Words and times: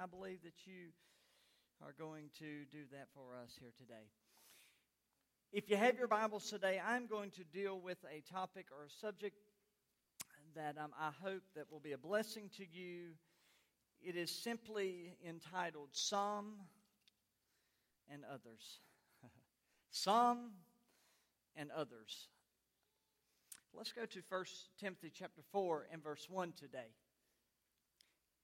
I 0.00 0.06
believe 0.06 0.42
that 0.44 0.64
you 0.64 0.92
are 1.84 1.92
going 1.98 2.30
to 2.38 2.64
do 2.72 2.84
that 2.90 3.08
for 3.14 3.36
us 3.36 3.54
here 3.60 3.72
today. 3.76 4.08
If 5.52 5.68
you 5.68 5.76
have 5.76 5.98
your 5.98 6.08
Bibles 6.08 6.48
today, 6.48 6.80
I'm 6.82 7.06
going 7.06 7.30
to 7.32 7.44
deal 7.44 7.78
with 7.78 7.98
a 8.10 8.22
topic 8.32 8.68
or 8.72 8.86
a 8.86 8.90
subject 8.90 9.36
that 10.56 10.78
um, 10.78 10.92
I 10.98 11.10
hope 11.22 11.42
that 11.54 11.70
will 11.70 11.80
be 11.80 11.92
a 11.92 11.98
blessing 11.98 12.48
to 12.56 12.64
you. 12.66 13.10
It 14.00 14.16
is 14.16 14.30
simply 14.30 15.18
entitled 15.28 15.90
Some 15.92 16.54
and 18.10 18.22
Others. 18.24 18.80
Some 19.90 20.52
and 21.56 21.70
Others. 21.76 22.28
Let's 23.74 23.92
go 23.92 24.06
to 24.06 24.22
1 24.30 24.44
Timothy 24.78 25.12
chapter 25.14 25.42
4 25.52 25.88
and 25.92 26.02
verse 26.02 26.26
1 26.30 26.54
today. 26.58 26.88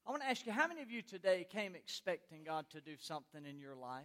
I 0.07 0.11
want 0.11 0.23
to 0.23 0.29
ask 0.29 0.47
you, 0.47 0.53
how 0.53 0.69
many 0.69 0.83
of 0.83 0.91
you 0.91 1.03
today 1.03 1.45
came 1.51 1.75
expecting 1.75 2.45
God 2.45 2.67
to 2.71 2.81
do 2.81 2.93
something 2.97 3.45
in 3.45 3.59
your 3.59 3.75
life? 3.75 4.05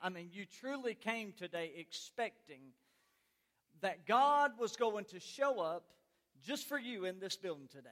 I 0.00 0.08
mean, 0.08 0.28
you 0.32 0.44
truly 0.60 0.94
came 0.94 1.32
today 1.36 1.72
expecting 1.76 2.60
that 3.80 4.06
God 4.06 4.52
was 4.60 4.76
going 4.76 5.06
to 5.06 5.18
show 5.18 5.60
up 5.60 5.86
just 6.44 6.68
for 6.68 6.78
you 6.78 7.04
in 7.04 7.18
this 7.18 7.36
building 7.36 7.66
today. 7.68 7.88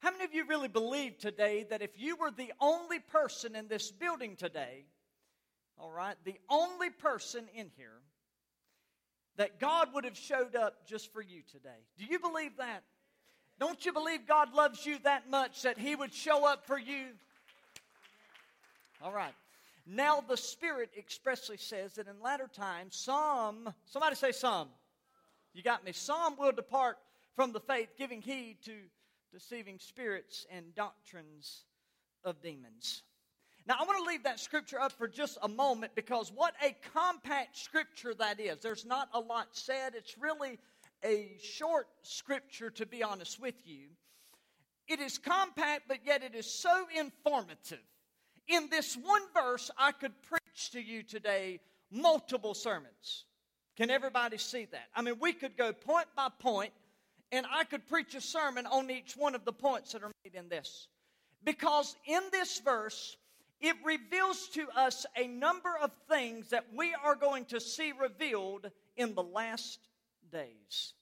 How 0.00 0.10
many 0.10 0.24
of 0.24 0.34
you 0.34 0.46
really 0.46 0.68
believe 0.68 1.16
today 1.18 1.64
that 1.70 1.80
if 1.80 1.90
you 1.96 2.16
were 2.16 2.32
the 2.32 2.52
only 2.60 2.98
person 2.98 3.54
in 3.54 3.68
this 3.68 3.92
building 3.92 4.34
today, 4.34 4.84
all 5.78 5.92
right, 5.92 6.16
the 6.24 6.40
only 6.50 6.90
person 6.90 7.44
in 7.54 7.70
here, 7.76 8.00
that 9.36 9.60
God 9.60 9.94
would 9.94 10.04
have 10.04 10.16
showed 10.16 10.56
up 10.56 10.88
just 10.88 11.12
for 11.12 11.22
you 11.22 11.42
today? 11.52 11.84
Do 11.98 12.04
you 12.04 12.18
believe 12.18 12.56
that? 12.56 12.82
Don't 13.58 13.84
you 13.86 13.92
believe 13.92 14.26
God 14.26 14.54
loves 14.54 14.84
you 14.84 14.98
that 15.04 15.30
much 15.30 15.62
that 15.62 15.78
He 15.78 15.96
would 15.96 16.12
show 16.12 16.46
up 16.46 16.66
for 16.66 16.78
you? 16.78 17.06
All 19.02 19.12
right. 19.12 19.34
Now 19.86 20.20
the 20.20 20.36
Spirit 20.36 20.90
expressly 20.98 21.56
says 21.56 21.94
that 21.94 22.08
in 22.08 22.20
latter 22.20 22.50
times, 22.52 22.96
some, 22.96 23.72
somebody 23.86 24.16
say 24.16 24.32
some. 24.32 24.68
You 25.54 25.62
got 25.62 25.84
me. 25.84 25.92
Some 25.92 26.36
will 26.36 26.52
depart 26.52 26.98
from 27.34 27.52
the 27.52 27.60
faith, 27.60 27.88
giving 27.96 28.20
heed 28.20 28.58
to 28.64 28.72
deceiving 29.32 29.78
spirits 29.78 30.46
and 30.50 30.74
doctrines 30.74 31.64
of 32.24 32.40
demons. 32.42 33.02
Now, 33.66 33.76
I 33.80 33.84
want 33.84 33.98
to 33.98 34.04
leave 34.04 34.22
that 34.24 34.38
scripture 34.38 34.80
up 34.80 34.92
for 34.92 35.08
just 35.08 35.38
a 35.42 35.48
moment 35.48 35.92
because 35.94 36.30
what 36.34 36.54
a 36.62 36.76
compact 36.94 37.56
scripture 37.56 38.14
that 38.14 38.38
is. 38.38 38.58
There's 38.58 38.84
not 38.84 39.08
a 39.12 39.20
lot 39.20 39.48
said. 39.52 39.94
It's 39.96 40.16
really 40.18 40.58
a 41.06 41.36
short 41.40 41.86
scripture, 42.02 42.70
to 42.70 42.84
be 42.84 43.02
honest 43.02 43.40
with 43.40 43.54
you. 43.64 43.86
It 44.88 45.00
is 45.00 45.18
compact, 45.18 45.84
but 45.88 45.98
yet 46.04 46.22
it 46.22 46.34
is 46.34 46.46
so 46.46 46.86
informative. 46.96 47.82
In 48.48 48.68
this 48.70 48.96
one 48.96 49.22
verse, 49.34 49.70
I 49.78 49.92
could 49.92 50.12
preach 50.22 50.70
to 50.72 50.80
you 50.80 51.02
today 51.02 51.60
multiple 51.90 52.54
sermons. 52.54 53.24
Can 53.76 53.90
everybody 53.90 54.38
see 54.38 54.66
that? 54.72 54.88
I 54.94 55.02
mean, 55.02 55.16
we 55.20 55.32
could 55.32 55.56
go 55.56 55.72
point 55.72 56.06
by 56.16 56.28
point, 56.38 56.72
and 57.32 57.46
I 57.52 57.64
could 57.64 57.86
preach 57.86 58.14
a 58.14 58.20
sermon 58.20 58.66
on 58.66 58.90
each 58.90 59.16
one 59.16 59.34
of 59.34 59.44
the 59.44 59.52
points 59.52 59.92
that 59.92 60.02
are 60.02 60.12
made 60.24 60.34
in 60.34 60.48
this. 60.48 60.88
Because 61.44 61.96
in 62.06 62.22
this 62.32 62.60
verse, 62.60 63.16
it 63.60 63.76
reveals 63.84 64.48
to 64.48 64.66
us 64.76 65.06
a 65.16 65.26
number 65.26 65.76
of 65.82 65.90
things 66.08 66.50
that 66.50 66.66
we 66.74 66.94
are 67.04 67.14
going 67.14 67.44
to 67.46 67.60
see 67.60 67.92
revealed 68.00 68.70
in 68.96 69.14
the 69.14 69.22
last 69.22 69.78
days. 70.30 70.94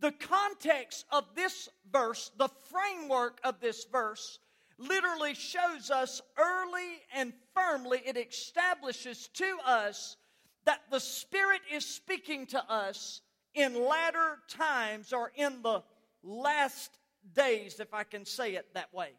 The 0.00 0.12
context 0.12 1.04
of 1.10 1.24
this 1.34 1.68
verse, 1.90 2.30
the 2.36 2.48
framework 2.70 3.40
of 3.42 3.60
this 3.60 3.84
verse, 3.90 4.38
literally 4.78 5.34
shows 5.34 5.90
us 5.90 6.22
early 6.38 7.00
and 7.14 7.32
firmly, 7.54 8.00
it 8.06 8.16
establishes 8.16 9.28
to 9.34 9.58
us 9.66 10.16
that 10.64 10.82
the 10.90 11.00
Spirit 11.00 11.62
is 11.72 11.84
speaking 11.84 12.46
to 12.46 12.72
us 12.72 13.22
in 13.54 13.74
latter 13.74 14.38
times 14.48 15.12
or 15.12 15.32
in 15.34 15.62
the 15.62 15.82
last 16.22 16.98
days, 17.34 17.80
if 17.80 17.92
I 17.92 18.04
can 18.04 18.24
say 18.24 18.54
it 18.54 18.66
that 18.74 18.92
way. 18.94 19.10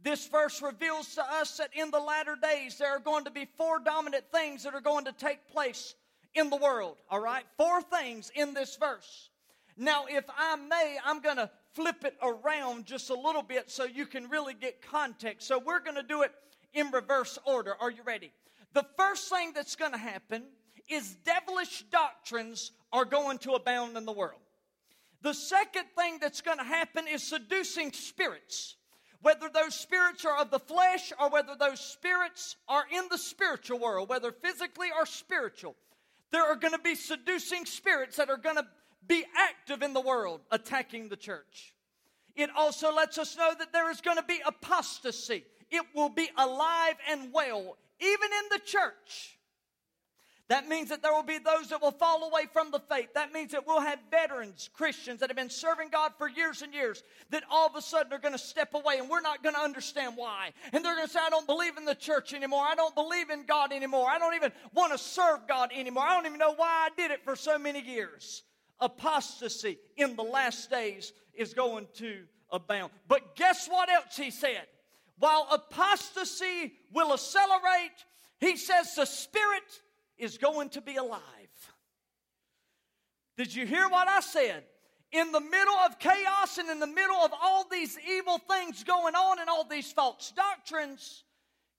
This 0.00 0.26
verse 0.28 0.62
reveals 0.62 1.14
to 1.14 1.22
us 1.22 1.56
that 1.58 1.70
in 1.74 1.90
the 1.90 1.98
latter 1.98 2.36
days 2.40 2.78
there 2.78 2.90
are 2.90 3.00
going 3.00 3.24
to 3.24 3.30
be 3.30 3.48
four 3.56 3.80
dominant 3.80 4.24
things 4.32 4.62
that 4.62 4.74
are 4.74 4.80
going 4.80 5.04
to 5.06 5.12
take 5.12 5.48
place 5.48 5.94
in 6.38 6.50
the 6.50 6.56
world. 6.56 6.96
All 7.10 7.20
right? 7.20 7.44
Four 7.56 7.82
things 7.82 8.30
in 8.34 8.54
this 8.54 8.76
verse. 8.76 9.30
Now, 9.76 10.06
if 10.08 10.24
I 10.36 10.56
may, 10.56 10.98
I'm 11.04 11.20
going 11.20 11.36
to 11.36 11.50
flip 11.74 12.04
it 12.04 12.16
around 12.22 12.86
just 12.86 13.10
a 13.10 13.14
little 13.14 13.42
bit 13.42 13.70
so 13.70 13.84
you 13.84 14.06
can 14.06 14.28
really 14.28 14.54
get 14.54 14.82
context. 14.82 15.46
So 15.46 15.58
we're 15.58 15.80
going 15.80 15.96
to 15.96 16.02
do 16.02 16.22
it 16.22 16.32
in 16.74 16.90
reverse 16.90 17.38
order. 17.44 17.74
Are 17.80 17.90
you 17.90 18.02
ready? 18.04 18.32
The 18.72 18.84
first 18.96 19.28
thing 19.28 19.52
that's 19.54 19.76
going 19.76 19.92
to 19.92 19.98
happen 19.98 20.44
is 20.88 21.16
devilish 21.24 21.84
doctrines 21.90 22.72
are 22.92 23.04
going 23.04 23.38
to 23.38 23.52
abound 23.52 23.96
in 23.96 24.04
the 24.04 24.12
world. 24.12 24.40
The 25.22 25.34
second 25.34 25.84
thing 25.96 26.18
that's 26.20 26.40
going 26.40 26.58
to 26.58 26.64
happen 26.64 27.06
is 27.06 27.22
seducing 27.22 27.92
spirits. 27.92 28.76
Whether 29.20 29.48
those 29.48 29.74
spirits 29.74 30.24
are 30.24 30.38
of 30.38 30.50
the 30.50 30.60
flesh 30.60 31.12
or 31.20 31.28
whether 31.28 31.56
those 31.58 31.80
spirits 31.80 32.56
are 32.68 32.84
in 32.92 33.08
the 33.10 33.18
spiritual 33.18 33.80
world, 33.80 34.08
whether 34.08 34.30
physically 34.30 34.88
or 34.96 35.06
spiritual, 35.06 35.74
there 36.30 36.44
are 36.44 36.56
going 36.56 36.72
to 36.72 36.78
be 36.78 36.94
seducing 36.94 37.64
spirits 37.64 38.16
that 38.16 38.30
are 38.30 38.36
going 38.36 38.56
to 38.56 38.66
be 39.06 39.24
active 39.36 39.82
in 39.82 39.94
the 39.94 40.00
world 40.00 40.40
attacking 40.50 41.08
the 41.08 41.16
church. 41.16 41.74
It 42.36 42.50
also 42.56 42.94
lets 42.94 43.18
us 43.18 43.36
know 43.36 43.52
that 43.58 43.72
there 43.72 43.90
is 43.90 44.00
going 44.00 44.16
to 44.16 44.22
be 44.22 44.40
apostasy. 44.46 45.44
It 45.70 45.84
will 45.94 46.08
be 46.08 46.28
alive 46.36 46.94
and 47.10 47.32
well, 47.32 47.76
even 48.00 48.28
in 48.32 48.48
the 48.52 48.60
church. 48.64 49.37
That 50.48 50.66
means 50.66 50.88
that 50.88 51.02
there 51.02 51.12
will 51.12 51.22
be 51.22 51.38
those 51.38 51.68
that 51.68 51.82
will 51.82 51.92
fall 51.92 52.24
away 52.24 52.46
from 52.50 52.70
the 52.70 52.80
faith. 52.80 53.12
That 53.14 53.34
means 53.34 53.52
that 53.52 53.66
we'll 53.66 53.82
have 53.82 53.98
veterans, 54.10 54.70
Christians 54.72 55.20
that 55.20 55.28
have 55.28 55.36
been 55.36 55.50
serving 55.50 55.90
God 55.90 56.12
for 56.16 56.26
years 56.26 56.62
and 56.62 56.72
years, 56.72 57.02
that 57.30 57.42
all 57.50 57.66
of 57.66 57.76
a 57.76 57.82
sudden 57.82 58.10
are 58.14 58.18
going 58.18 58.32
to 58.32 58.38
step 58.38 58.72
away 58.72 58.96
and 58.98 59.10
we're 59.10 59.20
not 59.20 59.42
going 59.42 59.54
to 59.54 59.60
understand 59.60 60.14
why. 60.16 60.52
And 60.72 60.82
they're 60.82 60.94
going 60.94 61.06
to 61.06 61.12
say, 61.12 61.20
I 61.22 61.28
don't 61.28 61.46
believe 61.46 61.76
in 61.76 61.84
the 61.84 61.94
church 61.94 62.32
anymore. 62.32 62.64
I 62.66 62.74
don't 62.74 62.94
believe 62.94 63.28
in 63.28 63.44
God 63.44 63.72
anymore. 63.72 64.08
I 64.08 64.18
don't 64.18 64.34
even 64.34 64.50
want 64.72 64.92
to 64.92 64.98
serve 64.98 65.40
God 65.46 65.70
anymore. 65.74 66.04
I 66.04 66.14
don't 66.14 66.24
even 66.24 66.38
know 66.38 66.54
why 66.54 66.88
I 66.88 66.88
did 66.96 67.10
it 67.10 67.22
for 67.24 67.36
so 67.36 67.58
many 67.58 67.82
years. 67.82 68.42
Apostasy 68.80 69.78
in 69.98 70.16
the 70.16 70.22
last 70.22 70.70
days 70.70 71.12
is 71.34 71.52
going 71.52 71.88
to 71.96 72.22
abound. 72.50 72.90
But 73.06 73.36
guess 73.36 73.68
what 73.68 73.90
else 73.90 74.16
he 74.16 74.30
said? 74.30 74.66
While 75.18 75.46
apostasy 75.52 76.72
will 76.90 77.12
accelerate, 77.12 78.04
he 78.40 78.56
says 78.56 78.94
the 78.94 79.04
Spirit 79.04 79.82
is 80.18 80.38
going 80.38 80.70
to 80.70 80.80
be 80.80 80.96
alive. 80.96 81.22
Did 83.36 83.54
you 83.54 83.66
hear 83.66 83.88
what 83.88 84.08
I 84.08 84.20
said? 84.20 84.64
In 85.12 85.32
the 85.32 85.40
middle 85.40 85.76
of 85.86 85.98
chaos 85.98 86.58
and 86.58 86.68
in 86.68 86.80
the 86.80 86.86
middle 86.86 87.16
of 87.16 87.30
all 87.40 87.66
these 87.70 87.96
evil 88.06 88.38
things 88.38 88.84
going 88.84 89.14
on 89.14 89.38
and 89.38 89.48
all 89.48 89.64
these 89.64 89.90
false 89.92 90.32
doctrines, 90.36 91.24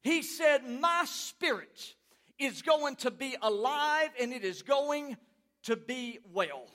he 0.01 0.21
said, 0.21 0.67
My 0.67 1.03
spirit 1.05 1.95
is 2.39 2.61
going 2.61 2.95
to 2.97 3.11
be 3.11 3.35
alive 3.41 4.09
and 4.19 4.31
it 4.33 4.43
is 4.43 4.61
going 4.61 5.17
to 5.63 5.75
be 5.75 6.19
well. 6.33 6.65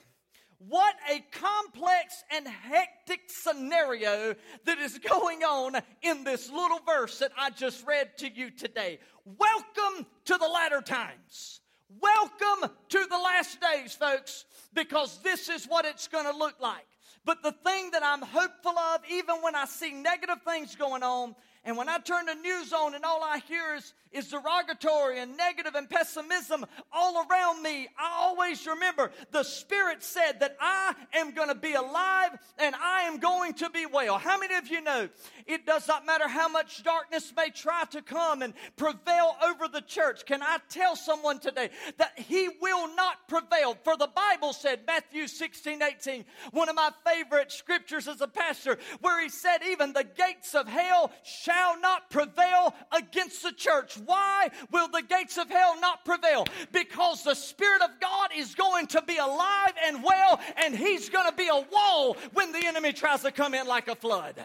What 0.67 0.95
a 1.11 1.23
complex 1.31 2.23
and 2.31 2.47
hectic 2.47 3.21
scenario 3.27 4.35
that 4.65 4.79
is 4.79 4.97
going 4.97 5.43
on 5.43 5.75
in 6.01 6.23
this 6.23 6.49
little 6.49 6.79
verse 6.79 7.19
that 7.19 7.31
I 7.37 7.51
just 7.51 7.85
read 7.85 8.17
to 8.17 8.31
you 8.31 8.49
today. 8.49 8.99
Welcome 9.25 10.07
to 10.25 10.37
the 10.37 10.47
latter 10.47 10.81
times. 10.81 11.61
Welcome 12.01 12.71
to 12.89 13.05
the 13.09 13.17
last 13.17 13.59
days, 13.61 13.93
folks, 13.93 14.45
because 14.73 15.19
this 15.21 15.49
is 15.49 15.65
what 15.65 15.85
it's 15.85 16.07
going 16.07 16.25
to 16.25 16.35
look 16.35 16.55
like. 16.59 16.87
But 17.25 17.43
the 17.43 17.51
thing 17.51 17.91
that 17.91 18.03
I'm 18.03 18.21
hopeful 18.21 18.77
of, 18.77 19.01
even 19.11 19.35
when 19.41 19.55
I 19.55 19.65
see 19.65 19.91
negative 19.91 20.41
things 20.47 20.75
going 20.75 21.03
on, 21.03 21.35
and 21.65 21.75
when 21.77 21.89
I 21.89 21.97
turn 21.97 22.27
the 22.27 22.35
news 22.35 22.71
on 22.73 22.93
and 22.93 23.03
all 23.03 23.23
I 23.23 23.39
hear 23.39 23.73
is, 23.73 23.95
is 24.11 24.27
derogatory 24.27 25.19
and 25.19 25.35
negative 25.35 25.73
and 25.73 25.89
pessimism 25.89 26.63
all 26.93 27.25
around 27.27 27.63
me, 27.63 27.87
I 27.97 28.17
always 28.19 28.67
remember 28.67 29.09
the 29.31 29.41
Spirit 29.41 30.03
said 30.03 30.41
that 30.41 30.57
I 30.61 30.93
am 31.13 31.33
going 31.33 31.47
to 31.49 31.55
be 31.55 31.73
alive 31.73 32.37
and 32.59 32.75
I 32.75 33.01
am 33.01 33.17
going 33.17 33.55
to 33.55 33.71
be 33.71 33.87
well. 33.87 34.19
How 34.19 34.37
many 34.37 34.53
of 34.53 34.67
you 34.67 34.81
know 34.81 35.09
it 35.47 35.65
does 35.65 35.87
not 35.87 36.05
matter 36.05 36.27
how 36.27 36.47
much 36.47 36.83
darkness 36.83 37.33
may 37.35 37.49
try 37.49 37.85
to 37.89 38.03
come 38.03 38.43
and 38.43 38.53
prevail 38.75 39.35
over 39.43 39.67
the 39.67 39.81
church? 39.81 40.23
Can 40.27 40.43
I 40.43 40.59
tell 40.69 40.95
someone 40.95 41.39
today 41.39 41.71
that 41.97 42.19
He 42.19 42.47
will 42.61 42.93
not 42.95 43.27
prevail? 43.27 43.75
For 43.83 43.97
the 43.97 44.09
Bible 44.15 44.53
said, 44.53 44.81
Matthew 44.85 45.25
16, 45.25 45.81
18, 45.81 46.25
one 46.51 46.69
of 46.69 46.75
my 46.75 46.91
favorite 47.07 47.51
scriptures 47.51 48.07
as 48.07 48.21
a 48.21 48.27
pastor, 48.27 48.77
where 49.01 49.19
He 49.23 49.29
said, 49.29 49.59
Even 49.67 49.93
the 49.93 50.03
gates 50.03 50.53
of 50.53 50.67
hell 50.67 51.11
shall 51.23 51.54
shall 51.55 51.79
not 51.79 52.09
prevail 52.09 52.73
against 52.91 53.43
the 53.43 53.51
church. 53.51 53.97
Why 54.05 54.49
will 54.71 54.87
the 54.87 55.01
gates 55.01 55.37
of 55.37 55.49
hell 55.49 55.79
not 55.79 56.05
prevail? 56.05 56.45
Because 56.71 57.23
the 57.23 57.33
Spirit 57.33 57.81
of 57.81 57.89
God 57.99 58.29
is 58.35 58.55
going 58.55 58.87
to 58.87 59.01
be 59.01 59.17
alive 59.17 59.73
and 59.85 60.03
well, 60.03 60.39
and 60.57 60.75
He's 60.75 61.09
going 61.09 61.29
to 61.29 61.35
be 61.35 61.47
a 61.47 61.65
wall 61.71 62.17
when 62.33 62.51
the 62.51 62.65
enemy 62.65 62.93
tries 62.93 63.21
to 63.21 63.31
come 63.31 63.53
in 63.53 63.67
like 63.67 63.87
a 63.87 63.95
flood. 63.95 64.35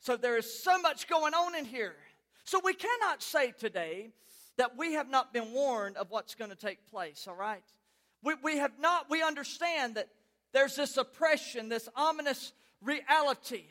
So 0.00 0.16
there 0.16 0.36
is 0.36 0.62
so 0.62 0.78
much 0.78 1.08
going 1.08 1.34
on 1.34 1.56
in 1.56 1.64
here. 1.64 1.96
So 2.44 2.60
we 2.62 2.74
cannot 2.74 3.22
say 3.22 3.52
today 3.52 4.10
that 4.56 4.76
we 4.76 4.92
have 4.92 5.10
not 5.10 5.32
been 5.32 5.52
warned 5.52 5.96
of 5.96 6.10
what's 6.10 6.34
going 6.34 6.50
to 6.50 6.56
take 6.56 6.86
place, 6.90 7.26
all 7.28 7.34
right? 7.34 7.64
We, 8.22 8.34
we 8.42 8.58
have 8.58 8.78
not, 8.78 9.10
we 9.10 9.22
understand 9.22 9.96
that 9.96 10.08
there's 10.52 10.76
this 10.76 10.96
oppression, 10.96 11.68
this 11.68 11.88
ominous 11.96 12.52
reality 12.80 13.64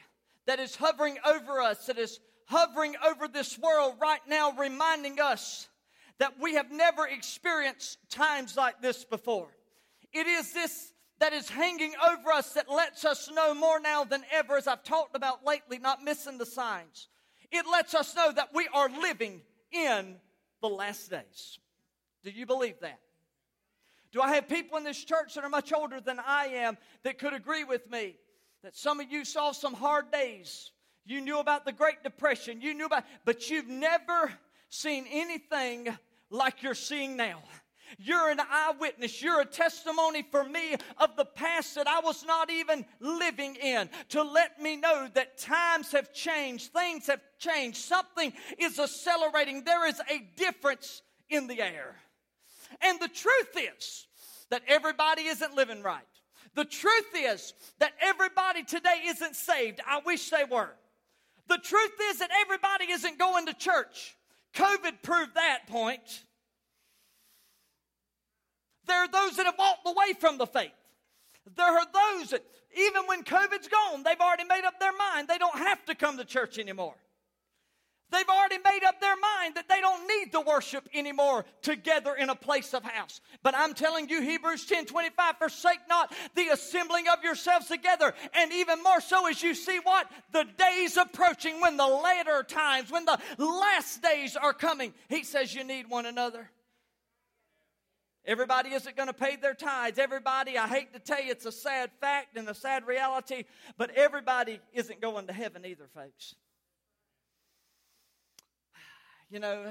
that 0.48 0.60
is 0.60 0.76
hovering 0.76 1.18
over 1.26 1.62
us, 1.62 1.86
that 1.88 1.98
is 1.98 2.20
hovering 2.46 2.96
over 3.06 3.28
this 3.28 3.58
world 3.58 3.96
right 4.00 4.22
now, 4.28 4.52
reminding 4.52 5.20
us 5.20 5.68
that 6.20 6.40
we 6.40 6.56
have 6.56 6.72
never 6.72 7.08
experienced 7.08 7.98
times 8.10 8.56
like 8.56 8.82
this 8.82 9.04
before. 9.04 9.50
It 10.14 10.28
is 10.28 10.54
this 10.54 10.94
that 11.20 11.34
is 11.34 11.50
hanging 11.50 11.94
over 12.10 12.32
us 12.32 12.54
that 12.54 12.70
lets 12.70 13.06
us 13.06 13.30
know 13.32 13.54
more 13.54 13.80
now 13.80 14.04
than 14.04 14.24
ever, 14.32 14.58
as 14.58 14.68
I've 14.68 14.84
talked 14.84 15.16
about 15.16 15.46
lately, 15.46 15.78
not 15.80 16.04
missing 16.04 16.38
the 16.38 16.46
signs. 16.46 17.08
It 17.52 17.66
lets 17.72 17.94
us 17.94 18.16
know 18.16 18.32
that 18.34 18.50
we 18.54 18.68
are 18.74 18.90
living 18.90 19.42
in 19.72 20.18
the 20.62 20.68
last 20.68 21.10
days. 21.10 21.60
Do 22.24 22.32
you 22.32 22.46
believe 22.46 22.80
that? 22.82 23.00
Do 24.12 24.22
I 24.22 24.36
have 24.36 24.48
people 24.48 24.78
in 24.78 24.84
this 24.84 25.04
church 25.04 25.36
that 25.36 25.44
are 25.44 25.50
much 25.50 25.74
older 25.74 26.00
than 26.00 26.20
I 26.20 26.46
am 26.48 26.78
that 27.04 27.18
could 27.18 27.34
agree 27.34 27.64
with 27.64 27.90
me 27.90 28.16
that 28.64 28.76
some 28.76 29.00
of 29.00 29.12
you 29.12 29.26
saw 29.26 29.52
some 29.52 29.74
hard 29.74 30.12
days? 30.12 30.72
You 31.06 31.22
knew 31.22 31.40
about 31.40 31.66
the 31.66 31.72
Great 31.72 32.04
Depression, 32.04 32.62
you 32.62 32.74
knew 32.74 32.86
about, 32.86 33.04
but 33.26 33.50
you've 33.50 33.68
never 33.68 34.32
seen 34.70 35.06
anything 35.10 35.96
like 36.30 36.64
you're 36.64 36.74
seeing 36.74 37.16
now. 37.16 37.44
You're 37.98 38.30
an 38.30 38.40
eyewitness. 38.40 39.22
You're 39.22 39.42
a 39.42 39.46
testimony 39.46 40.24
for 40.24 40.44
me 40.44 40.76
of 40.98 41.16
the 41.16 41.26
past 41.26 41.76
that 41.76 41.88
I 41.88 42.00
was 42.00 42.26
not 42.26 42.50
even 42.50 42.86
living 43.00 43.56
in 43.56 43.90
to 44.10 44.24
let 44.24 44.62
me 44.62 44.76
know 44.76 45.08
that 45.14 45.38
times 45.38 45.92
have 45.92 46.14
changed, 46.14 46.72
things 46.74 47.08
have 47.08 47.22
changed, 47.38 47.78
something 47.78 48.34
is 48.58 48.80
accelerating. 48.80 49.64
There 49.64 49.88
is 49.88 50.02
a 50.10 50.20
difference 50.36 51.02
in 51.30 51.48
the 51.48 51.62
air. 51.62 51.96
And 52.82 53.00
the 53.00 53.08
truth 53.08 53.56
is 53.78 54.08
that 54.50 54.64
everybody 54.68 55.24
isn't 55.24 55.56
living 55.56 55.82
right. 55.82 56.04
The 56.56 56.66
truth 56.66 57.10
is 57.14 57.54
that 57.80 57.94
everybody 58.02 58.64
today 58.64 59.04
isn't 59.08 59.36
saved. 59.36 59.82
I 59.86 60.00
wish 60.06 60.30
they 60.30 60.46
were. 60.50 60.72
The 61.48 61.58
truth 61.58 61.94
is 62.10 62.20
that 62.20 62.32
everybody 62.42 62.92
isn't 62.92 63.20
going 63.20 63.46
to 63.48 63.54
church. 63.54 64.16
COVID 64.56 65.02
proved 65.04 65.36
that 65.36 65.68
point. 65.68 66.24
There 68.88 68.98
are 68.98 69.08
those 69.08 69.36
that 69.36 69.46
have 69.46 69.58
walked 69.58 69.86
away 69.86 70.14
from 70.20 70.38
the 70.38 70.48
faith. 70.48 70.72
There 71.56 71.66
are 71.66 71.86
those 71.86 72.30
that, 72.32 72.44
even 72.78 73.04
when 73.08 73.24
COVID's 73.24 73.68
gone, 73.68 74.04
they've 74.04 74.20
already 74.20 74.46
made 74.46 74.64
up 74.66 74.80
their 74.80 74.96
mind 74.96 75.28
they 75.28 75.38
don't 75.38 75.58
have 75.58 75.84
to 75.86 75.96
come 75.96 76.18
to 76.18 76.26
church 76.26 76.58
anymore. 76.58 76.96
They've 78.16 78.30
already 78.30 78.60
made 78.60 78.86
up 78.88 79.02
their 79.02 79.18
mind 79.18 79.56
that 79.56 79.68
they 79.68 79.82
don't 79.82 80.08
need 80.08 80.32
to 80.32 80.40
worship 80.40 80.88
anymore 80.94 81.44
together 81.62 82.16
in 82.16 82.30
a 82.30 82.36
place 82.36 82.74
of 82.74 82.82
house. 82.84 83.20
But 83.44 83.56
I'm 83.58 83.74
telling 83.74 84.08
you, 84.08 84.22
Hebrews 84.22 84.66
10 84.66 84.86
25, 84.86 85.38
forsake 85.38 85.80
not 85.90 86.14
the 86.34 86.48
assembling 86.48 87.10
of 87.10 87.24
yourselves 87.26 87.68
together. 87.68 88.14
And 88.34 88.54
even 88.54 88.82
more 88.84 89.02
so 89.02 89.28
as 89.28 89.44
you 89.44 89.54
see 89.54 89.80
what? 89.84 90.10
The 90.32 90.46
days 90.58 90.96
approaching 90.96 91.60
when 91.60 91.76
the 91.76 91.88
later 91.88 92.44
times, 92.44 92.90
when 92.90 93.04
the 93.04 93.20
last 93.38 94.02
days 94.02 94.38
are 94.38 94.54
coming. 94.54 94.94
He 95.10 95.26
says 95.26 95.54
you 95.54 95.66
need 95.66 95.90
one 95.90 96.06
another. 96.06 96.50
Everybody 98.24 98.70
isn't 98.70 98.96
going 98.96 99.08
to 99.08 99.14
pay 99.14 99.36
their 99.36 99.54
tithes. 99.54 100.00
Everybody, 100.00 100.58
I 100.58 100.68
hate 100.68 100.94
to 100.94 101.00
tell 101.00 101.22
you, 101.22 101.32
it's 101.32 101.46
a 101.46 101.52
sad 101.52 101.92
fact 102.00 102.38
and 102.38 102.48
a 102.48 102.56
sad 102.56 102.88
reality, 102.88 103.44
but 103.78 103.92
everybody 103.92 104.62
isn't 104.74 105.02
going 105.02 105.28
to 105.28 105.34
heaven 105.34 105.66
either, 105.66 105.90
folks. 105.94 106.36
You 109.36 109.42
know, 109.42 109.66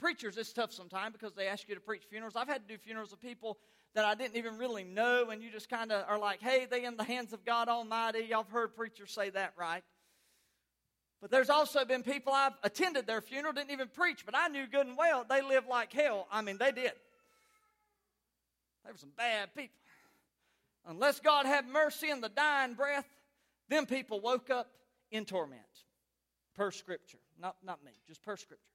preachers, 0.00 0.36
it's 0.38 0.52
tough 0.52 0.72
sometimes 0.72 1.12
because 1.12 1.34
they 1.34 1.46
ask 1.46 1.68
you 1.68 1.76
to 1.76 1.80
preach 1.80 2.02
funerals. 2.10 2.34
I've 2.34 2.48
had 2.48 2.66
to 2.66 2.74
do 2.74 2.76
funerals 2.76 3.12
of 3.12 3.20
people 3.20 3.58
that 3.94 4.04
I 4.04 4.16
didn't 4.16 4.36
even 4.36 4.58
really 4.58 4.82
know, 4.82 5.30
and 5.30 5.40
you 5.40 5.52
just 5.52 5.68
kind 5.68 5.92
of 5.92 6.04
are 6.08 6.18
like, 6.18 6.42
hey, 6.42 6.66
they 6.68 6.84
in 6.84 6.96
the 6.96 7.04
hands 7.04 7.32
of 7.32 7.44
God 7.44 7.68
Almighty. 7.68 8.26
Y'all 8.28 8.42
have 8.42 8.50
heard 8.50 8.74
preachers 8.74 9.12
say 9.12 9.30
that, 9.30 9.52
right? 9.56 9.84
But 11.20 11.30
there's 11.30 11.48
also 11.48 11.84
been 11.84 12.02
people 12.02 12.32
I've 12.32 12.54
attended 12.64 13.06
their 13.06 13.20
funeral, 13.20 13.52
didn't 13.52 13.70
even 13.70 13.86
preach, 13.86 14.26
but 14.26 14.34
I 14.36 14.48
knew 14.48 14.66
good 14.66 14.84
and 14.84 14.96
well 14.98 15.24
they 15.30 15.42
lived 15.42 15.68
like 15.68 15.92
hell. 15.92 16.26
I 16.32 16.42
mean, 16.42 16.58
they 16.58 16.72
did. 16.72 16.90
They 18.84 18.90
were 18.90 18.98
some 18.98 19.12
bad 19.16 19.54
people. 19.54 19.76
Unless 20.88 21.20
God 21.20 21.46
had 21.46 21.68
mercy 21.68 22.10
in 22.10 22.20
the 22.20 22.30
dying 22.30 22.74
breath, 22.74 23.06
then 23.68 23.86
people 23.86 24.20
woke 24.20 24.50
up 24.50 24.72
in 25.12 25.24
torment. 25.24 25.62
Per 26.56 26.72
scripture. 26.72 27.18
Not, 27.40 27.54
not 27.64 27.84
me, 27.84 27.92
just 28.08 28.20
per 28.20 28.36
scripture. 28.36 28.73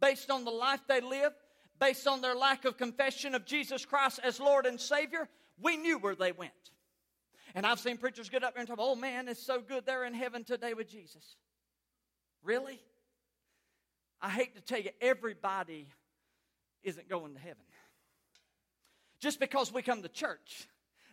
Based 0.00 0.30
on 0.30 0.44
the 0.44 0.50
life 0.50 0.80
they 0.88 1.00
lived, 1.00 1.36
based 1.80 2.06
on 2.06 2.20
their 2.20 2.34
lack 2.34 2.64
of 2.64 2.76
confession 2.76 3.34
of 3.34 3.44
Jesus 3.44 3.84
Christ 3.84 4.20
as 4.22 4.40
Lord 4.40 4.66
and 4.66 4.80
Savior, 4.80 5.28
we 5.60 5.76
knew 5.76 5.98
where 5.98 6.14
they 6.14 6.32
went. 6.32 6.52
And 7.54 7.66
I've 7.66 7.80
seen 7.80 7.96
preachers 7.96 8.28
get 8.28 8.44
up 8.44 8.54
there 8.54 8.60
and 8.60 8.68
talk, 8.68 8.78
oh 8.80 8.94
man, 8.94 9.28
it's 9.28 9.44
so 9.44 9.60
good 9.60 9.86
they're 9.86 10.04
in 10.04 10.14
heaven 10.14 10.44
today 10.44 10.74
with 10.74 10.88
Jesus. 10.88 11.36
Really? 12.42 12.80
I 14.20 14.28
hate 14.30 14.54
to 14.56 14.60
tell 14.60 14.80
you, 14.80 14.90
everybody 15.00 15.88
isn't 16.82 17.08
going 17.08 17.34
to 17.34 17.40
heaven. 17.40 17.64
Just 19.20 19.40
because 19.40 19.72
we 19.72 19.82
come 19.82 20.02
to 20.02 20.08
church 20.08 20.68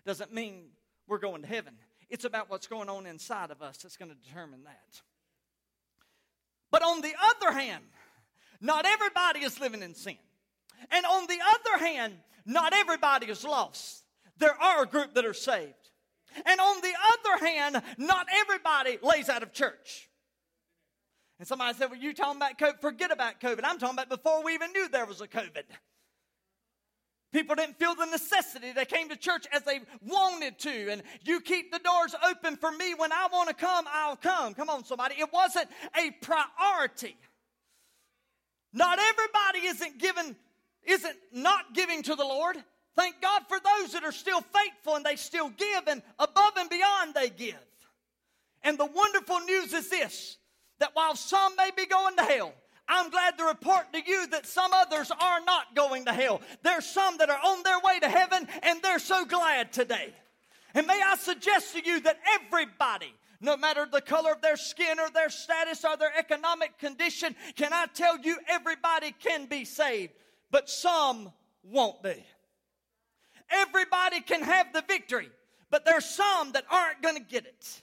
doesn't 0.06 0.34
mean 0.34 0.66
we're 1.08 1.20
going 1.20 1.42
to 1.42 1.48
heaven. 1.48 1.74
It's 2.10 2.26
about 2.26 2.50
what's 2.50 2.68
going 2.68 2.90
on 2.90 3.06
inside 3.06 3.52
of 3.52 3.62
us 3.62 3.78
that's 3.78 3.98
going 3.98 4.12
to 4.12 4.18
determine 4.28 4.64
that. 4.66 5.02
But 6.72 6.84
on 6.84 7.02
the 7.02 7.14
other 7.36 7.58
hand, 7.58 7.84
not 8.66 8.86
everybody 8.86 9.42
is 9.42 9.60
living 9.60 9.84
in 9.84 9.94
sin. 9.94 10.18
And 10.90 11.06
on 11.06 11.28
the 11.28 11.38
other 11.54 11.86
hand, 11.86 12.16
not 12.46 12.74
everybody 12.74 13.28
is 13.28 13.44
lost. 13.44 14.04
There 14.38 14.60
are 14.60 14.84
a 14.84 14.88
group 14.88 15.14
that 15.14 15.26
are 15.26 15.34
saved. 15.34 15.74
And 16.46 16.60
on 16.60 16.82
the 16.82 16.94
other 17.14 17.46
hand, 17.46 17.82
not 17.98 18.28
everybody 18.34 18.98
lays 19.02 19.30
out 19.30 19.44
of 19.44 19.54
church. 19.54 20.10
And 21.38 21.48
somebody 21.48 21.78
said, 21.78 21.92
Well, 21.92 22.00
you 22.00 22.14
talking 22.14 22.38
about 22.38 22.58
COVID? 22.58 22.82
Forget 22.82 23.12
about 23.12 23.40
COVID. 23.40 23.62
I'm 23.64 23.78
talking 23.78 23.96
about 23.96 24.10
before 24.10 24.44
we 24.44 24.54
even 24.54 24.72
knew 24.72 24.90
there 24.90 25.06
was 25.06 25.22
a 25.22 25.28
COVID. 25.28 25.64
People 27.32 27.56
didn't 27.56 27.78
feel 27.78 27.96
the 27.96 28.06
necessity. 28.06 28.72
They 28.72 28.86
came 28.86 29.10
to 29.10 29.18
church 29.18 29.46
as 29.52 29.62
they 29.64 29.82
wanted 30.02 30.58
to. 30.60 30.92
And 30.92 31.04
you 31.24 31.42
keep 31.42 31.72
the 31.72 31.80
doors 31.80 32.16
open 32.30 32.56
for 32.56 32.72
me. 32.72 32.94
When 32.94 33.12
I 33.12 33.28
want 33.32 33.50
to 33.50 33.56
come, 33.56 33.86
I'll 33.92 34.16
come. 34.16 34.54
Come 34.54 34.70
on, 34.70 34.86
somebody. 34.86 35.16
It 35.20 35.32
wasn't 35.34 35.68
a 35.98 36.12
priority. 36.22 37.18
Not 38.76 39.00
everybody 39.00 39.68
isn't 39.68 39.98
given, 39.98 40.36
isn't 40.84 41.16
not 41.32 41.74
giving 41.74 42.04
to 42.04 42.16
the 42.16 42.26
Lord. 42.26 42.58
Thank 42.96 43.22
God 43.22 43.44
for 43.48 43.58
those 43.58 43.94
that 43.94 44.04
are 44.04 44.12
still 44.12 44.42
faithful 44.42 44.96
and 44.96 45.06
they 45.06 45.16
still 45.16 45.50
give, 45.50 45.88
and 45.88 46.04
above 46.20 46.52
and 46.58 46.70
beyond 46.70 47.14
they 47.14 47.30
give. 47.30 47.56
And 48.64 48.78
the 48.78 48.86
wonderful 48.86 49.40
news 49.40 49.74
is 49.74 49.90
this 49.90 50.38
that 50.80 50.92
while 50.94 51.16
some 51.16 51.56
may 51.56 51.72
be 51.76 51.86
going 51.86 52.18
to 52.18 52.24
hell, 52.24 52.54
I'm 52.88 53.10
glad 53.10 53.38
to 53.38 53.46
report 53.46 53.94
to 53.94 54.02
you 54.06 54.28
that 54.28 54.46
some 54.46 54.72
others 54.74 55.10
are 55.10 55.40
not 55.46 55.74
going 55.74 56.06
to 56.06 56.14
hell. 56.14 56.42
There's 56.62 56.86
some 56.86 57.18
that 57.18 57.30
are 57.30 57.40
on 57.44 57.64
their 57.64 57.80
way 57.80 58.00
to 58.02 58.10
heaven, 58.10 58.48
and 58.62 58.82
they're 58.82 59.00
so 59.00 59.26
glad 59.26 59.72
today. 59.72 60.14
And 60.74 60.86
may 60.86 61.02
I 61.02 61.16
suggest 61.16 61.74
to 61.74 61.84
you 61.84 62.02
that 62.02 62.20
everybody, 62.42 63.14
no 63.42 63.58
matter 63.58 63.88
the 63.92 64.02
color 64.02 64.32
of 64.32 64.42
their 64.42 64.58
skin 64.58 65.00
or 65.00 65.10
their 65.10 65.30
status 65.30 65.84
or 65.86 65.98
their 65.98 66.12
economic 66.18 66.78
condition, 66.78 67.36
can 67.56 67.74
I 67.74 67.86
tell 67.94 68.20
you, 68.20 68.38
everybody 68.48 69.14
can 69.20 69.46
be 69.46 69.66
saved, 69.66 70.14
but 70.52 70.70
some 70.70 71.32
won't 71.64 72.02
be. 72.02 72.26
Everybody 73.50 74.22
can 74.22 74.42
have 74.42 74.74
the 74.74 74.84
victory, 74.88 75.30
but 75.70 75.86
there's 75.86 76.06
some 76.06 76.52
that 76.54 76.66
aren't 76.72 77.02
going 77.02 77.16
to 77.16 77.24
get 77.24 77.46
it. 77.46 77.82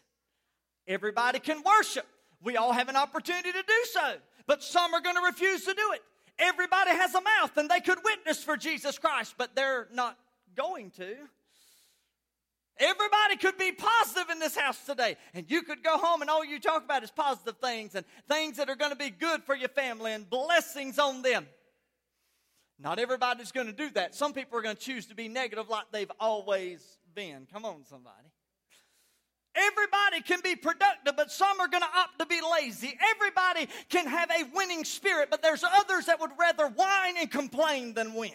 Everybody 0.89 1.39
can 1.39 1.63
worship. 1.63 2.07
We 2.43 2.57
all 2.57 2.73
have 2.73 2.89
an 2.89 2.97
opportunity 2.97 3.53
to 3.53 3.63
do 3.63 3.85
so 3.93 4.15
but 4.47 4.63
some 4.63 4.95
are 4.95 5.01
going 5.01 5.17
to 5.17 5.23
refuse 5.23 5.65
to 5.65 5.75
do 5.75 5.93
it. 5.93 6.03
Everybody 6.39 6.91
has 6.91 7.15
a 7.15 7.21
mouth 7.21 7.57
and 7.57 7.69
they 7.69 7.81
could 7.81 7.99
witness 8.05 8.43
for 8.43 8.57
Jesus 8.57 8.99
Christ, 8.99 9.35
but 9.39 9.55
they're 9.55 9.89
not 9.93 10.19
going 10.57 10.91
to. 10.93 11.17
Everybody 12.79 13.37
could 13.37 13.59
be 13.59 13.73
positive 13.73 14.31
in 14.31 14.39
this 14.39 14.57
house 14.57 14.85
today, 14.85 15.17
and 15.35 15.49
you 15.51 15.63
could 15.63 15.85
go 15.85 15.99
home 15.99 16.23
and 16.23 16.31
all 16.31 16.45
you 16.45 16.59
talk 16.59 16.85
about 16.85 17.03
is 17.03 17.11
positive 17.11 17.59
things 17.59 17.95
and 17.95 18.05
things 18.29 18.57
that 18.57 18.69
are 18.71 18.75
going 18.75 18.91
to 18.91 18.97
be 18.97 19.11
good 19.11 19.45
for 19.45 19.55
your 19.55 19.69
family 19.69 20.13
and 20.13 20.29
blessings 20.29 20.99
on 20.99 21.23
them. 21.23 21.47
Not 22.79 22.99
everybody's 22.99 23.53
going 23.53 23.69
to 23.69 23.73
do 23.73 23.91
that. 23.91 24.15
Some 24.15 24.33
people 24.33 24.59
are 24.59 24.63
going 24.63 24.77
to 24.77 24.83
choose 24.83 25.07
to 25.07 25.15
be 25.15 25.29
negative 25.29 25.69
like 25.69 25.85
they've 25.93 26.11
always 26.19 26.99
been. 27.15 27.47
Come 27.53 27.65
on, 27.65 27.85
somebody. 27.85 28.29
Everybody 29.55 30.23
can 30.23 30.41
be 30.43 30.57
productive, 30.57 31.15
but 31.15 31.31
some 31.31 31.61
are 31.61 31.69
going 31.69 31.83
to 31.83 31.99
opt 31.99 32.19
to 32.19 32.27
be 32.27 32.41
lazy. 32.41 32.99
Everybody 33.15 33.69
can 33.91 34.07
have 34.07 34.31
a 34.31 34.45
winning 34.55 34.85
spirit, 34.85 35.29
but 35.31 35.43
there's 35.43 35.63
others 35.63 36.07
that 36.07 36.21
would 36.21 36.31
rather 36.39 36.69
whine 36.69 37.17
and 37.21 37.31
complain 37.31 37.93
than 37.93 38.15
win. 38.15 38.33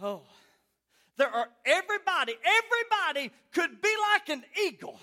Oh, 0.00 0.22
there 1.18 1.28
are 1.28 1.48
everybody, 1.66 2.34
everybody 2.44 3.32
could 3.52 3.82
be 3.82 3.94
like 4.14 4.28
an 4.28 4.44
eagle 4.66 4.98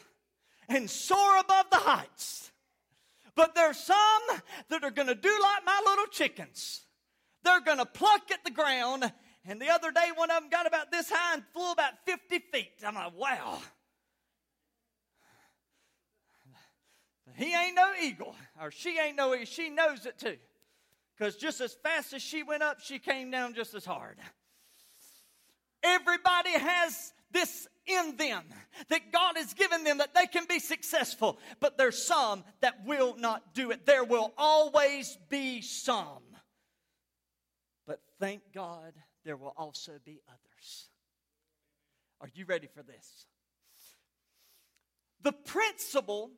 and 0.67 0.89
soar 0.89 1.37
above 1.39 1.65
the 1.69 1.77
heights. 1.77 2.51
But 3.35 3.53
there's 3.53 3.77
some 3.77 4.39
that 4.69 4.83
are 4.83 4.91
going 4.91 5.09
to 5.09 5.15
do 5.15 5.39
like 5.41 5.65
my 5.65 5.81
little 5.85 6.07
chickens. 6.07 6.85
They're 7.43 7.61
going 7.61 7.79
to 7.79 7.85
pluck 7.85 8.31
at 8.31 8.43
the 8.45 8.51
ground. 8.51 9.11
And 9.45 9.61
the 9.61 9.69
other 9.69 9.91
day, 9.91 10.09
one 10.15 10.31
of 10.31 10.41
them 10.41 10.49
got 10.49 10.65
about 10.65 10.89
this 10.89 11.09
high 11.09 11.35
and 11.35 11.43
flew 11.53 11.71
about 11.71 11.93
50 12.05 12.39
feet. 12.51 12.71
I'm 12.83 12.95
like, 12.95 13.13
wow. 13.15 13.59
He 17.35 17.53
ain't 17.53 17.75
no 17.75 17.91
eagle, 18.01 18.33
or 18.61 18.71
she 18.71 18.97
ain't 18.97 19.17
no 19.17 19.33
eagle. 19.33 19.45
She 19.45 19.69
knows 19.69 20.05
it 20.05 20.17
too. 20.17 20.37
Because 21.17 21.35
just 21.35 21.59
as 21.59 21.73
fast 21.73 22.13
as 22.13 22.21
she 22.21 22.43
went 22.43 22.63
up, 22.63 22.79
she 22.79 22.99
came 22.99 23.29
down 23.29 23.53
just 23.53 23.73
as 23.73 23.83
hard. 23.83 24.17
Everybody 25.85 26.51
has 26.51 27.13
this 27.31 27.67
in 27.85 28.17
them 28.17 28.43
that 28.89 29.11
God 29.11 29.37
has 29.37 29.53
given 29.53 29.83
them 29.83 29.99
that 29.99 30.15
they 30.15 30.25
can 30.25 30.45
be 30.49 30.57
successful, 30.57 31.37
but 31.59 31.77
there's 31.77 32.03
some 32.03 32.43
that 32.61 32.85
will 32.85 33.15
not 33.17 33.53
do 33.53 33.69
it. 33.69 33.85
There 33.85 34.03
will 34.03 34.33
always 34.35 35.17
be 35.29 35.61
some. 35.61 36.23
But 37.85 37.99
thank 38.19 38.41
God 38.53 38.93
there 39.23 39.37
will 39.37 39.53
also 39.55 39.93
be 40.03 40.21
others. 40.27 40.89
Are 42.21 42.29
you 42.33 42.45
ready 42.45 42.67
for 42.67 42.81
this? 42.81 43.27
The 45.21 45.33
principle 45.33 46.31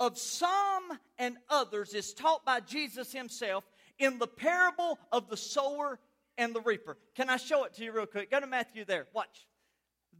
of 0.00 0.18
some 0.18 0.98
and 1.18 1.36
others 1.48 1.94
is 1.94 2.14
taught 2.14 2.44
by 2.44 2.60
Jesus 2.60 3.12
himself 3.12 3.64
in 3.98 4.18
the 4.18 4.26
parable 4.26 4.98
of 5.12 5.28
the 5.28 5.36
sower 5.36 5.98
and 6.38 6.54
the 6.54 6.60
reaper. 6.60 6.96
Can 7.14 7.28
I 7.28 7.36
show 7.36 7.64
it 7.64 7.74
to 7.74 7.84
you 7.84 7.92
real 7.92 8.06
quick? 8.06 8.30
Go 8.30 8.40
to 8.40 8.46
Matthew 8.46 8.84
there. 8.84 9.06
Watch. 9.12 9.46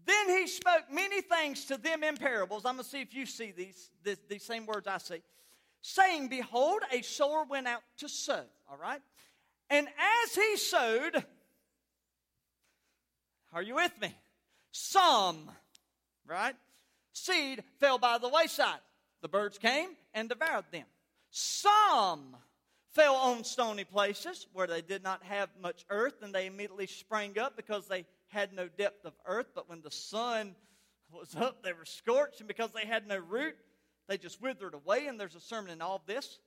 Then 0.05 0.29
he 0.29 0.47
spoke 0.47 0.85
many 0.91 1.21
things 1.23 1.67
to 1.67 1.77
them 1.77 2.03
in 2.03 2.17
parables. 2.17 2.65
I'm 2.65 2.75
going 2.75 2.85
to 2.85 2.91
see 2.91 3.01
if 3.01 3.15
you 3.15 3.25
see 3.25 3.53
these, 3.57 3.91
these, 4.03 4.19
these 4.29 4.43
same 4.43 4.67
words 4.67 4.87
I 4.87 4.99
see. 4.99 5.23
Saying, 5.81 6.29
Behold, 6.29 6.83
a 6.93 7.03
sower 7.03 7.45
went 7.49 7.69
out 7.69 7.83
to 7.99 8.09
sow. 8.09 8.43
All 8.71 8.77
right? 8.77 9.01
And 9.71 9.87
as 9.87 10.35
he 10.35 10.57
sowed, 10.57 11.25
are 13.53 13.63
you 13.63 13.77
with 13.77 13.93
me? 14.01 14.15
Some, 14.73 15.51
right? 16.27 16.55
Seed 17.13 17.63
fell 17.79 17.99
by 17.99 18.19
the 18.19 18.29
wayside. 18.29 18.81
The 19.21 19.29
birds 19.29 19.59
came 19.59 19.91
and 20.15 20.29
devoured 20.29 20.65
them. 20.71 20.85
Some 21.31 22.37
fell 22.93 23.15
on 23.15 23.45
stony 23.45 23.85
places 23.85 24.47
where 24.53 24.67
they 24.67 24.83
did 24.83 25.03
not 25.03 25.23
have 25.23 25.49
much 25.61 25.85
earth, 25.91 26.23
and 26.23 26.35
they 26.35 26.47
immediately 26.47 26.87
sprang 26.87 27.39
up 27.39 27.57
because 27.57 27.87
they 27.87 28.07
had 28.29 28.53
no 28.53 28.69
depth 28.69 29.05
of 29.05 29.15
earth. 29.27 29.49
But 29.55 29.69
when 29.69 29.83
the 29.83 29.91
sun 29.91 30.55
was 31.11 31.35
up, 31.37 31.63
they 31.63 31.73
were 31.73 31.85
scorched, 31.85 32.41
and 32.41 32.49
because 32.49 32.71
they 32.73 32.87
had 32.87 33.07
no 33.07 33.19
root, 33.19 33.57
they 34.09 34.19
just 34.19 34.41
withered 34.41 34.75
away. 34.75 35.07
And 35.07 35.19
there's 35.19 35.35
a 35.35 35.41
sermon 35.41 35.71
in 35.71 35.83
all 35.83 36.03
this. 36.07 36.39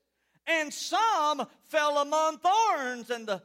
And 0.47 0.73
some 0.73 1.47
fell 1.65 1.99
among 1.99 2.39
thorns, 2.39 3.09
and 3.11 3.27
the 3.27 3.41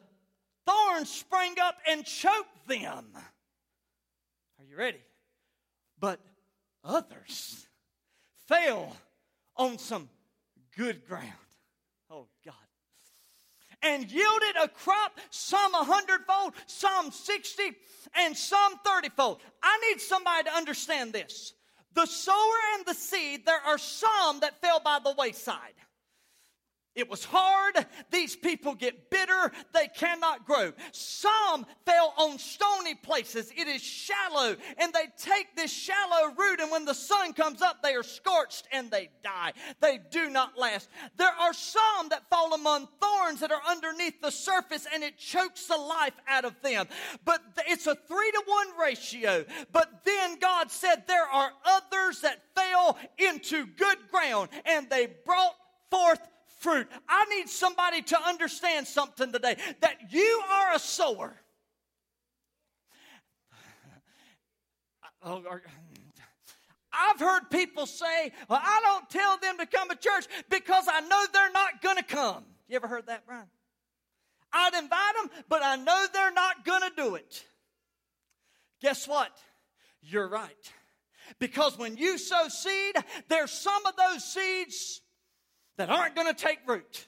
thorns 0.66 1.10
sprang 1.10 1.54
up 1.60 1.76
and 1.88 2.04
choked 2.04 2.66
them. 2.66 3.06
Are 4.58 4.64
you 4.64 4.76
ready? 4.76 5.00
But 5.98 6.20
others 6.82 7.66
fell 8.46 8.96
on 9.56 9.78
some 9.78 10.08
good 10.76 11.06
ground. 11.06 11.32
Oh, 12.10 12.26
God. 12.44 12.54
And 13.83 14.11
yielded 14.11 14.56
a 14.62 14.68
crop, 14.68 15.18
some 15.30 15.75
a 15.75 15.85
hundredfold, 15.85 16.54
some 16.66 17.11
sixty, 17.11 17.73
and 18.16 18.37
some 18.37 18.78
thirtyfold. 18.78 19.38
I 19.62 19.78
need 19.88 20.00
somebody 20.00 20.45
to 20.45 20.54
understand 20.54 21.12
this. 21.12 21.52
The 21.95 22.06
sower 22.06 22.59
and 22.75 22.87
the 22.87 22.95
seed, 22.95 23.47
there 23.47 23.61
are 23.61 23.78
some 23.78 24.40
that 24.40 24.61
fell 24.61 24.80
by 24.80 24.99
the 25.02 25.14
wayside. 25.16 25.75
It 26.96 27.10
was 27.10 27.24
hard. 27.24 27.86
These 28.10 28.36
people 28.36 28.74
get 28.74 29.10
bitter. 29.10 29.52
They 29.74 29.88
cannot 29.88 30.46
grow. 30.46 30.72
Some 30.92 31.66
fell 31.84 32.14
on 32.16 32.38
stony 32.38 32.94
places. 32.94 33.52
It 33.54 33.68
is 33.68 33.82
shallow, 33.82 34.56
and 34.78 34.92
they 34.94 35.04
take 35.18 35.54
this 35.54 35.70
shallow 35.70 36.32
root, 36.36 36.60
and 36.60 36.70
when 36.70 36.86
the 36.86 36.94
sun 36.94 37.34
comes 37.34 37.60
up, 37.60 37.82
they 37.82 37.94
are 37.94 38.02
scorched 38.02 38.66
and 38.72 38.90
they 38.90 39.10
die. 39.22 39.52
They 39.80 40.00
do 40.10 40.30
not 40.30 40.58
last. 40.58 40.88
There 41.18 41.28
are 41.28 41.52
some 41.52 42.08
that 42.08 42.30
fall 42.30 42.54
among 42.54 42.88
thorns 42.98 43.40
that 43.40 43.52
are 43.52 43.62
underneath 43.68 44.22
the 44.22 44.30
surface, 44.30 44.86
and 44.92 45.04
it 45.04 45.18
chokes 45.18 45.66
the 45.66 45.76
life 45.76 46.14
out 46.26 46.46
of 46.46 46.54
them. 46.62 46.86
But 47.26 47.42
it's 47.68 47.86
a 47.86 47.94
three 47.94 48.30
to 48.30 48.42
one 48.46 48.68
ratio. 48.80 49.44
But 49.70 50.04
then 50.04 50.38
God 50.38 50.70
said, 50.70 51.04
There 51.06 51.26
are 51.26 51.52
others 51.66 52.22
that 52.22 52.42
fell 52.54 52.96
into 53.18 53.66
good 53.66 53.98
ground, 54.10 54.48
and 54.64 54.88
they 54.88 55.08
brought 55.26 55.56
forth 55.90 56.20
fruit. 56.66 56.88
I 57.08 57.25
need 57.26 57.49
somebody 57.49 58.02
to 58.02 58.20
understand 58.20 58.88
something 58.88 59.30
today 59.30 59.56
that 59.80 60.12
you 60.12 60.42
are 60.50 60.75
a 60.75 60.80
sower. 60.80 61.32
I've 65.23 67.20
heard 67.20 67.50
people 67.50 67.87
say, 67.87 68.32
Well, 68.49 68.61
I 68.61 68.80
don't 68.82 69.08
tell 69.08 69.38
them 69.38 69.58
to 69.58 69.66
come 69.66 69.88
to 69.90 69.96
church 69.96 70.26
because 70.50 70.87
I 70.90 71.00
know 71.02 71.25
they're 71.32 71.52
not 71.52 71.82
going 71.82 71.99
to 71.99 72.02
come. 72.02 72.44
You 72.68 72.76
ever 72.76 72.88
heard 72.88 73.06
that, 73.06 73.25
Brian? 73.26 73.46
I'd 74.52 74.75
invite 74.75 75.14
them, 75.20 75.44
but 75.49 75.62
I 75.62 75.76
know 75.76 76.06
they're 76.12 76.32
not 76.32 76.64
going 76.64 76.82
to 76.82 76.90
do 76.96 77.14
it. 77.14 77.44
Guess 78.80 79.06
what? 79.06 79.30
You're 80.02 80.28
right. 80.28 80.73
Because 81.38 81.78
when 81.78 81.96
you 81.96 82.18
sow 82.18 82.49
seed, 82.49 82.96
there's 83.28 83.52
some 83.52 83.87
of 83.87 83.94
those 83.96 84.25
seeds 84.25 85.00
that 85.76 85.90
aren't 85.90 86.14
going 86.14 86.26
to 86.26 86.35
take 86.35 86.59
root. 86.66 87.06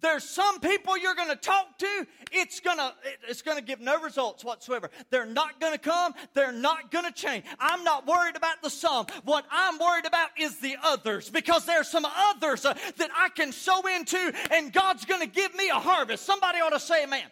There's 0.00 0.22
some 0.22 0.60
people 0.60 0.96
you're 0.96 1.16
going 1.16 1.28
to 1.28 1.36
talk 1.36 1.76
to, 1.78 2.06
it's 2.30 2.60
going 2.60 2.76
to 2.76 2.92
it's 3.28 3.42
going 3.42 3.56
to 3.56 3.64
give 3.64 3.80
no 3.80 4.00
results 4.00 4.44
whatsoever. 4.44 4.90
They're 5.10 5.26
not 5.26 5.60
going 5.60 5.72
to 5.72 5.78
come, 5.78 6.14
they're 6.34 6.52
not 6.52 6.92
going 6.92 7.04
to 7.04 7.10
change. 7.10 7.44
I'm 7.58 7.82
not 7.82 8.06
worried 8.06 8.36
about 8.36 8.62
the 8.62 8.70
some. 8.70 9.06
What 9.24 9.44
I'm 9.50 9.78
worried 9.78 10.06
about 10.06 10.28
is 10.38 10.60
the 10.60 10.76
others 10.84 11.30
because 11.30 11.66
there's 11.66 11.88
some 11.88 12.06
others 12.06 12.64
uh, 12.64 12.74
that 12.98 13.10
I 13.16 13.28
can 13.30 13.50
sow 13.50 13.80
into 13.88 14.32
and 14.52 14.72
God's 14.72 15.04
going 15.04 15.20
to 15.20 15.26
give 15.26 15.54
me 15.56 15.68
a 15.68 15.80
harvest. 15.80 16.24
Somebody 16.24 16.60
ought 16.60 16.70
to 16.70 16.80
say 16.80 17.02
amen. 17.02 17.26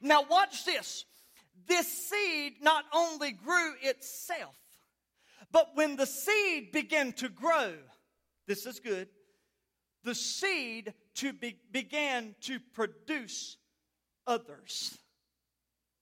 Now 0.00 0.24
watch 0.30 0.64
this. 0.64 1.04
This 1.66 1.88
seed 2.08 2.62
not 2.62 2.84
only 2.94 3.32
grew 3.32 3.72
itself, 3.82 4.54
but 5.50 5.70
when 5.74 5.96
the 5.96 6.06
seed 6.06 6.70
began 6.70 7.12
to 7.14 7.28
grow, 7.28 7.72
this 8.46 8.66
is 8.66 8.78
good 8.78 9.08
the 10.04 10.14
seed 10.14 10.94
to 11.16 11.32
be, 11.32 11.58
began 11.70 12.34
to 12.42 12.58
produce 12.72 13.56
others. 14.26 14.96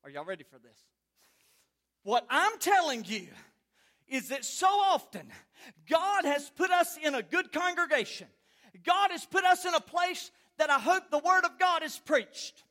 Are 0.05 0.11
y'all 0.11 0.25
ready 0.25 0.45
for 0.45 0.59
this? 0.59 0.79
What 2.03 2.27
I'm 2.31 2.59
telling 2.59 3.05
you 3.05 3.27
is 4.07 4.29
that 4.29 4.45
so 4.45 4.69
often 4.69 5.27
God 5.89 6.25
has 6.25 6.51
put 6.51 6.71
us 6.71 6.97
in 7.03 7.15
a 7.15 7.23
good 7.23 7.53
congregation. 7.53 8.29
God 8.85 9.11
has 9.11 9.25
put 9.25 9.45
us 9.45 9.65
in 9.65 9.75
a 9.75 9.81
place 9.81 10.31
that 10.59 10.71
I 10.71 10.79
hope 10.79 11.11
the 11.11 11.19
Word 11.19 11.45
of 11.45 11.59
God 11.59 11.83
is 11.83 11.99
preached. 11.99 12.63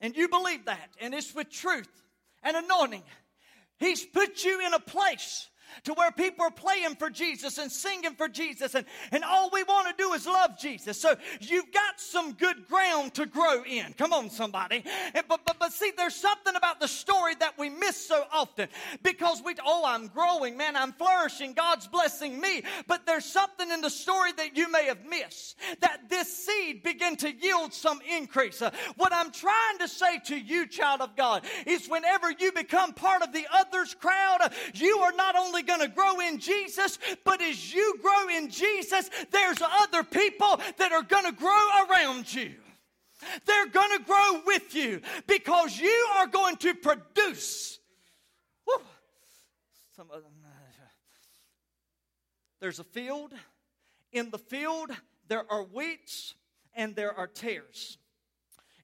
And 0.00 0.16
you 0.16 0.28
believe 0.28 0.64
that, 0.64 0.90
and 1.00 1.14
it's 1.14 1.34
with 1.34 1.50
truth 1.50 2.02
and 2.42 2.56
anointing. 2.56 3.04
He's 3.78 4.04
put 4.04 4.44
you 4.44 4.66
in 4.66 4.74
a 4.74 4.80
place 4.80 5.48
to 5.84 5.94
where 5.94 6.10
people 6.10 6.44
are 6.44 6.50
playing 6.50 6.96
for 6.96 7.10
Jesus 7.10 7.58
and 7.58 7.70
singing 7.70 8.14
for 8.14 8.28
Jesus, 8.28 8.74
and, 8.74 8.86
and 9.10 9.24
all 9.24 9.50
we 9.52 9.62
want 9.64 9.88
to 9.88 10.02
do 10.02 10.12
is 10.12 10.26
love 10.26 10.58
Jesus. 10.58 11.00
So 11.00 11.14
you've 11.40 11.72
got 11.72 12.00
some 12.00 12.32
good 12.32 12.68
ground 12.68 13.14
to 13.14 13.26
grow 13.26 13.62
in. 13.64 13.92
Come 13.94 14.12
on, 14.12 14.30
somebody. 14.30 14.84
And, 15.14 15.24
but, 15.28 15.40
but, 15.44 15.58
but 15.58 15.72
see, 15.72 15.92
there's 15.96 16.14
something 16.14 16.54
about 16.56 16.80
the 16.80 16.88
story 16.88 17.34
that 17.36 17.58
we 17.58 17.68
miss 17.68 17.96
so 17.96 18.24
often 18.32 18.68
because 19.02 19.42
we, 19.44 19.54
oh, 19.64 19.84
I'm 19.86 20.08
growing, 20.08 20.56
man, 20.56 20.76
I'm 20.76 20.92
flourishing, 20.92 21.52
God's 21.52 21.88
blessing 21.88 22.40
me. 22.40 22.62
But 22.86 23.06
there's 23.06 23.24
something 23.24 23.70
in 23.70 23.80
the 23.80 23.90
story 23.90 24.32
that 24.32 24.56
you 24.56 24.70
may 24.70 24.86
have 24.86 25.04
missed 25.04 25.56
that 25.80 26.08
this 26.08 26.46
seed 26.46 26.82
began 26.82 27.16
to 27.16 27.32
yield 27.32 27.72
some 27.72 28.00
increase. 28.10 28.62
Uh, 28.62 28.70
what 28.96 29.12
I'm 29.12 29.30
trying 29.30 29.78
to 29.78 29.88
say 29.88 30.18
to 30.26 30.36
you, 30.36 30.66
child 30.66 31.00
of 31.00 31.16
God, 31.16 31.44
is 31.66 31.88
whenever 31.88 32.30
you 32.30 32.52
become 32.52 32.92
part 32.92 33.22
of 33.22 33.32
the 33.32 33.46
others 33.52 33.94
crowd, 33.94 34.38
uh, 34.40 34.48
you 34.74 34.98
are 34.98 35.12
not 35.12 35.36
only 35.36 35.61
going 35.62 35.80
to 35.80 35.88
grow 35.88 36.20
in 36.20 36.38
Jesus, 36.38 36.98
but 37.24 37.40
as 37.40 37.72
you 37.72 37.98
grow 38.00 38.28
in 38.28 38.50
Jesus, 38.50 39.10
there's 39.30 39.62
other 39.62 40.02
people 40.02 40.60
that 40.78 40.92
are 40.92 41.02
going 41.02 41.24
to 41.24 41.32
grow 41.32 41.68
around 41.88 42.32
you. 42.32 42.52
They're 43.46 43.68
going 43.68 43.98
to 43.98 44.04
grow 44.04 44.42
with 44.46 44.74
you 44.74 45.00
because 45.26 45.78
you 45.78 46.08
are 46.16 46.26
going 46.26 46.56
to 46.56 46.74
produce. 46.74 47.78
Some 49.96 50.10
of 50.10 50.22
them. 50.22 50.32
Uh, 50.44 50.48
there's 52.60 52.78
a 52.78 52.84
field. 52.84 53.32
In 54.12 54.30
the 54.30 54.38
field, 54.38 54.90
there 55.28 55.44
are 55.50 55.62
wheats 55.62 56.34
and 56.74 56.96
there 56.96 57.12
are 57.12 57.26
tares. 57.26 57.98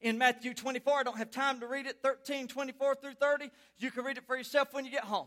In 0.00 0.18
Matthew 0.18 0.54
24, 0.54 1.00
I 1.00 1.02
don't 1.02 1.18
have 1.18 1.30
time 1.30 1.61
to 1.61 1.66
read 1.66 1.87
it, 1.87 1.99
13, 2.02 2.47
24 2.47 2.94
through 2.97 3.14
30. 3.14 3.50
You 3.78 3.90
can 3.90 4.04
read 4.04 4.16
it 4.16 4.26
for 4.26 4.37
yourself 4.37 4.73
when 4.73 4.85
you 4.85 4.90
get 4.90 5.04
home. 5.04 5.26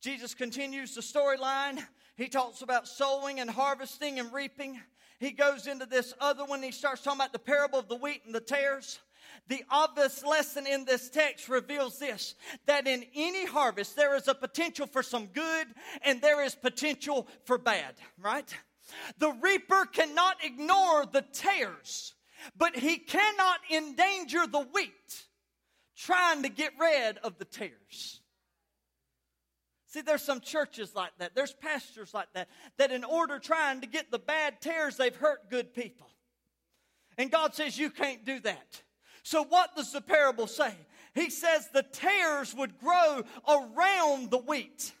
Jesus 0.00 0.34
continues 0.34 0.94
the 0.94 1.00
storyline. 1.00 1.84
He 2.16 2.28
talks 2.28 2.62
about 2.62 2.88
sowing 2.88 3.40
and 3.40 3.50
harvesting 3.50 4.18
and 4.18 4.32
reaping. 4.32 4.80
He 5.18 5.32
goes 5.32 5.66
into 5.66 5.86
this 5.86 6.14
other 6.20 6.44
one. 6.44 6.62
He 6.62 6.72
starts 6.72 7.02
talking 7.02 7.20
about 7.20 7.32
the 7.32 7.38
parable 7.38 7.78
of 7.78 7.88
the 7.88 7.96
wheat 7.96 8.22
and 8.24 8.34
the 8.34 8.40
tares. 8.40 8.98
The 9.48 9.64
obvious 9.70 10.24
lesson 10.24 10.66
in 10.66 10.84
this 10.84 11.08
text 11.10 11.48
reveals 11.48 11.98
this 11.98 12.34
that 12.66 12.86
in 12.86 13.04
any 13.14 13.46
harvest, 13.46 13.96
there 13.96 14.14
is 14.16 14.28
a 14.28 14.34
potential 14.34 14.86
for 14.86 15.02
some 15.02 15.26
good 15.26 15.66
and 16.02 16.20
there 16.20 16.44
is 16.44 16.54
potential 16.54 17.26
for 17.44 17.58
bad, 17.58 17.94
right? 18.20 18.54
The 19.18 19.32
reaper 19.32 19.86
cannot 19.86 20.36
ignore 20.44 21.06
the 21.06 21.22
tares, 21.22 22.14
but 22.56 22.76
he 22.76 22.98
cannot 22.98 23.58
endanger 23.70 24.46
the 24.46 24.60
wheat 24.60 25.26
trying 25.96 26.42
to 26.42 26.48
get 26.48 26.72
rid 26.78 27.18
of 27.18 27.38
the 27.38 27.44
tares. 27.44 28.20
See, 29.96 30.02
there's 30.02 30.20
some 30.20 30.40
churches 30.40 30.94
like 30.94 31.12
that. 31.20 31.34
There's 31.34 31.54
pastors 31.54 32.12
like 32.12 32.30
that, 32.34 32.48
that 32.76 32.92
in 32.92 33.02
order 33.02 33.38
trying 33.38 33.80
to 33.80 33.86
get 33.86 34.10
the 34.10 34.18
bad 34.18 34.60
tares, 34.60 34.98
they've 34.98 35.16
hurt 35.16 35.48
good 35.48 35.72
people. 35.72 36.06
And 37.16 37.30
God 37.30 37.54
says, 37.54 37.78
You 37.78 37.88
can't 37.88 38.22
do 38.22 38.38
that. 38.40 38.82
So, 39.22 39.42
what 39.44 39.74
does 39.74 39.92
the 39.92 40.02
parable 40.02 40.48
say? 40.48 40.74
He 41.14 41.30
says 41.30 41.70
the 41.72 41.82
tares 41.82 42.54
would 42.54 42.78
grow 42.78 43.22
around 43.48 44.30
the 44.30 44.42
wheat. 44.46 44.92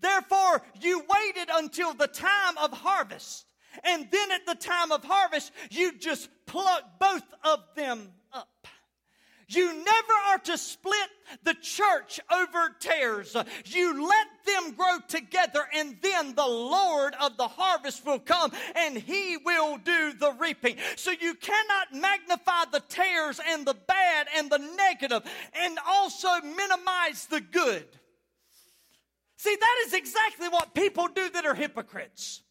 Therefore, 0.00 0.62
you 0.80 1.00
waited 1.00 1.48
until 1.52 1.92
the 1.92 2.06
time 2.06 2.56
of 2.58 2.70
harvest. 2.70 3.46
And 3.82 4.08
then 4.12 4.30
at 4.30 4.46
the 4.46 4.54
time 4.54 4.92
of 4.92 5.02
harvest, 5.02 5.50
you 5.72 5.98
just 5.98 6.28
pluck 6.46 7.00
both 7.00 7.24
of 7.42 7.64
them. 7.74 8.12
You 9.48 9.72
never 9.72 10.12
are 10.28 10.38
to 10.38 10.58
split 10.58 11.08
the 11.42 11.54
church 11.54 12.20
over 12.32 12.74
tares. 12.80 13.36
You 13.66 14.06
let 14.06 14.26
them 14.46 14.72
grow 14.72 14.98
together, 15.08 15.66
and 15.74 15.96
then 16.00 16.34
the 16.34 16.46
Lord 16.46 17.14
of 17.20 17.36
the 17.36 17.48
harvest 17.48 18.04
will 18.04 18.18
come 18.18 18.52
and 18.76 18.96
he 18.96 19.36
will 19.44 19.78
do 19.78 20.12
the 20.12 20.32
reaping. 20.38 20.76
So 20.96 21.10
you 21.10 21.34
cannot 21.34 21.94
magnify 21.94 22.64
the 22.72 22.80
tares 22.80 23.40
and 23.46 23.66
the 23.66 23.74
bad 23.74 24.26
and 24.36 24.50
the 24.50 24.58
negative 24.58 25.22
and 25.54 25.78
also 25.86 26.28
minimize 26.40 27.26
the 27.26 27.40
good. 27.40 27.86
See, 29.36 29.56
that 29.58 29.84
is 29.86 29.92
exactly 29.92 30.48
what 30.48 30.74
people 30.74 31.08
do 31.08 31.28
that 31.30 31.44
are 31.44 31.54
hypocrites. 31.54 32.43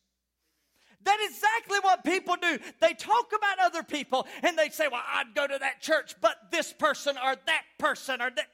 That 1.06 1.20
is 1.22 1.32
exactly 1.32 1.80
what 1.82 2.04
people 2.04 2.36
do. 2.42 2.60
They 2.80 2.94
talk 2.94 3.32
about 3.36 3.60
other 3.66 3.84
people 3.84 4.28
and 4.42 4.58
they 4.58 4.70
say, 4.70 4.88
Well, 4.88 5.02
I'd 5.14 5.36
go 5.36 5.48
to 5.48 5.58
that 5.60 5.82
church, 5.82 6.16
but 6.22 6.36
this 6.52 6.74
person 6.74 7.16
or 7.18 7.36
that 7.46 7.64
person 7.78 8.22
or 8.22 8.30
that. 8.32 8.48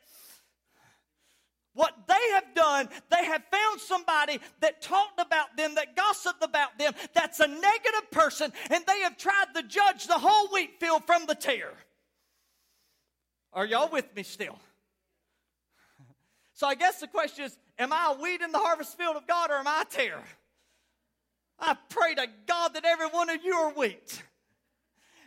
What 1.73 1.93
they 2.07 2.33
have 2.33 2.55
done, 2.55 2.89
they 3.09 3.23
have 3.25 3.43
found 3.51 3.79
somebody 3.79 4.39
that 4.59 4.81
talked 4.81 5.19
about 5.19 5.55
them, 5.55 5.75
that 5.75 5.95
gossiped 5.95 6.43
about 6.43 6.77
them, 6.77 6.93
that's 7.13 7.39
a 7.39 7.47
negative 7.47 8.11
person, 8.11 8.51
and 8.69 8.83
they 8.85 9.01
have 9.01 9.17
tried 9.17 9.45
to 9.55 9.63
judge 9.63 10.07
the 10.07 10.15
whole 10.15 10.47
wheat 10.51 10.79
field 10.79 11.03
from 11.05 11.25
the 11.25 11.35
tare. 11.35 11.73
Are 13.53 13.65
y'all 13.65 13.89
with 13.89 14.13
me 14.15 14.23
still? 14.23 14.59
So 16.53 16.67
I 16.67 16.75
guess 16.75 16.99
the 16.99 17.07
question 17.07 17.45
is 17.45 17.57
Am 17.77 17.93
I 17.93 18.13
a 18.13 18.21
weed 18.21 18.41
in 18.41 18.51
the 18.51 18.59
harvest 18.59 18.97
field 18.97 19.15
of 19.15 19.25
God 19.25 19.49
or 19.49 19.55
am 19.55 19.67
I 19.67 19.83
a 19.83 19.85
tare? 19.85 20.21
I 21.61 21.75
pray 21.89 22.15
to 22.15 22.27
God 22.47 22.73
that 22.73 22.85
every 22.85 23.07
one 23.07 23.29
of 23.29 23.43
you 23.43 23.53
are 23.53 23.73
wheat. 23.73 24.23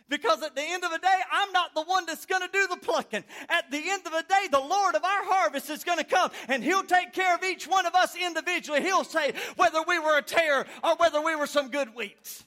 Because 0.09 0.43
at 0.43 0.55
the 0.55 0.61
end 0.61 0.83
of 0.83 0.91
the 0.91 0.99
day, 0.99 1.19
I'm 1.31 1.51
not 1.53 1.73
the 1.73 1.83
one 1.83 2.05
that's 2.05 2.25
going 2.25 2.41
to 2.41 2.49
do 2.51 2.67
the 2.67 2.77
plucking. 2.77 3.23
At 3.49 3.71
the 3.71 3.81
end 3.89 4.05
of 4.05 4.11
the 4.11 4.25
day, 4.27 4.47
the 4.51 4.59
Lord 4.59 4.95
of 4.95 5.03
our 5.03 5.23
harvest 5.23 5.69
is 5.69 5.83
going 5.83 5.97
to 5.97 6.03
come 6.03 6.29
and 6.47 6.63
He'll 6.63 6.83
take 6.83 7.13
care 7.13 7.33
of 7.33 7.43
each 7.43 7.67
one 7.67 7.85
of 7.85 7.95
us 7.95 8.15
individually. 8.15 8.81
He'll 8.81 9.05
say 9.05 9.33
whether 9.55 9.81
we 9.87 9.99
were 9.99 10.17
a 10.17 10.21
tare 10.21 10.65
or 10.83 10.95
whether 10.97 11.21
we 11.21 11.35
were 11.35 11.47
some 11.47 11.69
good 11.69 11.95
wheat. 11.95 12.43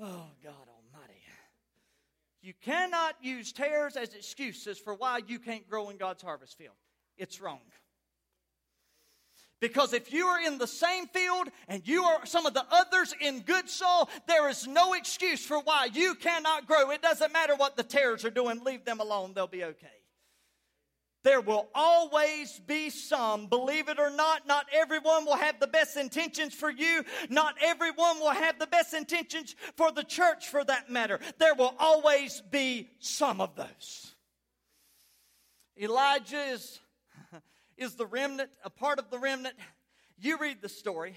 Oh, 0.00 0.26
God 0.42 0.54
Almighty. 0.94 1.20
You 2.40 2.54
cannot 2.62 3.16
use 3.20 3.52
tares 3.52 3.96
as 3.96 4.14
excuses 4.14 4.78
for 4.78 4.94
why 4.94 5.20
you 5.26 5.38
can't 5.38 5.68
grow 5.68 5.90
in 5.90 5.98
God's 5.98 6.22
harvest 6.22 6.56
field. 6.56 6.74
It's 7.16 7.40
wrong. 7.40 7.60
Because 9.60 9.92
if 9.92 10.12
you 10.12 10.26
are 10.26 10.40
in 10.40 10.58
the 10.58 10.66
same 10.66 11.06
field 11.08 11.48
and 11.66 11.86
you 11.86 12.04
are 12.04 12.24
some 12.26 12.46
of 12.46 12.54
the 12.54 12.64
others 12.70 13.14
in 13.20 13.40
good 13.40 13.68
soil, 13.68 14.08
there 14.26 14.48
is 14.48 14.66
no 14.68 14.94
excuse 14.94 15.44
for 15.44 15.60
why 15.60 15.88
you 15.92 16.14
cannot 16.14 16.66
grow. 16.66 16.90
It 16.90 17.02
doesn't 17.02 17.32
matter 17.32 17.56
what 17.56 17.76
the 17.76 17.82
tares 17.82 18.24
are 18.24 18.30
doing, 18.30 18.62
leave 18.62 18.84
them 18.84 19.00
alone, 19.00 19.32
they'll 19.34 19.48
be 19.48 19.64
okay. 19.64 19.88
There 21.24 21.40
will 21.40 21.68
always 21.74 22.60
be 22.66 22.90
some, 22.90 23.48
believe 23.48 23.88
it 23.88 23.98
or 23.98 24.10
not, 24.10 24.46
not 24.46 24.66
everyone 24.72 25.24
will 25.24 25.36
have 25.36 25.58
the 25.58 25.66
best 25.66 25.96
intentions 25.96 26.54
for 26.54 26.70
you. 26.70 27.04
Not 27.28 27.56
everyone 27.60 28.20
will 28.20 28.30
have 28.30 28.58
the 28.58 28.68
best 28.68 28.94
intentions 28.94 29.56
for 29.76 29.90
the 29.90 30.04
church 30.04 30.48
for 30.48 30.62
that 30.64 30.88
matter. 30.88 31.18
There 31.38 31.54
will 31.54 31.74
always 31.78 32.40
be 32.50 32.90
some 33.00 33.40
of 33.40 33.56
those. 33.56 34.14
Elijah 35.80 36.44
is 36.44 36.78
is 37.78 37.94
the 37.94 38.06
remnant, 38.06 38.50
a 38.64 38.70
part 38.70 38.98
of 38.98 39.10
the 39.10 39.18
remnant. 39.18 39.56
You 40.18 40.36
read 40.38 40.60
the 40.60 40.68
story. 40.68 41.14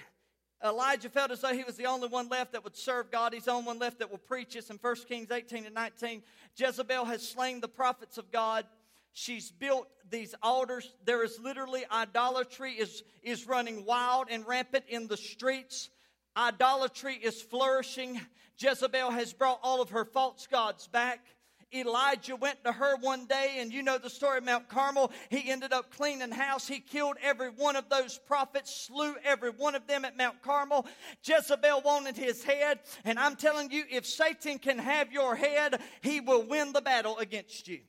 Elijah 0.63 1.09
felt 1.09 1.31
as 1.31 1.41
though 1.41 1.53
he 1.53 1.63
was 1.63 1.75
the 1.75 1.87
only 1.87 2.07
one 2.07 2.29
left 2.29 2.51
that 2.51 2.63
would 2.63 2.75
serve 2.75 3.11
God. 3.11 3.33
He's 3.33 3.45
the 3.45 3.51
only 3.51 3.65
one 3.65 3.79
left 3.79 3.99
that 3.99 4.11
will 4.11 4.19
preach 4.19 4.55
us. 4.55 4.69
In 4.69 4.77
1 4.77 4.95
Kings 5.07 5.31
18 5.31 5.65
and 5.65 5.73
19, 5.73 6.21
Jezebel 6.55 7.05
has 7.05 7.27
slain 7.27 7.61
the 7.61 7.67
prophets 7.67 8.17
of 8.17 8.31
God. 8.31 8.65
She's 9.13 9.51
built 9.51 9.87
these 10.09 10.35
altars. 10.43 10.93
There 11.03 11.23
is 11.23 11.39
literally 11.39 11.83
idolatry 11.91 12.73
is, 12.73 13.03
is 13.23 13.47
running 13.47 13.85
wild 13.85 14.27
and 14.29 14.47
rampant 14.47 14.85
in 14.87 15.07
the 15.07 15.17
streets. 15.17 15.89
Idolatry 16.37 17.15
is 17.15 17.41
flourishing. 17.41 18.21
Jezebel 18.57 19.11
has 19.11 19.33
brought 19.33 19.59
all 19.63 19.81
of 19.81 19.89
her 19.89 20.05
false 20.05 20.47
gods 20.47 20.87
back. 20.87 21.25
Elijah 21.73 22.35
went 22.35 22.63
to 22.63 22.71
her 22.71 22.97
one 22.97 23.25
day, 23.25 23.57
and 23.59 23.71
you 23.71 23.83
know 23.83 23.97
the 23.97 24.09
story 24.09 24.37
of 24.37 24.43
Mount 24.43 24.67
Carmel. 24.67 25.11
He 25.29 25.49
ended 25.49 25.73
up 25.73 25.95
cleaning 25.95 26.31
house. 26.31 26.67
He 26.67 26.79
killed 26.79 27.17
every 27.21 27.49
one 27.49 27.75
of 27.75 27.89
those 27.89 28.17
prophets, 28.17 28.75
slew 28.75 29.15
every 29.23 29.51
one 29.51 29.75
of 29.75 29.87
them 29.87 30.05
at 30.05 30.17
Mount 30.17 30.41
Carmel. 30.41 30.85
Jezebel 31.23 31.81
wanted 31.81 32.17
his 32.17 32.43
head, 32.43 32.79
and 33.05 33.17
I'm 33.17 33.35
telling 33.35 33.71
you, 33.71 33.83
if 33.89 34.05
Satan 34.05 34.59
can 34.59 34.77
have 34.77 35.11
your 35.11 35.35
head, 35.35 35.81
he 36.01 36.19
will 36.19 36.43
win 36.43 36.73
the 36.73 36.81
battle 36.81 37.17
against 37.17 37.67
you. 37.67 37.79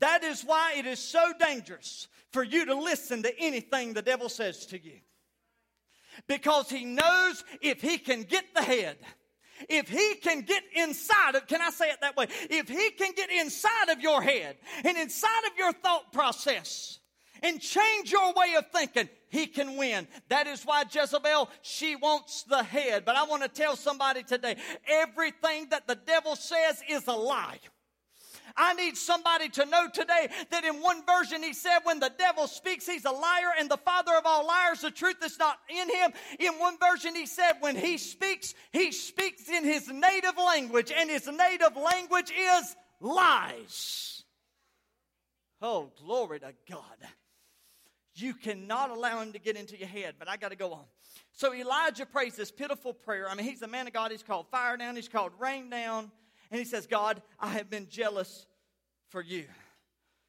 That 0.00 0.24
is 0.24 0.42
why 0.42 0.74
it 0.76 0.86
is 0.86 0.98
so 0.98 1.32
dangerous 1.38 2.08
for 2.32 2.42
you 2.42 2.66
to 2.66 2.74
listen 2.74 3.22
to 3.22 3.38
anything 3.38 3.94
the 3.94 4.02
devil 4.02 4.28
says 4.28 4.66
to 4.66 4.82
you. 4.82 5.00
Because 6.26 6.68
he 6.68 6.84
knows 6.84 7.44
if 7.60 7.80
he 7.80 7.98
can 7.98 8.22
get 8.22 8.54
the 8.54 8.62
head, 8.62 8.96
if 9.68 9.88
he 9.88 10.14
can 10.16 10.42
get 10.42 10.62
inside 10.74 11.34
of, 11.34 11.46
can 11.46 11.60
I 11.60 11.70
say 11.70 11.90
it 11.90 12.00
that 12.00 12.16
way? 12.16 12.26
If 12.50 12.68
he 12.68 12.90
can 12.90 13.12
get 13.14 13.30
inside 13.30 13.90
of 13.90 14.00
your 14.00 14.22
head 14.22 14.56
and 14.84 14.96
inside 14.96 15.46
of 15.50 15.56
your 15.56 15.72
thought 15.72 16.12
process 16.12 16.98
and 17.42 17.60
change 17.60 18.10
your 18.10 18.32
way 18.32 18.54
of 18.56 18.66
thinking, 18.70 19.08
he 19.28 19.46
can 19.46 19.76
win. 19.76 20.06
That 20.28 20.46
is 20.46 20.62
why 20.62 20.84
Jezebel, 20.90 21.50
she 21.62 21.96
wants 21.96 22.44
the 22.44 22.62
head. 22.62 23.04
But 23.04 23.16
I 23.16 23.24
want 23.24 23.42
to 23.42 23.48
tell 23.48 23.76
somebody 23.76 24.22
today 24.22 24.56
everything 24.88 25.68
that 25.70 25.86
the 25.86 25.96
devil 25.96 26.36
says 26.36 26.80
is 26.88 27.06
a 27.08 27.12
lie. 27.12 27.58
I 28.56 28.74
need 28.74 28.96
somebody 28.96 29.48
to 29.50 29.66
know 29.66 29.88
today 29.92 30.28
that 30.50 30.64
in 30.64 30.80
one 30.80 31.02
version 31.06 31.42
he 31.42 31.52
said, 31.52 31.80
when 31.84 32.00
the 32.00 32.12
devil 32.18 32.46
speaks, 32.46 32.86
he's 32.86 33.04
a 33.04 33.10
liar 33.10 33.52
and 33.58 33.70
the 33.70 33.76
father 33.78 34.12
of 34.16 34.26
all 34.26 34.46
liars, 34.46 34.80
the 34.80 34.90
truth 34.90 35.24
is 35.24 35.38
not 35.38 35.58
in 35.68 35.88
him. 35.88 36.12
In 36.38 36.54
one 36.58 36.76
version 36.78 37.14
he 37.14 37.26
said, 37.26 37.54
when 37.60 37.76
he 37.76 37.98
speaks, 37.98 38.54
he 38.72 38.92
speaks 38.92 39.48
in 39.48 39.64
his 39.64 39.88
native 39.88 40.36
language, 40.36 40.92
and 40.96 41.10
his 41.10 41.26
native 41.26 41.76
language 41.76 42.30
is 42.30 42.76
lies. 43.00 44.22
Oh, 45.60 45.90
glory 46.04 46.40
to 46.40 46.52
God. 46.70 46.80
You 48.16 48.34
cannot 48.34 48.90
allow 48.90 49.20
him 49.20 49.32
to 49.32 49.38
get 49.38 49.56
into 49.56 49.76
your 49.76 49.88
head, 49.88 50.14
but 50.18 50.28
I 50.28 50.36
got 50.36 50.50
to 50.50 50.56
go 50.56 50.72
on. 50.72 50.84
So 51.32 51.52
Elijah 51.52 52.06
prays 52.06 52.36
this 52.36 52.50
pitiful 52.50 52.92
prayer. 52.92 53.28
I 53.28 53.34
mean, 53.34 53.46
he's 53.46 53.60
the 53.60 53.66
man 53.66 53.86
of 53.86 53.92
God. 53.92 54.12
He's 54.12 54.22
called 54.22 54.46
fire 54.50 54.76
down, 54.76 54.94
he's 54.94 55.08
called 55.08 55.32
rain 55.38 55.70
down. 55.70 56.12
And 56.54 56.60
he 56.60 56.64
says, 56.64 56.86
God, 56.86 57.20
I 57.40 57.48
have 57.48 57.68
been 57.68 57.88
jealous 57.88 58.46
for 59.08 59.20
you. 59.20 59.46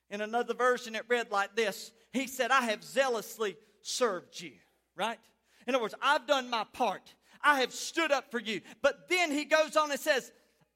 In 0.10 0.22
another 0.22 0.56
version, 0.56 0.96
it 0.96 1.04
read 1.08 1.30
like 1.30 1.56
this 1.56 1.92
He 2.14 2.26
said, 2.26 2.50
I 2.50 2.62
have 2.62 2.84
zealously 2.84 3.56
served 3.84 4.42
you, 4.42 4.54
right? 4.96 5.20
In 5.68 5.76
other 5.76 5.84
words, 5.84 5.94
I've 6.02 6.26
done 6.26 6.50
my 6.50 6.64
part. 6.74 7.14
I 7.44 7.60
have 7.60 7.72
stood 7.72 8.12
up 8.12 8.32
for 8.32 8.40
you. 8.40 8.62
But 8.82 9.08
then 9.08 9.30
he 9.30 9.46
goes 9.46 9.78
on 9.78 9.92
and 9.92 10.00
says, 10.00 10.32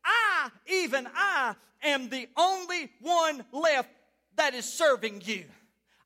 I, 0.05 0.51
even 0.67 1.07
I, 1.15 1.55
am 1.81 2.09
the 2.09 2.29
only 2.37 2.91
one 3.01 3.43
left 3.51 3.89
that 4.35 4.53
is 4.53 4.65
serving 4.71 5.23
you. 5.25 5.45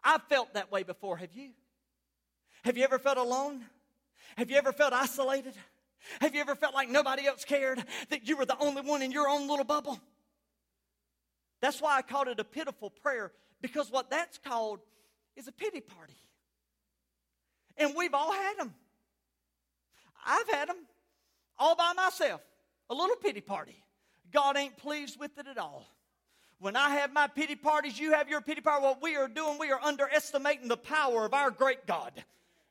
I've 0.01 0.23
felt 0.29 0.53
that 0.53 0.71
way 0.71 0.83
before. 0.83 1.17
Have 1.17 1.33
you? 1.33 1.49
Have 2.63 2.77
you 2.77 2.85
ever 2.85 2.97
felt 2.97 3.17
alone? 3.17 3.65
Have 4.37 4.49
you 4.49 4.55
ever 4.55 4.71
felt 4.71 4.93
isolated? 4.93 5.55
Have 6.21 6.35
you 6.35 6.41
ever 6.41 6.55
felt 6.55 6.73
like 6.73 6.89
nobody 6.89 7.25
else 7.25 7.45
cared, 7.45 7.83
that 8.09 8.27
you 8.27 8.37
were 8.37 8.45
the 8.45 8.57
only 8.59 8.81
one 8.81 9.01
in 9.01 9.11
your 9.11 9.27
own 9.27 9.47
little 9.47 9.65
bubble? 9.65 9.99
That's 11.61 11.81
why 11.81 11.97
I 11.97 12.01
called 12.01 12.27
it 12.27 12.39
a 12.39 12.43
pitiful 12.43 12.89
prayer, 12.89 13.31
because 13.61 13.89
what 13.89 14.09
that's 14.09 14.37
called 14.37 14.79
is 15.35 15.47
a 15.47 15.51
pity 15.51 15.81
party. 15.81 16.17
And 17.77 17.95
we've 17.95 18.13
all 18.13 18.31
had 18.31 18.57
them. 18.57 18.73
I've 20.25 20.49
had 20.49 20.69
them 20.69 20.77
all 21.57 21.75
by 21.75 21.93
myself. 21.93 22.41
A 22.89 22.93
little 22.93 23.15
pity 23.15 23.41
party. 23.41 23.83
God 24.31 24.57
ain't 24.57 24.77
pleased 24.77 25.19
with 25.19 25.37
it 25.37 25.47
at 25.47 25.57
all. 25.57 25.87
When 26.59 26.75
I 26.75 26.91
have 26.91 27.11
my 27.11 27.27
pity 27.27 27.55
parties, 27.55 27.99
you 27.99 28.13
have 28.13 28.29
your 28.29 28.41
pity 28.41 28.61
party. 28.61 28.83
What 28.83 29.01
we 29.01 29.15
are 29.15 29.27
doing, 29.27 29.57
we 29.57 29.71
are 29.71 29.81
underestimating 29.81 30.67
the 30.67 30.77
power 30.77 31.25
of 31.25 31.33
our 31.33 31.51
great 31.51 31.85
God. 31.87 32.23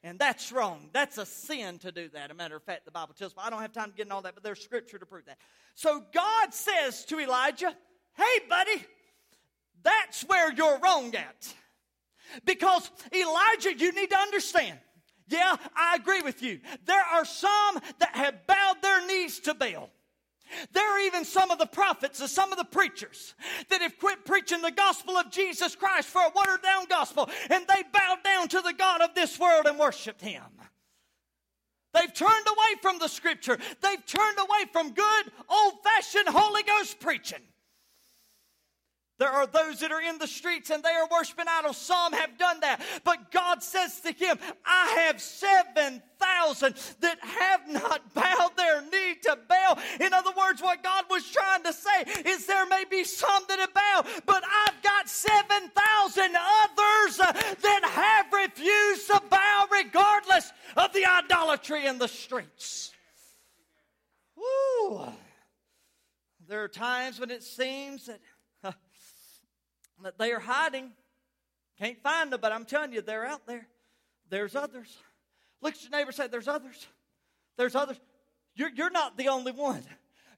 And 0.04 0.18
that's 0.18 0.50
wrong. 0.50 0.88
That's 0.92 1.16
a 1.18 1.26
sin 1.26 1.78
to 1.78 1.92
do 1.92 2.08
that. 2.08 2.30
A 2.30 2.34
matter 2.34 2.56
of 2.56 2.62
fact, 2.64 2.84
the 2.84 2.90
Bible 2.90 3.14
tells 3.14 3.36
me. 3.36 3.42
I 3.44 3.50
don't 3.50 3.60
have 3.60 3.72
time 3.72 3.90
to 3.90 3.96
get 3.96 4.04
into 4.04 4.14
all 4.14 4.22
that, 4.22 4.34
but 4.34 4.42
there's 4.42 4.60
scripture 4.60 4.98
to 4.98 5.06
prove 5.06 5.26
that. 5.26 5.38
So 5.74 6.02
God 6.12 6.52
says 6.52 7.04
to 7.06 7.20
Elijah, 7.20 7.74
Hey, 8.14 8.46
buddy, 8.48 8.84
that's 9.82 10.22
where 10.22 10.52
you're 10.52 10.78
wrong 10.80 11.14
at. 11.14 11.54
Because 12.44 12.90
Elijah, 13.14 13.74
you 13.76 13.92
need 13.92 14.10
to 14.10 14.18
understand. 14.18 14.78
Yeah, 15.28 15.56
I 15.74 15.96
agree 15.96 16.22
with 16.22 16.42
you. 16.42 16.60
There 16.84 17.00
are 17.00 17.24
some 17.24 17.78
that 17.98 18.10
have 18.14 18.46
bowed 18.46 18.82
their 18.82 19.06
knees 19.06 19.40
to 19.40 19.54
Baal. 19.54 19.90
There 20.72 20.96
are 20.96 21.00
even 21.00 21.24
some 21.24 21.50
of 21.50 21.58
the 21.58 21.66
prophets 21.66 22.20
and 22.20 22.28
some 22.28 22.52
of 22.52 22.58
the 22.58 22.64
preachers 22.64 23.34
that 23.68 23.82
have 23.82 23.98
quit 23.98 24.24
preaching 24.24 24.62
the 24.62 24.70
gospel 24.70 25.16
of 25.16 25.30
Jesus 25.30 25.74
Christ 25.74 26.08
for 26.08 26.22
a 26.22 26.32
watered 26.34 26.62
down 26.62 26.86
gospel 26.86 27.28
and 27.50 27.66
they 27.66 27.82
bowed 27.92 28.22
down 28.24 28.48
to 28.48 28.60
the 28.60 28.72
God 28.72 29.00
of 29.00 29.14
this 29.14 29.38
world 29.38 29.66
and 29.66 29.78
worshiped 29.78 30.20
Him. 30.20 30.42
They've 31.94 32.12
turned 32.12 32.46
away 32.46 32.80
from 32.80 32.98
the 32.98 33.08
scripture. 33.08 33.58
They've 33.82 34.06
turned 34.06 34.38
away 34.38 34.64
from 34.72 34.92
good, 34.92 35.32
old 35.48 35.74
fashioned 35.84 36.28
Holy 36.28 36.62
Ghost 36.62 37.00
preaching. 37.00 37.42
There 39.22 39.30
are 39.30 39.46
those 39.46 39.78
that 39.78 39.92
are 39.92 40.02
in 40.02 40.18
the 40.18 40.26
streets 40.26 40.70
and 40.70 40.82
they 40.82 40.90
are 40.90 41.06
worshiping 41.08 41.44
idols. 41.48 41.76
Some 41.76 42.12
have 42.12 42.36
done 42.38 42.58
that. 42.58 42.82
But 43.04 43.30
God 43.30 43.62
says 43.62 44.00
to 44.00 44.10
him, 44.10 44.36
I 44.66 45.04
have 45.06 45.20
7,000 45.20 46.74
that 46.98 47.20
have 47.20 47.68
not 47.68 48.12
bowed 48.14 48.50
their 48.56 48.82
knee 48.82 49.14
to 49.22 49.38
Baal. 49.48 49.78
In 50.00 50.12
other 50.12 50.32
words, 50.36 50.60
what 50.60 50.82
God 50.82 51.04
was 51.08 51.30
trying 51.30 51.62
to 51.62 51.72
say 51.72 52.02
is 52.26 52.46
there 52.46 52.66
may 52.66 52.82
be 52.90 53.04
some 53.04 53.44
that 53.46 53.60
have 53.60 53.72
bowed, 53.72 54.06
but 54.26 54.42
I've 54.44 54.82
got 54.82 55.08
7,000 55.08 56.24
others 56.24 57.16
that 57.18 57.80
have 57.84 58.32
refused 58.32 59.06
to 59.06 59.22
bow 59.30 59.68
regardless 59.70 60.52
of 60.76 60.92
the 60.94 61.06
idolatry 61.06 61.86
in 61.86 61.98
the 61.98 62.08
streets. 62.08 62.90
Woo! 64.34 65.12
There 66.48 66.64
are 66.64 66.68
times 66.68 67.20
when 67.20 67.30
it 67.30 67.42
seems 67.42 68.06
that 68.06 68.18
that 70.02 70.18
they 70.18 70.32
are 70.32 70.40
hiding. 70.40 70.92
Can't 71.78 72.00
find 72.02 72.32
them, 72.32 72.40
but 72.40 72.52
I'm 72.52 72.64
telling 72.64 72.92
you, 72.92 73.02
they're 73.02 73.26
out 73.26 73.46
there. 73.46 73.66
There's 74.28 74.54
others. 74.54 74.96
Look 75.60 75.74
at 75.74 75.82
your 75.82 75.90
neighbor 75.90 76.12
say, 76.12 76.26
There's 76.28 76.48
others. 76.48 76.86
There's 77.56 77.74
others. 77.74 77.98
You're, 78.54 78.70
you're 78.70 78.90
not 78.90 79.16
the 79.16 79.28
only 79.28 79.52
one. 79.52 79.82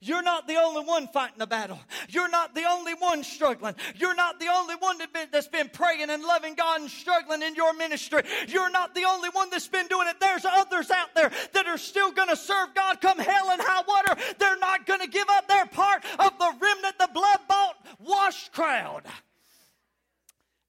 You're 0.05 0.23
not 0.23 0.47
the 0.47 0.57
only 0.57 0.85
one 0.85 1.09
fighting 1.09 1.39
the 1.39 1.47
battle. 1.47 1.81
You're 2.11 2.29
not 2.29 2.55
the 2.55 2.65
only 2.69 2.93
one 2.93 3.25
struggling. 3.25 3.75
You're 3.97 4.15
not 4.15 4.39
the 4.39 4.49
only 4.49 4.75
one 4.75 4.99
that's 5.33 5.49
been 5.49 5.71
praying 5.71 6.11
and 6.11 6.23
loving 6.23 6.55
God 6.55 6.83
and 6.83 6.91
struggling 6.91 7.41
in 7.41 7.55
your 7.55 7.73
ministry. 7.73 8.21
You're 8.49 8.69
not 8.69 8.95
the 8.95 9.05
only 9.05 9.31
one 9.31 9.49
that's 9.49 9.67
been 9.67 9.87
doing 9.87 10.07
it. 10.09 10.21
There's 10.21 10.45
others 10.45 10.91
out 10.91 11.15
there 11.15 11.31
that 11.55 11.67
are 11.67 11.79
still 11.79 12.13
going 12.13 12.29
to 12.29 12.37
serve 12.37 12.75
God 12.75 13.01
come 13.01 13.19
hell 13.19 13.51
and 13.51 13.63
high 13.65 13.83
water. 13.89 14.21
They're 14.39 14.59
not 14.59 14.85
going 14.85 15.01
to 15.01 15.09
give 15.09 15.29
up 15.31 15.49
their 15.49 15.65
part 15.67 16.05
of 16.19 16.39
the 16.39 16.53
remnant, 16.61 16.99
the 16.99 17.09
blood 17.15 17.39
bought, 17.49 17.77
washed 17.99 18.53
crowd. 18.53 19.05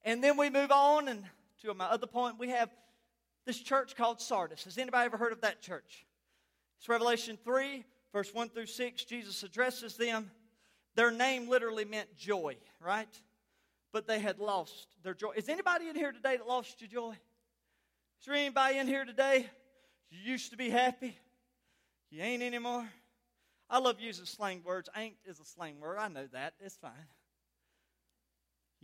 And 0.06 0.24
then 0.24 0.38
we 0.38 0.52
move 0.52 0.72
on, 0.72 1.08
and 1.08 1.26
to 1.63 1.74
my 1.74 1.86
other 1.86 2.06
point, 2.06 2.38
we 2.38 2.50
have 2.50 2.70
this 3.46 3.60
church 3.60 3.96
called 3.96 4.22
Sardis. 4.22 4.63
Has 4.65 4.78
anybody 4.78 5.06
ever 5.06 5.18
heard 5.18 5.32
of 5.32 5.41
that 5.41 5.63
church? 5.63 6.06
It's 6.78 6.88
Revelation 6.88 7.39
3, 7.44 7.84
verse 8.13 8.32
1 8.32 8.50
through 8.50 8.68
6. 8.68 9.04
Jesus 9.06 9.41
addresses 9.41 9.98
them. 9.98 10.30
Their 10.96 11.10
name 11.10 11.50
literally 11.50 11.86
meant 11.86 12.15
joy, 12.15 12.56
right? 12.80 13.10
But 13.91 14.08
they 14.08 14.20
had 14.20 14.38
lost 14.38 14.88
their 15.04 15.15
joy. 15.15 15.32
Is 15.36 15.50
anybody 15.50 15.89
in 15.89 15.96
here 15.96 16.12
today 16.12 16.38
that 16.38 16.48
lost 16.48 16.80
your 16.82 16.89
joy? 16.89 17.12
Is 18.20 18.28
there 18.28 18.36
anybody 18.36 18.78
in 18.78 18.88
here 18.88 19.06
today? 19.06 19.50
You 20.12 20.20
used 20.32 20.52
to 20.52 20.58
be 20.58 20.70
happy. 20.70 21.18
You 22.12 22.22
ain't 22.22 22.44
anymore. 22.44 22.88
I 23.70 23.80
love 23.80 24.00
using 24.00 24.26
slang 24.26 24.62
words. 24.63 24.88
Ain't 24.96 25.15
is 25.26 25.39
a 25.39 25.46
slang 25.46 25.80
word. 25.80 25.98
I 25.98 26.08
know 26.08 26.28
that. 26.32 26.54
It's 26.60 26.78
fine. 26.78 26.91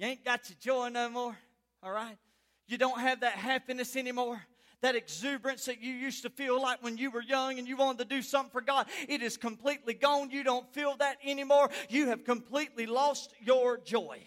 You 0.02 0.08
ain't 0.08 0.26
got 0.26 0.50
your 0.50 0.58
joy 0.60 0.90
no 0.90 1.10
more, 1.10 1.38
all 1.84 1.92
right? 1.92 2.18
You 2.66 2.80
don't 2.80 3.00
have 3.00 3.20
that 3.20 3.34
happiness 3.34 3.96
anymore. 3.96 4.42
That 4.82 4.96
exuberance 4.96 5.66
that 5.66 5.80
you 5.80 5.94
used 5.94 6.24
to 6.24 6.32
feel 6.32 6.60
like 6.60 6.82
when 6.82 6.98
you 6.98 7.12
were 7.12 7.22
young 7.22 7.60
and 7.60 7.68
you 7.68 7.78
wanted 7.78 8.10
to 8.10 8.16
do 8.16 8.24
something 8.24 8.50
for 8.50 8.62
God, 8.62 8.88
it 9.08 9.22
is 9.22 9.38
completely 9.38 9.94
gone. 9.94 10.32
You 10.32 10.44
don't 10.44 10.68
feel 10.74 10.96
that 10.98 11.18
anymore. 11.24 11.70
You 11.88 12.08
have 12.08 12.24
completely 12.24 12.88
lost 12.88 13.32
your 13.42 13.78
joy. 13.78 14.24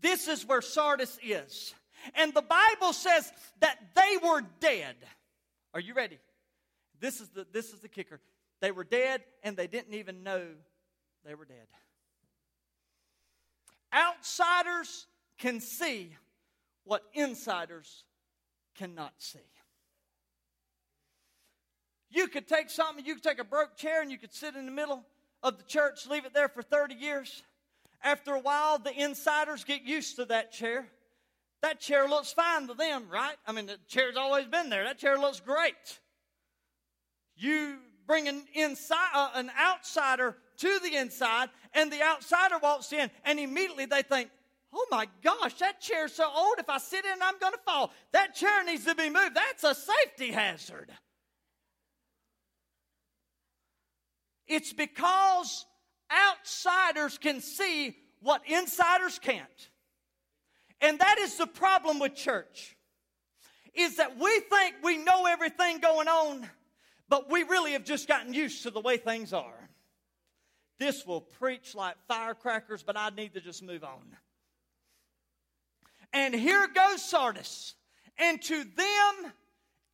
This 0.00 0.28
is 0.28 0.46
where 0.46 0.62
Sardis 0.62 1.18
is. 1.20 1.74
And 2.14 2.32
the 2.32 2.42
Bible 2.42 2.92
says 2.92 3.32
that 3.58 3.78
they 3.96 4.16
were 4.22 4.42
dead. 4.60 4.94
Are 5.72 5.80
you 5.80 5.92
ready? 5.92 6.20
This 7.00 7.20
is 7.20 7.30
the, 7.30 7.48
this 7.52 7.72
is 7.72 7.80
the 7.80 7.88
kicker. 7.88 8.20
They 8.60 8.70
were 8.70 8.84
dead 8.84 9.24
and 9.42 9.56
they 9.56 9.66
didn't 9.66 9.94
even 9.94 10.22
know 10.22 10.46
they 11.24 11.34
were 11.34 11.46
dead. 11.46 11.66
Outsiders 13.94 15.06
can 15.38 15.60
see 15.60 16.16
what 16.84 17.02
insiders 17.14 18.04
cannot 18.74 19.12
see. 19.18 19.38
You 22.10 22.28
could 22.28 22.46
take 22.46 22.70
something, 22.70 23.04
you 23.04 23.14
could 23.14 23.24
take 23.24 23.40
a 23.40 23.44
broke 23.44 23.76
chair 23.76 24.02
and 24.02 24.10
you 24.10 24.18
could 24.18 24.32
sit 24.32 24.54
in 24.54 24.66
the 24.66 24.72
middle 24.72 25.04
of 25.42 25.58
the 25.58 25.64
church, 25.64 26.06
leave 26.06 26.24
it 26.24 26.32
there 26.32 26.48
for 26.48 26.62
30 26.62 26.94
years. 26.94 27.42
After 28.02 28.34
a 28.34 28.40
while, 28.40 28.78
the 28.78 28.92
insiders 28.92 29.64
get 29.64 29.82
used 29.82 30.16
to 30.16 30.24
that 30.26 30.52
chair. 30.52 30.86
That 31.62 31.80
chair 31.80 32.06
looks 32.06 32.32
fine 32.32 32.66
to 32.66 32.74
them, 32.74 33.06
right? 33.10 33.36
I 33.46 33.52
mean, 33.52 33.66
the 33.66 33.78
chair's 33.88 34.16
always 34.16 34.46
been 34.46 34.68
there. 34.68 34.84
That 34.84 34.98
chair 34.98 35.18
looks 35.18 35.40
great. 35.40 36.00
You 37.36 37.78
bring 38.06 38.28
an, 38.28 38.44
uh, 38.56 39.30
an 39.34 39.50
outsider 39.58 40.36
to 40.58 40.78
the 40.82 40.96
inside, 40.96 41.50
and 41.72 41.92
the 41.92 42.02
outsider 42.02 42.58
walks 42.62 42.92
in, 42.92 43.10
and 43.24 43.38
immediately 43.38 43.86
they 43.86 44.02
think, 44.02 44.30
Oh 44.76 44.86
my 44.90 45.06
gosh, 45.22 45.54
that 45.58 45.80
chair's 45.80 46.12
so 46.12 46.28
old. 46.34 46.56
If 46.58 46.68
I 46.68 46.78
sit 46.78 47.04
in 47.04 47.22
I'm 47.22 47.38
going 47.38 47.52
to 47.52 47.60
fall. 47.64 47.92
That 48.12 48.34
chair 48.34 48.64
needs 48.64 48.84
to 48.86 48.94
be 48.96 49.08
moved. 49.08 49.36
That's 49.36 49.62
a 49.62 49.74
safety 49.74 50.32
hazard. 50.32 50.90
It's 54.48 54.72
because 54.72 55.64
outsiders 56.12 57.18
can 57.18 57.40
see 57.40 57.96
what 58.20 58.42
insiders 58.46 59.18
can't. 59.18 59.70
And 60.80 60.98
that 60.98 61.18
is 61.18 61.36
the 61.36 61.46
problem 61.46 62.00
with 62.00 62.14
church. 62.14 62.76
Is 63.74 63.96
that 63.96 64.18
we 64.18 64.40
think 64.40 64.76
we 64.82 64.98
know 64.98 65.26
everything 65.26 65.78
going 65.78 66.08
on, 66.08 66.48
but 67.08 67.30
we 67.30 67.42
really 67.44 67.72
have 67.72 67.84
just 67.84 68.06
gotten 68.06 68.34
used 68.34 68.64
to 68.64 68.70
the 68.70 68.80
way 68.80 68.96
things 68.96 69.32
are. 69.32 69.63
This 70.78 71.06
will 71.06 71.20
preach 71.20 71.74
like 71.74 71.96
firecrackers, 72.08 72.82
but 72.82 72.96
I 72.96 73.10
need 73.10 73.34
to 73.34 73.40
just 73.40 73.62
move 73.62 73.84
on. 73.84 74.02
And 76.12 76.34
here 76.34 76.68
goes 76.68 77.02
Sardis. 77.02 77.74
And 78.18 78.40
to 78.42 78.64
them, 78.64 79.32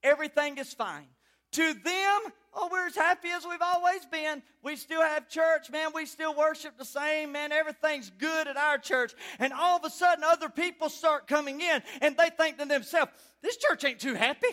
everything 0.02 0.58
is 0.58 0.72
fine. 0.72 1.06
To 1.52 1.74
them, 1.74 2.20
oh, 2.54 2.68
we're 2.70 2.86
as 2.86 2.94
happy 2.94 3.28
as 3.28 3.44
we've 3.44 3.62
always 3.62 4.04
been. 4.06 4.42
We 4.62 4.76
still 4.76 5.00
have 5.00 5.28
church, 5.28 5.70
man. 5.70 5.90
We 5.94 6.06
still 6.06 6.34
worship 6.34 6.78
the 6.78 6.84
same, 6.84 7.32
man. 7.32 7.50
Everything's 7.50 8.10
good 8.10 8.46
at 8.46 8.56
our 8.56 8.78
church. 8.78 9.14
And 9.38 9.52
all 9.52 9.78
of 9.78 9.84
a 9.84 9.90
sudden, 9.90 10.22
other 10.22 10.48
people 10.48 10.88
start 10.90 11.26
coming 11.26 11.60
in 11.60 11.82
and 12.02 12.16
they 12.16 12.30
think 12.30 12.58
to 12.58 12.66
themselves, 12.66 13.12
this 13.42 13.56
church 13.56 13.84
ain't 13.84 13.98
too 13.98 14.14
happy. 14.14 14.48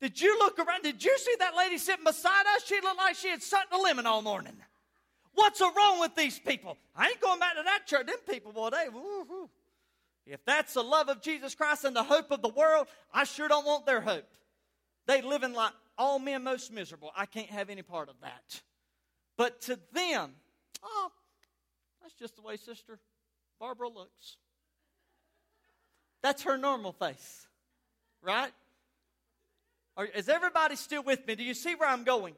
Did 0.00 0.20
you 0.20 0.38
look 0.38 0.58
around? 0.58 0.82
Did 0.82 1.04
you 1.04 1.16
see 1.18 1.34
that 1.38 1.56
lady 1.56 1.76
sitting 1.78 2.04
beside 2.04 2.46
us? 2.56 2.64
She 2.66 2.80
looked 2.80 2.96
like 2.96 3.16
she 3.16 3.28
had 3.28 3.42
sucked 3.42 3.72
a 3.72 3.76
lemon 3.76 4.06
all 4.06 4.22
morning. 4.22 4.56
What's 5.34 5.60
wrong 5.60 6.00
with 6.00 6.14
these 6.16 6.38
people? 6.38 6.76
I 6.96 7.08
ain't 7.08 7.20
going 7.20 7.38
back 7.38 7.56
to 7.56 7.62
that 7.62 7.86
church. 7.86 8.06
Them 8.06 8.16
people, 8.28 8.52
boy, 8.52 8.70
they, 8.70 8.88
woo-hoo. 8.88 9.48
If 10.26 10.44
that's 10.44 10.74
the 10.74 10.82
love 10.82 11.08
of 11.08 11.20
Jesus 11.20 11.54
Christ 11.54 11.84
and 11.84 11.94
the 11.94 12.02
hope 12.02 12.30
of 12.30 12.40
the 12.42 12.48
world, 12.48 12.86
I 13.12 13.24
sure 13.24 13.48
don't 13.48 13.66
want 13.66 13.86
their 13.86 14.00
hope. 14.00 14.28
They 15.06 15.22
living 15.22 15.54
like 15.54 15.72
all 15.98 16.18
men 16.18 16.44
most 16.44 16.72
miserable. 16.72 17.10
I 17.16 17.26
can't 17.26 17.48
have 17.50 17.68
any 17.68 17.82
part 17.82 18.08
of 18.08 18.14
that. 18.22 18.62
But 19.36 19.60
to 19.62 19.78
them, 19.92 20.32
oh, 20.82 21.10
that's 22.00 22.14
just 22.14 22.36
the 22.36 22.42
way 22.42 22.56
Sister 22.56 22.98
Barbara 23.58 23.88
looks. 23.88 24.36
That's 26.22 26.42
her 26.42 26.56
normal 26.56 26.92
face, 26.92 27.46
right? 28.22 28.52
Is 30.14 30.28
everybody 30.28 30.76
still 30.76 31.02
with 31.02 31.26
me? 31.26 31.34
Do 31.34 31.44
you 31.44 31.54
see 31.54 31.74
where 31.74 31.88
I'm 31.88 32.04
going? 32.04 32.34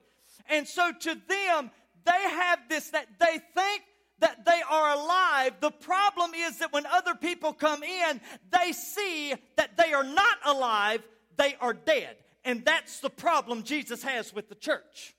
And 0.48 0.66
so 0.66 0.92
to 0.92 1.14
them, 1.14 1.70
they 2.04 2.12
have 2.12 2.60
this 2.68 2.90
that 2.90 3.06
they 3.18 3.38
think 3.54 3.82
that 4.18 4.44
they 4.44 4.60
are 4.70 4.94
alive. 4.94 5.54
The 5.60 5.70
problem 5.70 6.32
is 6.34 6.58
that 6.58 6.72
when 6.72 6.86
other 6.86 7.14
people 7.14 7.52
come 7.52 7.82
in, 7.82 8.20
they 8.50 8.72
see 8.72 9.34
that 9.56 9.76
they 9.76 9.92
are 9.92 10.04
not 10.04 10.38
alive, 10.44 11.02
they 11.36 11.56
are 11.60 11.74
dead. 11.74 12.16
And 12.44 12.64
that's 12.64 13.00
the 13.00 13.10
problem 13.10 13.62
Jesus 13.62 14.02
has 14.02 14.32
with 14.34 14.48
the 14.48 14.54
church. 14.54 15.14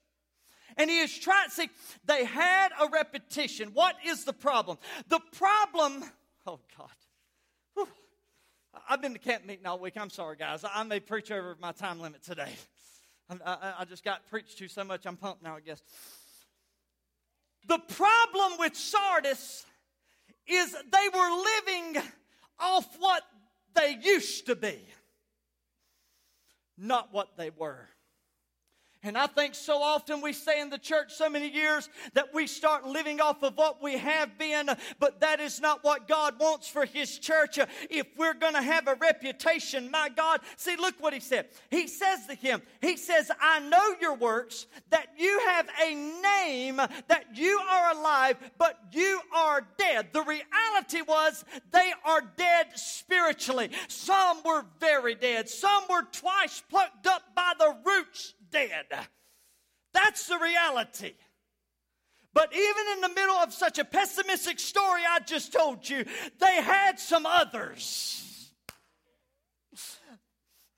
And 0.77 0.89
he 0.89 0.99
is 0.99 1.17
trying, 1.17 1.49
to 1.49 1.53
see, 1.53 1.69
they 2.05 2.25
had 2.25 2.69
a 2.79 2.87
repetition. 2.87 3.69
What 3.73 3.95
is 4.05 4.25
the 4.25 4.33
problem? 4.33 4.77
The 5.07 5.19
problem, 5.33 6.03
oh 6.47 6.59
God. 6.77 6.89
I've 8.89 9.01
been 9.01 9.13
to 9.13 9.19
camp 9.19 9.45
meeting 9.45 9.65
all 9.65 9.79
week. 9.79 9.93
I'm 9.97 10.09
sorry, 10.09 10.35
guys. 10.35 10.63
I 10.71 10.83
may 10.83 10.99
preach 10.99 11.31
over 11.31 11.55
my 11.59 11.71
time 11.71 11.99
limit 11.99 12.23
today. 12.23 12.51
I, 13.45 13.73
I 13.79 13.85
just 13.85 14.03
got 14.03 14.27
preached 14.29 14.57
to 14.59 14.67
so 14.67 14.83
much, 14.83 15.05
I'm 15.05 15.17
pumped 15.17 15.43
now, 15.43 15.55
I 15.55 15.61
guess. 15.61 15.81
The 17.67 17.79
problem 17.79 18.53
with 18.59 18.75
Sardis 18.75 19.65
is 20.47 20.71
they 20.71 21.09
were 21.13 21.43
living 21.43 22.03
off 22.59 22.87
what 22.99 23.23
they 23.75 23.97
used 24.01 24.47
to 24.47 24.55
be, 24.55 24.79
not 26.77 27.13
what 27.13 27.37
they 27.37 27.51
were. 27.51 27.87
And 29.05 29.17
I 29.17 29.27
think 29.27 29.53
so 29.53 29.81
often 29.81 30.21
we 30.21 30.31
say 30.31 30.61
in 30.61 30.69
the 30.69 30.77
church 30.77 31.13
so 31.13 31.29
many 31.29 31.49
years 31.49 31.89
that 32.13 32.33
we 32.33 32.47
start 32.47 32.87
living 32.87 33.19
off 33.19 33.43
of 33.43 33.57
what 33.57 33.83
we 33.83 33.97
have 33.97 34.37
been, 34.37 34.69
but 34.97 35.19
that 35.19 35.41
is 35.41 35.59
not 35.59 35.83
what 35.83 36.07
God 36.07 36.39
wants 36.39 36.69
for 36.69 36.85
His 36.85 37.19
church. 37.19 37.59
If 37.89 38.07
we're 38.17 38.33
going 38.33 38.53
to 38.53 38.61
have 38.61 38.87
a 38.87 38.95
reputation, 38.95 39.91
my 39.91 40.07
God, 40.07 40.39
see, 40.55 40.77
look 40.77 40.95
what 41.01 41.13
He 41.13 41.19
said. 41.19 41.47
He 41.69 41.87
says 41.87 42.27
to 42.27 42.35
him, 42.35 42.61
He 42.81 42.95
says, 42.95 43.29
I 43.41 43.59
know 43.59 43.95
your 43.99 44.15
works, 44.15 44.67
that 44.89 45.07
you 45.17 45.37
have 45.47 45.67
a 45.85 45.93
name, 45.93 46.77
that 46.77 47.25
you 47.33 47.59
are 47.69 47.93
alive, 47.93 48.37
but 48.57 48.79
you 48.93 49.19
are 49.35 49.67
dead. 49.77 50.13
The 50.13 50.23
reality 50.23 51.01
was 51.05 51.43
they 51.71 51.91
are 52.05 52.21
dead 52.37 52.67
spiritually. 52.75 53.69
Some 53.89 54.37
were 54.45 54.63
very 54.79 55.15
dead, 55.15 55.49
some 55.49 55.83
were 55.89 56.03
twice 56.03 56.63
plucked 56.69 57.05
up 57.05 57.23
by 57.35 57.51
the 57.59 57.75
roots 57.85 58.33
dead. 58.53 58.85
That's 59.93 60.27
the 60.27 60.37
reality. 60.37 61.13
But 62.33 62.53
even 62.53 62.83
in 62.93 63.01
the 63.01 63.09
middle 63.09 63.35
of 63.35 63.53
such 63.53 63.77
a 63.77 63.85
pessimistic 63.85 64.59
story 64.59 65.01
I 65.07 65.19
just 65.19 65.53
told 65.53 65.87
you, 65.87 66.05
they 66.39 66.61
had 66.61 66.99
some 66.99 67.25
others. 67.25 68.51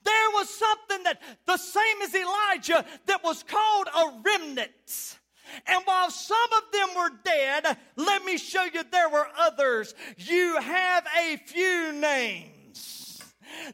There 0.04 0.30
was 0.34 0.48
something 0.50 1.02
that, 1.04 1.20
the 1.46 1.56
same 1.56 2.02
as 2.02 2.14
Elijah, 2.14 2.84
that 3.06 3.24
was 3.24 3.42
called 3.42 3.88
a 3.88 4.20
remnant. 4.22 5.18
And 5.66 5.82
while 5.84 6.10
some 6.10 6.52
of 6.56 6.72
them 6.72 6.88
were 6.96 7.10
dead, 7.24 7.76
let 7.96 8.24
me 8.24 8.36
show 8.36 8.64
you 8.64 8.82
there 8.90 9.08
were 9.08 9.26
others. 9.38 9.94
You 10.16 10.60
have 10.60 11.06
a 11.18 11.36
few 11.38 11.92
names. 11.92 12.55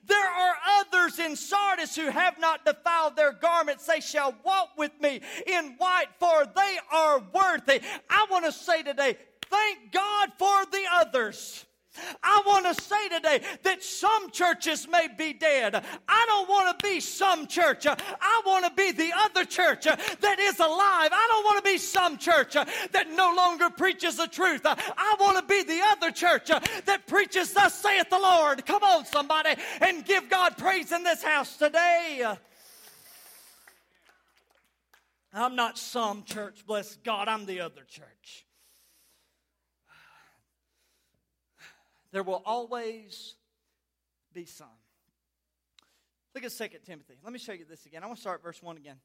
There 0.06 0.28
are 0.28 0.54
others 0.80 1.18
in 1.18 1.36
Sardis 1.36 1.96
who 1.96 2.10
have 2.10 2.38
not 2.38 2.64
defiled 2.64 3.16
their 3.16 3.32
garments. 3.32 3.86
They 3.86 4.00
shall 4.00 4.34
walk 4.44 4.70
with 4.76 4.92
me 5.00 5.20
in 5.46 5.74
white, 5.78 6.08
for 6.18 6.44
they 6.54 6.78
are 6.92 7.22
worthy. 7.32 7.80
I 8.08 8.26
want 8.30 8.44
to 8.44 8.52
say 8.52 8.82
today, 8.82 9.16
thank 9.50 9.92
God 9.92 10.32
for 10.38 10.64
the 10.66 10.84
others. 10.92 11.66
I 12.22 12.42
want 12.46 12.66
to 12.66 12.82
say 12.82 13.08
today 13.08 13.40
that 13.62 13.82
some 13.82 14.30
churches 14.30 14.88
may 14.88 15.08
be 15.16 15.32
dead. 15.32 15.84
I 16.08 16.24
don't 16.26 16.48
want 16.48 16.78
to 16.78 16.86
be 16.86 17.00
some 17.00 17.46
church. 17.46 17.86
I 17.86 18.42
want 18.46 18.64
to 18.64 18.72
be 18.72 18.92
the 18.92 19.10
other 19.14 19.44
church 19.44 19.84
that 19.84 20.38
is 20.38 20.58
alive. 20.58 21.10
I 21.12 21.26
don't 21.30 21.44
want 21.44 21.64
to 21.64 21.70
be 21.70 21.78
some 21.78 22.16
church 22.18 22.54
that 22.54 23.10
no 23.10 23.34
longer 23.36 23.70
preaches 23.70 24.16
the 24.16 24.26
truth. 24.26 24.62
I 24.64 25.16
want 25.20 25.38
to 25.38 25.44
be 25.44 25.62
the 25.62 25.80
other 25.90 26.10
church 26.10 26.48
that 26.48 27.06
preaches, 27.06 27.52
Thus 27.52 27.74
saith 27.74 28.08
the 28.08 28.18
Lord. 28.18 28.64
Come 28.64 28.82
on, 28.82 29.04
somebody, 29.04 29.54
and 29.80 30.04
give 30.04 30.30
God 30.30 30.56
praise 30.56 30.92
in 30.92 31.02
this 31.02 31.22
house 31.22 31.56
today. 31.56 32.36
I'm 35.34 35.56
not 35.56 35.78
some 35.78 36.24
church, 36.24 36.66
bless 36.66 36.96
God, 36.96 37.28
I'm 37.28 37.46
the 37.46 37.60
other 37.60 37.84
church. 37.88 38.41
There 42.12 42.22
will 42.22 42.42
always 42.44 43.34
be 44.32 44.44
some. 44.44 44.66
Look 46.34 46.44
at 46.44 46.52
2 46.52 46.78
Timothy. 46.84 47.14
Let 47.22 47.32
me 47.32 47.38
show 47.38 47.52
you 47.52 47.64
this 47.68 47.84
again. 47.86 48.02
I 48.02 48.06
want 48.06 48.18
to 48.18 48.22
start 48.22 48.42
verse 48.42 48.62
1 48.62 48.76
again. 48.76 48.96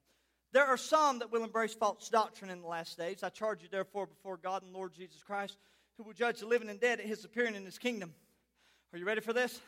There 0.54 0.65
are 0.65 0.78
some 0.78 1.20
that 1.20 1.32
will 1.32 1.43
embrace 1.43 1.74
false 1.74 2.08
doctrine 2.10 2.50
in 2.50 2.62
the 2.62 2.67
last 2.67 2.98
days. 2.98 3.22
I 3.22 3.30
charge 3.30 3.62
you, 3.62 3.67
therefore, 3.70 4.06
before 4.06 4.38
God 4.38 4.63
and 4.63 4.74
Lord 4.74 4.93
Jesus 4.93 5.22
Christ, 5.22 5.58
who 5.98 6.04
will 6.04 6.13
judge 6.13 6.39
the 6.39 6.46
living 6.46 6.70
and 6.70 6.80
dead 6.80 7.00
at 7.00 7.06
his 7.06 7.26
appearing 7.26 7.56
in 7.56 7.65
his 7.65 7.78
kingdom. 7.78 8.13
Are 8.93 9.00
you 9.00 9.06
ready 9.06 9.22
for 9.22 9.34
this? 9.34 9.60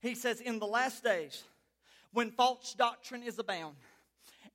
He 0.00 0.16
says, 0.16 0.40
In 0.40 0.58
the 0.58 0.66
last 0.66 1.04
days, 1.04 1.44
when 2.12 2.32
false 2.32 2.74
doctrine 2.74 3.22
is 3.22 3.38
abound, 3.38 3.76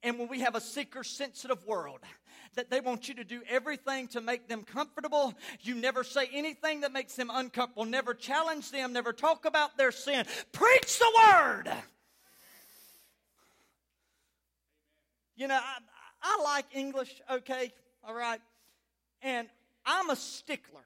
and 0.03 0.19
when 0.19 0.27
we 0.27 0.41
have 0.41 0.55
a 0.55 0.61
seeker 0.61 1.03
sensitive 1.03 1.65
world, 1.65 1.99
that 2.57 2.69
they 2.69 2.81
want 2.81 3.07
you 3.07 3.13
to 3.15 3.23
do 3.23 3.41
everything 3.47 4.07
to 4.09 4.19
make 4.19 4.47
them 4.47 4.63
comfortable. 4.63 5.33
You 5.61 5.75
never 5.75 6.03
say 6.03 6.27
anything 6.33 6.81
that 6.81 6.91
makes 6.91 7.15
them 7.15 7.31
uncomfortable. 7.33 7.85
Never 7.85 8.13
challenge 8.13 8.71
them. 8.71 8.93
Never 8.93 9.13
talk 9.13 9.45
about 9.45 9.77
their 9.77 9.91
sin. 9.91 10.25
Preach 10.51 10.99
the 10.99 11.11
word. 11.15 11.71
You 15.35 15.47
know, 15.47 15.55
I, 15.55 15.77
I 16.21 16.43
like 16.43 16.65
English, 16.73 17.21
okay, 17.31 17.71
all 18.03 18.15
right. 18.15 18.41
And 19.21 19.47
I'm 19.85 20.09
a 20.09 20.15
stickler. 20.15 20.81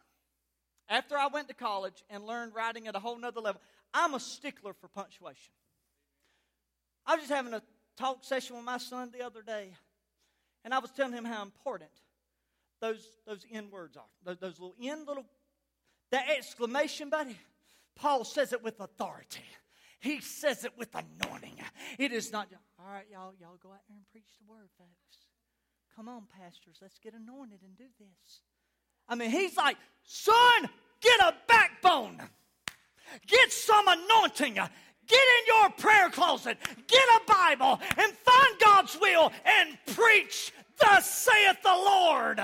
After 0.90 1.18
I 1.18 1.28
went 1.28 1.48
to 1.48 1.54
college 1.54 2.04
and 2.10 2.26
learned 2.26 2.54
writing 2.54 2.88
at 2.88 2.96
a 2.98 3.00
whole 3.00 3.18
nother 3.18 3.40
level, 3.40 3.62
I'm 3.94 4.14
a 4.14 4.20
stickler 4.20 4.74
for 4.74 4.90
punctuation. 4.90 5.54
I 7.06 7.16
was 7.16 7.24
just 7.24 7.34
having 7.34 7.54
a 7.54 7.62
talk 7.96 8.26
session 8.26 8.58
with 8.58 8.66
my 8.66 8.78
son 8.78 9.10
the 9.18 9.26
other 9.26 9.42
day. 9.42 9.72
And 10.64 10.74
I 10.74 10.80
was 10.80 10.92
telling 10.92 11.14
him 11.14 11.26
how 11.26 11.42
important 11.42 11.92
those, 12.82 13.06
those 13.26 13.46
N 13.52 13.70
words 13.72 13.98
are. 13.98 14.04
Those, 14.24 14.38
those 14.38 14.60
little 14.60 14.76
N 14.82 15.06
little, 15.06 15.26
that 16.12 16.26
exclamation, 16.30 17.10
buddy. 17.10 17.38
Paul 17.96 18.24
says 18.24 18.54
it 18.54 18.64
with 18.64 18.80
authority. 18.80 19.44
He 20.00 20.20
says 20.20 20.66
it 20.66 20.72
with 20.78 20.90
anointing. 20.96 21.60
It 22.00 22.12
is 22.12 22.32
not, 22.32 22.48
all 22.80 22.92
right, 22.92 23.06
y'all, 23.12 23.34
y'all 23.40 23.60
go 23.62 23.70
out 23.70 23.82
there 23.88 23.98
and 23.98 24.08
preach 24.12 24.30
the 24.40 24.52
word, 24.52 24.70
folks. 24.78 25.28
Come 25.96 26.08
on, 26.08 26.24
pastors, 26.40 26.78
let's 26.82 26.98
get 26.98 27.14
anointed 27.14 27.60
and 27.64 27.78
do 27.78 27.84
this. 28.00 28.42
I 29.08 29.16
mean, 29.16 29.30
he's 29.30 29.56
like, 29.58 29.78
son, 30.04 30.70
get 31.02 31.20
a 31.20 31.36
backbone. 31.48 32.20
Get 33.28 33.52
some 33.52 33.86
anointing. 33.88 34.58
Get 35.12 35.20
in 35.20 35.56
your 35.56 35.70
prayer 35.72 36.10
closet, 36.10 36.58
get 36.88 37.04
a 37.04 37.22
Bible, 37.28 37.82
and 37.98 38.14
find 38.14 38.60
God's 38.64 38.98
will 38.98 39.30
and 39.44 39.78
preach, 39.88 40.54
Thus 40.80 41.06
saith 41.06 41.62
the 41.62 41.70
Lord. 41.70 42.42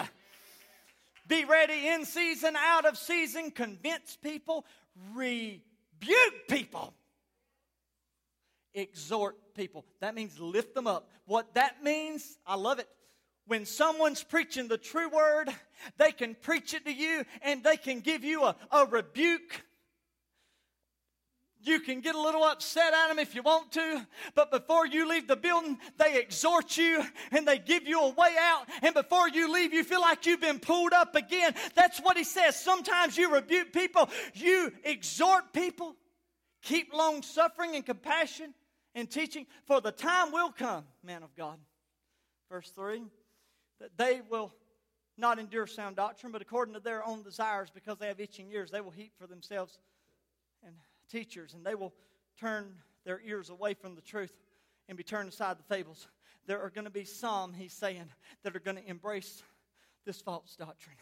Be 1.30 1.46
ready 1.46 1.88
in 1.88 2.04
season, 2.04 2.58
out 2.58 2.86
of 2.86 2.98
season, 2.98 3.52
convince 3.52 4.18
people, 4.18 4.66
rebuke 5.14 5.62
people, 6.50 6.94
exhort 8.74 9.38
people. 9.56 9.86
That 10.02 10.14
means 10.14 10.38
lift 10.38 10.76
them 10.76 10.88
up. 10.88 11.10
What 11.26 11.54
that 11.54 11.84
means, 11.84 12.38
I 12.46 12.56
love 12.56 12.80
it. 12.80 12.90
When 13.46 13.66
someone's 13.66 14.24
preaching 14.24 14.68
the 14.68 14.78
true 14.78 15.08
word, 15.08 15.50
they 15.98 16.12
can 16.12 16.36
preach 16.36 16.74
it 16.74 16.84
to 16.84 16.94
you 16.94 17.24
and 17.42 17.64
they 17.64 17.78
can 17.78 18.02
give 18.02 18.26
you 18.26 18.44
a, 18.44 18.58
a 18.72 18.86
rebuke 18.86 19.64
you 21.64 21.80
can 21.80 22.02
get 22.02 22.16
a 22.16 22.22
little 22.22 22.44
upset 22.44 22.94
at 22.94 23.08
them 23.08 23.20
if 23.20 23.36
you 23.36 23.42
want 23.42 23.72
to, 23.74 24.06
but 24.36 24.52
before 24.52 24.86
you 24.86 25.10
leave 25.10 25.28
the 25.28 25.36
building, 25.36 25.78
they 25.98 26.20
exhort 26.20 26.78
you 26.78 27.04
and 27.32 27.48
they 27.48 27.58
give 27.58 27.88
you 27.88 28.02
a 28.02 28.10
way 28.10 28.36
out. 28.40 28.68
And 28.82 28.94
before 28.94 29.30
you 29.30 29.52
leave, 29.52 29.74
you 29.74 29.84
feel 29.84 30.02
like 30.02 30.26
you've 30.26 30.42
been 30.42 30.60
pulled 30.60 30.94
up 30.94 31.16
again. 31.16 31.54
That's 31.76 32.00
what 32.00 32.18
he 32.18 32.24
says. 32.24 32.60
Sometimes 32.60 33.18
you 33.18 33.34
rebuke 33.34 33.74
people, 33.74 34.10
you 34.34 34.72
exhort 34.84 35.54
people. 35.54 35.96
Keep 36.64 36.94
long 36.94 37.22
suffering 37.22 37.76
and 37.76 37.86
compassion 37.86 38.54
and 38.96 39.10
teaching, 39.10 39.46
for 39.66 39.80
the 39.80 39.92
time 39.92 40.32
will 40.32 40.52
come, 40.52 40.84
man 41.04 41.24
of 41.24 41.36
God. 41.36 41.58
Verse 42.50 42.70
3 42.72 43.04
that 43.80 43.92
they 43.98 44.22
will 44.30 44.52
not 45.18 45.40
endure 45.40 45.68
sound 45.68 45.96
doctrine, 45.96 46.32
but 46.32 46.42
according 46.42 46.74
to 46.74 46.80
their 46.80 47.06
own 47.06 47.24
desires, 47.24 47.70
because 47.74 47.98
they 47.98 48.08
have 48.08 48.20
itching 48.20 48.50
ears, 48.52 48.72
they 48.72 48.82
will 48.82 48.92
heap 48.92 49.12
for 49.20 49.28
themselves 49.28 49.80
and 50.66 50.76
teachers, 51.10 51.54
and 51.54 51.66
they 51.66 51.76
will 51.76 51.94
turn 52.40 52.76
their 53.06 53.22
ears 53.26 53.50
away 53.50 53.74
from 53.74 53.96
the 53.96 54.02
truth 54.02 54.34
and 54.88 54.98
be 54.98 55.04
turned 55.04 55.30
aside 55.30 55.58
the 55.58 55.64
fables. 55.64 56.08
There 56.46 56.62
are 56.62 56.70
going 56.70 56.86
to 56.86 56.92
be 56.92 57.04
some, 57.04 57.54
he's 57.54 57.74
saying, 57.74 58.06
that 58.44 58.56
are 58.56 58.60
going 58.60 58.78
to 58.78 58.90
embrace 58.90 59.44
this 60.06 60.22
false 60.22 60.56
doctrine. 60.56 60.96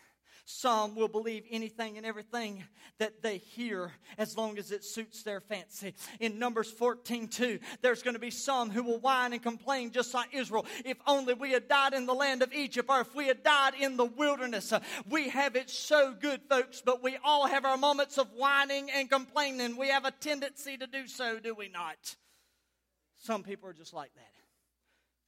Some 0.48 0.96
will 0.96 1.08
believe 1.08 1.44
anything 1.50 1.98
and 1.98 2.06
everything 2.06 2.64
that 3.00 3.24
they 3.24 3.40
hear 3.40 3.92
as 4.20 4.38
long 4.38 4.60
as 4.60 4.72
it 4.72 4.86
suits 4.86 5.24
their 5.24 5.42
fancy. 5.42 5.96
In 6.20 6.38
Numbers 6.38 6.70
14 6.70 7.28
2, 7.28 7.60
there's 7.82 8.04
going 8.04 8.14
to 8.14 8.20
be 8.20 8.30
some 8.30 8.70
who 8.70 8.84
will 8.84 9.00
whine 9.00 9.34
and 9.34 9.42
complain 9.42 9.90
just 9.92 10.14
like 10.14 10.36
Israel. 10.36 10.68
If 10.86 10.98
only 11.08 11.34
we 11.34 11.52
had 11.52 11.68
died 11.68 11.96
in 11.96 12.06
the 12.06 12.14
land 12.14 12.44
of 12.44 12.54
Egypt 12.54 12.88
or 12.92 13.02
if 13.02 13.16
we 13.16 13.26
had 13.26 13.42
died 13.42 13.74
in 13.80 13.98
the 13.98 14.06
wilderness. 14.06 14.72
We 15.10 15.30
have 15.30 15.56
it 15.56 15.72
so 15.72 16.14
good, 16.14 16.42
folks, 16.48 16.80
but 16.86 17.02
we 17.02 17.18
all 17.24 17.48
have 17.48 17.66
our 17.66 17.78
moments 17.78 18.20
of 18.20 18.28
whining 18.36 18.92
and 18.92 19.10
complaining. 19.10 19.78
We 19.78 19.90
have 19.90 20.06
a 20.06 20.12
tendency 20.12 20.78
to 20.78 20.86
do 20.86 21.08
so, 21.08 21.40
do 21.40 21.56
we 21.56 21.70
not? 21.70 22.16
Some 23.18 23.42
people 23.42 23.68
are 23.68 23.74
just 23.74 23.96
like 23.96 24.14
that. 24.14 24.45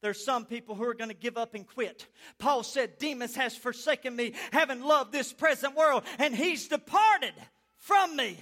There's 0.02 0.24
some 0.24 0.46
people 0.46 0.76
who 0.76 0.84
are 0.84 0.94
going 0.94 1.10
to 1.10 1.16
give 1.16 1.38
up 1.38 1.56
and 1.56 1.66
quit. 1.68 2.08
Paul 2.38 2.64
said, 2.64 2.98
Demas 3.00 3.36
has 3.36 3.56
forsaken 3.56 4.16
me, 4.16 4.34
having 4.52 4.82
loved 4.82 5.12
this 5.12 5.34
present 5.34 5.76
world, 5.76 6.04
and 6.20 6.36
he's 6.36 6.68
departed 6.68 7.34
from 7.78 8.16
me. 8.16 8.38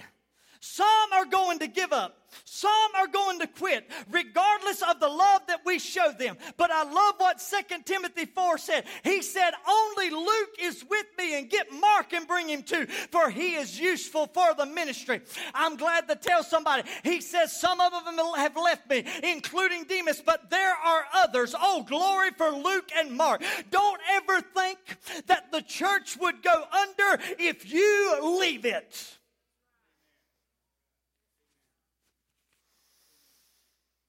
Some 0.60 1.12
are 1.12 1.24
going 1.24 1.58
to 1.60 1.66
give 1.66 1.92
up. 1.92 2.26
Some 2.44 2.70
are 2.96 3.06
going 3.06 3.38
to 3.40 3.46
quit, 3.46 3.88
regardless 4.10 4.82
of 4.82 5.00
the 5.00 5.08
love 5.08 5.42
that 5.48 5.60
we 5.64 5.78
show 5.78 6.12
them. 6.12 6.36
But 6.56 6.70
I 6.70 6.84
love 6.84 7.14
what 7.18 7.40
2 7.40 7.82
Timothy 7.84 8.26
4 8.26 8.58
said. 8.58 8.84
He 9.04 9.22
said, 9.22 9.52
Only 9.68 10.10
Luke 10.10 10.56
is 10.60 10.84
with 10.88 11.06
me, 11.18 11.38
and 11.38 11.48
get 11.48 11.72
Mark 11.72 12.12
and 12.12 12.26
bring 12.26 12.48
him 12.48 12.62
too, 12.62 12.86
for 13.10 13.30
he 13.30 13.54
is 13.54 13.78
useful 13.78 14.26
for 14.26 14.54
the 14.54 14.66
ministry. 14.66 15.20
I'm 15.54 15.76
glad 15.76 16.08
to 16.08 16.16
tell 16.16 16.42
somebody. 16.42 16.88
He 17.02 17.20
says, 17.20 17.58
Some 17.58 17.80
of 17.80 17.92
them 17.92 18.18
have 18.36 18.56
left 18.56 18.88
me, 18.88 19.04
including 19.22 19.84
Demas, 19.84 20.22
but 20.24 20.50
there 20.50 20.74
are 20.74 21.04
others. 21.14 21.54
Oh, 21.58 21.82
glory 21.82 22.30
for 22.36 22.50
Luke 22.50 22.90
and 22.96 23.12
Mark. 23.12 23.42
Don't 23.70 24.00
ever 24.10 24.40
think 24.40 24.78
that 25.26 25.52
the 25.52 25.62
church 25.62 26.16
would 26.18 26.42
go 26.42 26.64
under 26.72 27.22
if 27.38 27.70
you 27.72 28.38
leave 28.40 28.64
it. 28.64 29.15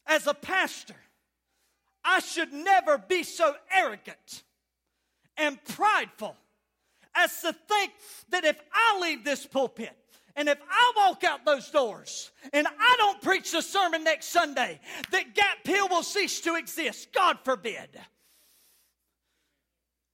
As 0.08 0.28
a 0.28 0.34
pastor, 0.34 0.96
I 2.04 2.20
should 2.20 2.54
never 2.54 2.98
be 2.98 3.24
so 3.24 3.54
arrogant 3.72 4.44
and 5.38 5.64
prideful 5.66 6.36
as 7.16 7.42
to 7.42 7.54
think 7.54 7.92
that 8.30 8.46
if 8.46 8.60
I 8.72 9.00
leave 9.02 9.24
this 9.24 9.46
pulpit 9.46 9.96
and 10.36 10.48
if 10.48 10.60
I 10.70 10.94
walk 10.96 11.24
out 11.24 11.46
those 11.46 11.70
doors 11.70 12.32
and 12.54 12.68
I 12.68 12.96
don't 12.98 13.22
preach 13.22 13.52
the 13.52 13.62
sermon 13.62 14.04
next 14.04 14.28
Sunday, 14.28 14.80
that 15.12 15.34
Gap 15.34 15.66
Hill 15.66 15.90
will 15.90 16.04
cease 16.04 16.40
to 16.42 16.56
exist. 16.56 17.12
God 17.14 17.40
forbid. 17.44 17.90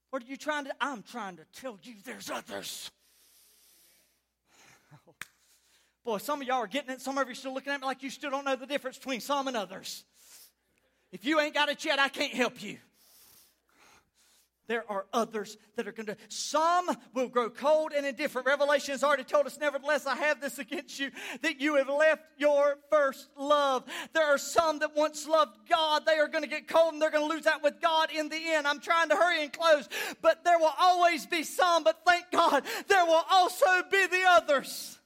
What 0.10 0.24
are 0.24 0.28
you 0.28 0.38
trying 0.38 0.66
to? 0.66 0.72
I'm 0.80 1.04
trying 1.04 1.38
to 1.38 1.46
tell 1.54 1.78
you 1.84 1.96
there's 2.06 2.30
others. 2.30 2.92
Boy, 6.04 6.18
some 6.18 6.42
of 6.42 6.48
y'all 6.48 6.58
are 6.58 6.68
getting 6.68 6.92
it. 6.92 7.02
Some 7.02 7.18
of 7.18 7.28
you 7.28 7.32
are 7.32 7.36
still 7.36 7.54
looking 7.54 7.72
at 7.72 7.80
me 7.80 7.88
like 7.88 8.04
you 8.04 8.10
still 8.10 8.32
don't 8.32 8.46
know 8.46 8.56
the 8.56 8.66
difference 8.66 8.98
between 8.98 9.22
some 9.22 9.48
and 9.48 9.56
others. 9.56 10.04
If 11.12 11.26
you 11.26 11.40
ain't 11.40 11.54
got 11.54 11.70
it 11.70 11.86
yet, 11.86 12.00
I 12.00 12.10
can't 12.10 12.34
help 12.34 12.62
you. 12.62 12.78
There 14.68 14.90
are 14.90 15.06
others 15.12 15.58
that 15.76 15.88
are 15.88 15.92
going 15.92 16.06
to, 16.06 16.18
some 16.30 16.90
will 17.14 17.28
grow 17.28 17.50
cold 17.50 17.92
and 17.96 18.06
indifferent. 18.06 18.48
Revelation 18.48 18.94
has 18.94 19.04
already 19.04 19.26
told 19.26 19.46
us, 19.46 19.60
nevertheless, 19.60 20.06
I 20.06 20.16
have 20.16 20.40
this 20.40 20.58
against 20.58 21.00
you, 21.00 21.12
that 21.42 21.60
you 21.60 21.76
have 21.76 21.90
left 21.90 22.24
your 22.38 22.78
first 22.90 23.28
love. 23.38 23.84
There 24.14 24.26
are 24.26 24.38
some 24.38 24.80
that 24.80 24.96
once 24.96 25.28
loved 25.28 25.58
God. 25.70 26.06
They 26.06 26.18
are 26.18 26.30
going 26.30 26.46
to 26.46 26.50
get 26.50 26.70
cold 26.70 26.94
and 26.94 27.02
they're 27.02 27.12
going 27.12 27.30
to 27.30 27.36
lose 27.36 27.46
out 27.46 27.62
with 27.62 27.82
God 27.82 28.10
in 28.12 28.30
the 28.30 28.40
end. 28.54 28.66
I'm 28.66 28.80
trying 28.80 29.10
to 29.10 29.16
hurry 29.16 29.44
and 29.44 29.52
close, 29.52 29.90
but 30.22 30.46
there 30.46 30.58
will 30.58 30.74
always 30.80 31.26
be 31.26 31.44
some, 31.44 31.84
but 31.84 32.00
thank 32.06 32.32
God, 32.32 32.64
there 32.88 33.06
will 33.06 33.24
also 33.30 33.68
be 33.92 34.08
the 34.08 34.24
others. 34.30 34.98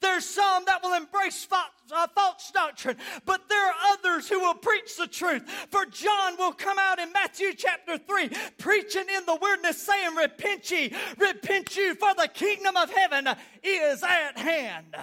There's 0.00 0.24
some 0.24 0.64
that 0.66 0.82
will 0.82 0.94
embrace 0.94 1.46
uh, 1.52 2.06
false 2.14 2.50
doctrine, 2.52 2.96
but 3.26 3.48
there 3.48 3.66
are 3.66 3.74
others 3.92 4.28
who 4.28 4.40
will 4.40 4.54
preach 4.54 4.96
the 4.96 5.06
truth. 5.06 5.48
For 5.70 5.84
John 5.86 6.36
will 6.38 6.52
come 6.52 6.78
out 6.78 6.98
in 6.98 7.12
Matthew 7.12 7.52
chapter 7.54 7.98
3, 7.98 8.30
preaching 8.58 9.06
in 9.14 9.26
the 9.26 9.36
wilderness, 9.40 9.82
saying, 9.82 10.14
Repent 10.14 10.70
ye, 10.70 10.94
repent 11.18 11.76
you, 11.76 11.94
for 11.94 12.14
the 12.14 12.28
kingdom 12.28 12.76
of 12.76 12.90
heaven 12.90 13.28
is 13.62 14.02
at 14.02 14.38
hand. 14.38 14.96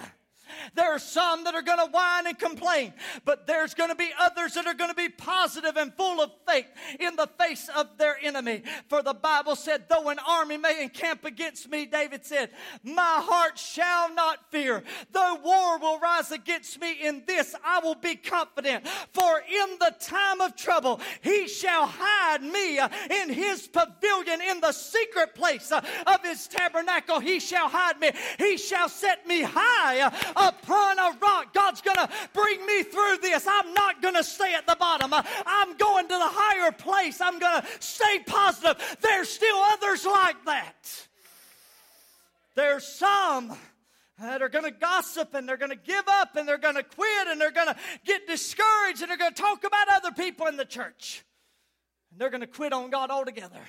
There 0.74 0.90
are 0.90 0.98
some 0.98 1.44
that 1.44 1.54
are 1.54 1.62
going 1.62 1.78
to 1.78 1.90
whine 1.90 2.26
and 2.26 2.38
complain, 2.38 2.92
but 3.24 3.46
there's 3.46 3.74
going 3.74 3.90
to 3.90 3.96
be 3.96 4.10
others 4.20 4.54
that 4.54 4.66
are 4.66 4.74
going 4.74 4.90
to 4.90 4.96
be 4.96 5.08
positive 5.08 5.76
and 5.76 5.92
full 5.94 6.20
of 6.20 6.30
faith 6.46 6.66
in 6.98 7.16
the 7.16 7.28
face 7.38 7.68
of 7.76 7.98
their 7.98 8.16
enemy. 8.22 8.62
For 8.88 9.02
the 9.02 9.14
Bible 9.14 9.56
said, 9.56 9.84
though 9.88 10.08
an 10.08 10.18
army 10.26 10.56
may 10.56 10.82
encamp 10.82 11.24
against 11.24 11.70
me, 11.70 11.86
David 11.86 12.24
said, 12.24 12.50
my 12.82 13.20
heart 13.22 13.58
shall 13.58 14.12
not 14.14 14.50
fear. 14.50 14.82
Though 15.12 15.36
war 15.42 15.78
will 15.78 15.98
rise 15.98 16.30
against 16.30 16.80
me 16.80 16.92
in 17.02 17.22
this, 17.26 17.54
I 17.64 17.80
will 17.80 17.94
be 17.94 18.16
confident. 18.16 18.86
For 19.12 19.40
in 19.40 19.78
the 19.78 19.94
time 20.00 20.40
of 20.40 20.56
trouble, 20.56 21.00
he 21.22 21.48
shall 21.48 21.86
hide 21.86 22.42
me 22.42 22.78
uh, 22.78 22.88
in 23.10 23.30
his 23.30 23.68
pavilion 23.68 24.40
in 24.40 24.60
the 24.60 24.72
secret 24.72 25.34
place 25.34 25.72
uh, 25.72 25.82
of 26.06 26.22
his 26.22 26.46
tabernacle. 26.48 27.20
He 27.20 27.40
shall 27.40 27.68
hide 27.68 28.00
me. 28.00 28.10
He 28.38 28.56
shall 28.56 28.88
set 28.88 29.26
me 29.26 29.42
high 29.42 30.00
uh, 30.00 30.10
upon 30.38 30.98
a 30.98 31.16
rock. 31.20 31.52
God's 31.52 31.80
going 31.80 31.96
to 31.96 32.08
bring 32.32 32.64
me 32.64 32.82
through 32.82 33.18
this. 33.18 33.46
I'm 33.46 33.74
not 33.74 34.00
going 34.00 34.14
to 34.14 34.24
stay 34.24 34.54
at 34.54 34.66
the 34.66 34.76
bottom. 34.76 35.12
I'm 35.12 35.76
going 35.76 36.04
to 36.04 36.14
the 36.14 36.30
higher 36.30 36.72
place. 36.72 37.20
I'm 37.20 37.38
going 37.38 37.62
to 37.62 37.66
stay 37.80 38.20
positive. 38.26 38.98
There's 39.00 39.28
still 39.28 39.56
others 39.56 40.06
like 40.06 40.44
that. 40.44 41.06
There's 42.54 42.86
some 42.86 43.56
that 44.20 44.42
are 44.42 44.48
going 44.48 44.64
to 44.64 44.70
gossip 44.70 45.34
and 45.34 45.48
they're 45.48 45.56
going 45.56 45.70
to 45.70 45.76
give 45.76 46.04
up 46.08 46.34
and 46.36 46.46
they're 46.46 46.58
going 46.58 46.74
to 46.74 46.82
quit 46.82 47.28
and 47.28 47.40
they're 47.40 47.52
going 47.52 47.68
to 47.68 47.76
get 48.04 48.26
discouraged 48.26 49.00
and 49.00 49.10
they're 49.10 49.16
going 49.16 49.32
to 49.32 49.40
talk 49.40 49.64
about 49.64 49.88
other 49.88 50.10
people 50.10 50.46
in 50.46 50.56
the 50.56 50.64
church. 50.64 51.24
And 52.10 52.20
they're 52.20 52.30
going 52.30 52.40
to 52.40 52.46
quit 52.48 52.72
on 52.72 52.90
God 52.90 53.10
altogether. 53.10 53.60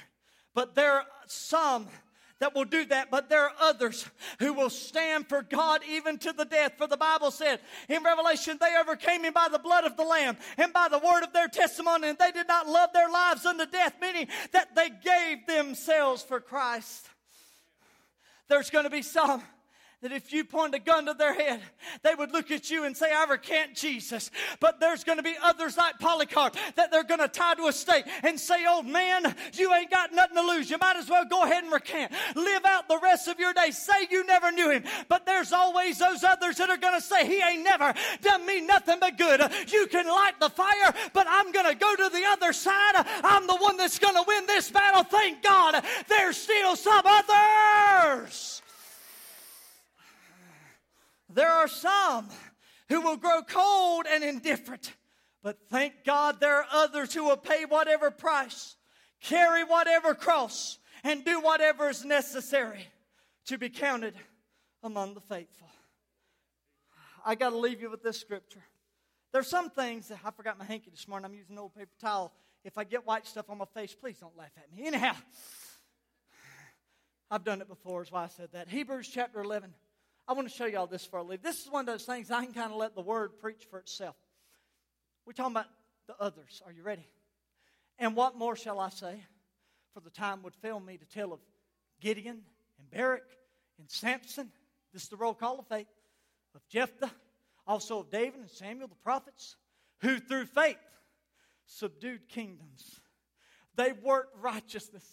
But 0.55 0.73
there 0.73 0.93
are 0.93 1.05
some 1.27 1.87
that 2.39 2.55
will 2.55 2.65
do 2.65 2.85
that, 2.85 3.11
but 3.11 3.29
there 3.29 3.43
are 3.43 3.53
others 3.61 4.05
who 4.39 4.53
will 4.53 4.69
stand 4.69 5.27
for 5.27 5.41
God 5.41 5.81
even 5.89 6.17
to 6.19 6.33
the 6.33 6.45
death. 6.45 6.73
For 6.77 6.87
the 6.87 6.97
Bible 6.97 7.31
said 7.31 7.59
in 7.87 8.03
Revelation, 8.03 8.57
they 8.59 8.75
overcame 8.79 9.23
him 9.23 9.33
by 9.33 9.47
the 9.51 9.59
blood 9.59 9.83
of 9.83 9.97
the 9.97 10.03
Lamb 10.03 10.37
and 10.57 10.71
by 10.73 10.87
the 10.89 10.99
word 10.99 11.23
of 11.23 11.33
their 11.33 11.47
testimony, 11.47 12.09
and 12.09 12.17
they 12.17 12.31
did 12.31 12.47
not 12.47 12.67
love 12.67 12.91
their 12.93 13.09
lives 13.09 13.45
unto 13.45 13.65
death, 13.65 13.95
meaning 14.01 14.27
that 14.53 14.75
they 14.75 14.89
gave 14.89 15.45
themselves 15.47 16.23
for 16.23 16.39
Christ. 16.39 17.07
There's 18.47 18.69
going 18.69 18.85
to 18.85 18.89
be 18.89 19.01
some 19.01 19.43
that 20.01 20.13
if 20.13 20.31
you 20.31 20.45
point 20.45 20.73
a 20.73 20.79
gun 20.79 21.05
to 21.07 21.13
their 21.13 21.33
head, 21.33 21.61
they 22.03 22.15
would 22.15 22.31
look 22.31 22.51
at 22.51 22.69
you 22.69 22.85
and 22.85 22.95
say, 22.95 23.11
I 23.11 23.25
recant 23.25 23.75
Jesus. 23.75 24.31
But 24.61 24.79
there's 24.79 25.03
going 25.03 25.17
to 25.17 25.23
be 25.23 25.35
others 25.43 25.75
like 25.75 25.99
Polycarp 25.99 26.55
that 26.75 26.89
they're 26.89 27.03
going 27.03 27.19
to 27.19 27.27
tie 27.27 27.55
to 27.55 27.67
a 27.67 27.73
stake 27.73 28.05
and 28.23 28.39
say, 28.39 28.65
Old 28.65 28.85
man, 28.85 29.35
you 29.53 29.73
ain't 29.73 29.91
got 29.91 30.13
nothing 30.13 30.37
to 30.37 30.41
lose. 30.41 30.69
You 30.69 30.77
might 30.79 30.95
as 30.95 31.09
well 31.09 31.25
go 31.25 31.43
ahead 31.43 31.63
and 31.63 31.73
recant. 31.73 32.13
Live 32.35 32.63
out 32.65 32.87
the 32.87 32.99
rest 33.01 33.27
of 33.27 33.39
your 33.39 33.53
day. 33.53 33.71
Say 33.71 34.07
you 34.09 34.25
never 34.25 34.51
knew 34.51 34.69
him. 34.69 34.83
But 35.09 35.25
there's 35.25 35.51
always 35.51 35.97
those 35.97 36.23
others 36.23 36.55
that 36.57 36.69
are 36.69 36.77
going 36.77 36.95
to 36.95 37.05
say, 37.05 37.27
He 37.27 37.41
ain't 37.41 37.63
never 37.63 37.93
done 38.21 38.45
me 38.45 38.61
nothing 38.61 38.99
but 39.01 39.17
good. 39.17 39.41
You 39.67 39.87
can 39.87 40.07
light 40.07 40.39
the 40.39 40.49
fire, 40.49 40.93
but 41.11 41.27
I'm 41.29 41.51
going 41.51 41.67
to 41.67 41.75
go 41.75 41.95
to 41.95 42.09
the 42.09 42.23
other 42.31 42.53
side. 42.53 43.05
I'm 43.23 43.47
the 43.47 43.57
one 43.57 43.75
that's 43.75 43.99
going 43.99 44.15
to 44.15 44.23
win 44.25 44.45
this 44.45 44.71
battle. 44.71 45.03
Thank 45.03 45.43
God 45.43 45.83
there's 46.07 46.37
still 46.37 46.77
some 46.77 47.03
others. 47.05 48.61
There 51.29 51.49
are 51.49 51.67
some 51.67 52.27
who 52.87 53.01
will 53.01 53.17
grow 53.17 53.41
cold 53.43 54.05
and 54.09 54.23
indifferent, 54.23 54.93
but 55.43 55.57
thank 55.69 56.03
God 56.03 56.39
there 56.39 56.55
are 56.55 56.65
others 56.71 57.13
who 57.13 57.23
will 57.23 57.37
pay 57.37 57.65
whatever 57.65 58.09
price, 58.09 58.75
carry 59.21 59.63
whatever 59.63 60.15
cross, 60.15 60.79
and 61.03 61.23
do 61.23 61.39
whatever 61.39 61.89
is 61.89 62.03
necessary 62.03 62.87
to 63.45 63.57
be 63.57 63.69
counted 63.69 64.15
among 64.81 65.13
the 65.13 65.21
faithful. 65.21 65.69
I 67.25 67.35
got 67.35 67.51
to 67.51 67.57
leave 67.57 67.81
you 67.81 67.91
with 67.91 68.01
this 68.01 68.19
scripture. 68.19 68.63
There's 69.31 69.47
some 69.47 69.69
things 69.69 70.07
that 70.07 70.19
I 70.25 70.31
forgot 70.31 70.57
my 70.57 70.65
hanky 70.65 70.89
this 70.89 71.07
morning. 71.07 71.25
I'm 71.25 71.35
using 71.35 71.53
an 71.53 71.59
old 71.59 71.75
paper 71.75 71.91
towel. 71.99 72.33
If 72.63 72.77
I 72.77 72.83
get 72.83 73.05
white 73.05 73.27
stuff 73.27 73.49
on 73.49 73.59
my 73.59 73.65
face, 73.65 73.93
please 73.93 74.17
don't 74.17 74.35
laugh 74.35 74.51
at 74.57 74.75
me. 74.75 74.87
Anyhow, 74.87 75.15
I've 77.29 77.43
done 77.43 77.61
it 77.61 77.67
before, 77.67 78.01
is 78.01 78.11
why 78.11 78.23
I 78.23 78.27
said 78.27 78.49
that. 78.53 78.69
Hebrews 78.69 79.07
chapter 79.13 79.41
11. 79.41 79.73
I 80.29 80.33
want 80.33 80.47
to 80.47 80.53
show 80.53 80.67
y'all 80.67 80.85
this 80.85 81.03
for 81.03 81.17
a 81.17 81.23
leave. 81.23 81.41
This 81.41 81.63
is 81.63 81.71
one 81.71 81.79
of 81.79 81.85
those 81.87 82.05
things 82.05 82.29
I 82.29 82.45
can 82.45 82.53
kind 82.53 82.71
of 82.71 82.77
let 82.77 82.93
the 82.93 83.01
word 83.01 83.39
preach 83.39 83.65
for 83.67 83.79
itself. 83.79 84.15
We're 85.25 85.33
talking 85.33 85.53
about 85.53 85.65
the 86.05 86.13
others. 86.19 86.61
Are 86.67 86.71
you 86.71 86.83
ready? 86.83 87.07
And 87.97 88.15
what 88.15 88.37
more 88.37 88.55
shall 88.55 88.79
I 88.79 88.89
say? 88.89 89.23
For 89.95 90.01
the 90.01 90.11
time 90.11 90.43
would 90.43 90.53
fail 90.57 90.79
me 90.79 90.97
to 90.97 91.05
tell 91.07 91.33
of 91.33 91.39
Gideon 91.99 92.43
and 92.77 92.91
Barak 92.91 93.23
and 93.79 93.89
Samson. 93.89 94.51
This 94.93 95.01
is 95.01 95.09
the 95.09 95.17
roll 95.17 95.33
call 95.33 95.57
of 95.57 95.65
faith. 95.65 95.87
Of 96.53 96.61
Jephthah, 96.69 97.09
also 97.65 98.01
of 98.01 98.11
David 98.11 98.41
and 98.41 98.51
Samuel 98.51 98.87
the 98.87 98.95
prophets, 99.03 99.55
who 100.01 100.19
through 100.19 100.45
faith 100.45 100.77
subdued 101.65 102.29
kingdoms. 102.29 102.99
They 103.73 103.93
worked 103.93 104.37
righteousness. 104.39 105.05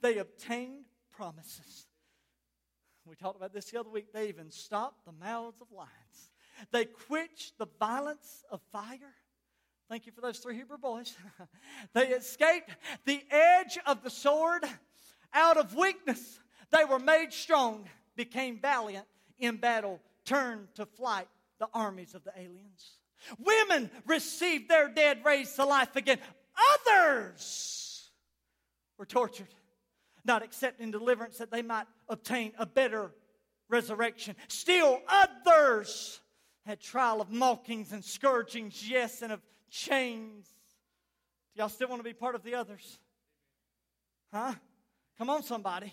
They 0.00 0.18
obtained 0.18 0.86
promises. 1.12 1.85
We 3.08 3.14
talked 3.14 3.36
about 3.36 3.52
this 3.52 3.66
the 3.66 3.78
other 3.78 3.90
week. 3.90 4.12
They 4.12 4.28
even 4.28 4.50
stopped 4.50 5.04
the 5.04 5.12
mouths 5.12 5.60
of 5.60 5.70
lions. 5.70 6.30
They 6.72 6.86
quenched 6.86 7.58
the 7.58 7.68
violence 7.78 8.44
of 8.50 8.60
fire. 8.72 9.14
Thank 9.88 10.06
you 10.06 10.12
for 10.12 10.20
those 10.20 10.38
three 10.38 10.56
Hebrew 10.56 10.78
boys. 10.78 11.14
they 11.92 12.08
escaped 12.08 12.70
the 13.04 13.22
edge 13.30 13.78
of 13.86 14.02
the 14.02 14.10
sword. 14.10 14.64
Out 15.32 15.56
of 15.56 15.74
weakness, 15.74 16.40
they 16.72 16.84
were 16.84 16.98
made 16.98 17.32
strong, 17.32 17.88
became 18.16 18.58
valiant 18.58 19.06
in 19.38 19.56
battle, 19.56 20.00
turned 20.24 20.66
to 20.74 20.86
flight 20.86 21.28
the 21.60 21.68
armies 21.72 22.14
of 22.14 22.24
the 22.24 22.32
aliens. 22.36 22.98
Women 23.38 23.90
received 24.06 24.68
their 24.68 24.88
dead 24.88 25.24
raised 25.24 25.56
to 25.56 25.64
life 25.64 25.94
again. 25.94 26.18
Others 26.88 28.10
were 28.98 29.06
tortured, 29.06 29.54
not 30.26 30.42
accepting 30.42 30.90
deliverance 30.90 31.38
that 31.38 31.50
they 31.50 31.62
might 31.62 31.86
obtain 32.08 32.52
a 32.58 32.66
better 32.66 33.12
resurrection. 33.68 34.36
Still, 34.48 35.00
others 35.08 36.20
had 36.64 36.80
trial 36.80 37.20
of 37.20 37.30
mockings 37.30 37.92
and 37.92 38.04
scourgings, 38.04 38.88
yes, 38.88 39.22
and 39.22 39.32
of 39.32 39.40
chains. 39.70 40.46
Do 41.54 41.60
y'all 41.60 41.68
still 41.68 41.88
want 41.88 42.00
to 42.00 42.04
be 42.04 42.12
part 42.12 42.34
of 42.34 42.42
the 42.42 42.54
others? 42.54 42.98
Huh? 44.32 44.54
Come 45.18 45.30
on, 45.30 45.42
somebody. 45.42 45.92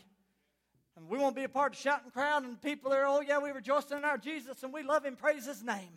And 0.96 1.08
we 1.08 1.18
want 1.18 1.36
to 1.36 1.42
be 1.42 1.46
a 1.46 1.50
part 1.50 1.74
of 1.74 1.78
the 1.78 1.82
shouting 1.82 2.12
crowd 2.12 2.44
and 2.44 2.62
people 2.62 2.92
there, 2.92 3.06
oh, 3.08 3.22
yeah, 3.22 3.40
we 3.40 3.52
rejoice 3.52 3.90
in 3.92 4.04
our 4.04 4.18
Jesus 4.18 4.64
and 4.64 4.74
we 4.74 4.84
love 4.84 5.06
him, 5.06 5.16
praise 5.16 5.46
his 5.46 5.64
name. 5.64 5.94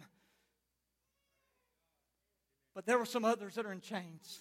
But 2.74 2.86
there 2.86 2.98
were 2.98 3.06
some 3.06 3.24
others 3.24 3.54
that 3.54 3.66
are 3.66 3.72
in 3.72 3.80
chains. 3.80 4.40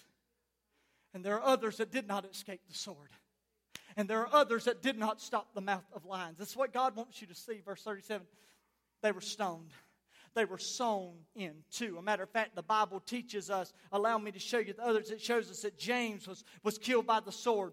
And 1.14 1.24
there 1.24 1.36
are 1.36 1.42
others 1.42 1.78
that 1.78 1.90
did 1.90 2.06
not 2.06 2.26
escape 2.26 2.60
the 2.68 2.74
sword. 2.74 3.10
And 3.96 4.08
there 4.08 4.20
are 4.20 4.34
others 4.34 4.64
that 4.64 4.82
did 4.82 4.98
not 4.98 5.20
stop 5.20 5.54
the 5.54 5.60
mouth 5.60 5.86
of 5.94 6.04
lions. 6.04 6.38
That's 6.38 6.56
what 6.56 6.72
God 6.72 6.96
wants 6.96 7.20
you 7.20 7.26
to 7.28 7.34
see. 7.34 7.60
Verse 7.64 7.82
37 7.82 8.26
they 9.02 9.12
were 9.12 9.20
stoned. 9.20 9.70
They 10.34 10.44
were 10.44 10.58
sown 10.58 11.14
into. 11.34 11.96
A 11.96 12.02
matter 12.02 12.22
of 12.22 12.30
fact, 12.30 12.56
the 12.56 12.62
Bible 12.62 13.00
teaches 13.00 13.50
us, 13.50 13.72
allow 13.92 14.18
me 14.18 14.32
to 14.32 14.38
show 14.38 14.58
you 14.58 14.72
the 14.72 14.84
others, 14.84 15.10
it 15.10 15.20
shows 15.20 15.50
us 15.50 15.62
that 15.62 15.78
James 15.78 16.26
was, 16.26 16.44
was 16.62 16.76
killed 16.76 17.06
by 17.06 17.20
the 17.20 17.32
sword. 17.32 17.72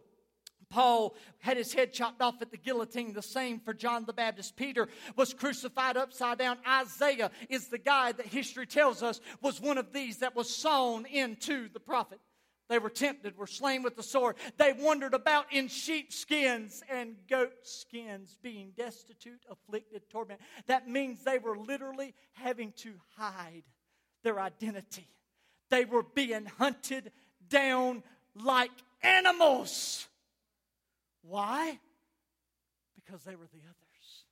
Paul 0.69 1.15
had 1.39 1.57
his 1.57 1.73
head 1.73 1.93
chopped 1.93 2.21
off 2.21 2.41
at 2.41 2.51
the 2.51 2.57
guillotine, 2.57 3.13
the 3.13 3.21
same 3.21 3.59
for 3.59 3.73
John 3.73 4.05
the 4.05 4.13
Baptist. 4.13 4.55
Peter 4.55 4.87
was 5.15 5.33
crucified 5.33 5.97
upside 5.97 6.39
down. 6.39 6.57
Isaiah 6.67 7.31
is 7.49 7.67
the 7.67 7.77
guy 7.77 8.11
that 8.13 8.25
history 8.25 8.65
tells 8.65 9.03
us 9.03 9.21
was 9.41 9.61
one 9.61 9.77
of 9.77 9.93
these 9.93 10.19
that 10.19 10.35
was 10.35 10.53
sown 10.53 11.05
into 11.05 11.69
the 11.69 11.79
prophet. 11.79 12.19
They 12.73 12.79
were 12.79 12.89
tempted, 12.89 13.37
were 13.37 13.45
slain 13.45 13.83
with 13.83 13.95
the 13.95 14.01
sword. 14.01 14.35
They 14.57 14.73
wandered 14.73 15.13
about 15.13 15.53
in 15.53 15.67
sheepskins 15.67 16.81
and 16.89 17.17
goat 17.29 17.53
skins, 17.61 18.35
being 18.41 18.71
destitute, 18.75 19.45
afflicted, 19.47 20.09
tormented. 20.09 20.43
That 20.65 20.89
means 20.89 21.23
they 21.23 21.37
were 21.37 21.55
literally 21.55 22.15
having 22.31 22.71
to 22.77 22.95
hide 23.15 23.61
their 24.23 24.39
identity. 24.39 25.07
They 25.69 25.85
were 25.85 26.01
being 26.01 26.47
hunted 26.47 27.11
down 27.47 28.01
like 28.33 28.71
animals. 29.03 30.07
Why? 31.21 31.77
Because 32.95 33.23
they 33.23 33.35
were 33.35 33.49
the 33.53 33.61
others. 33.61 34.23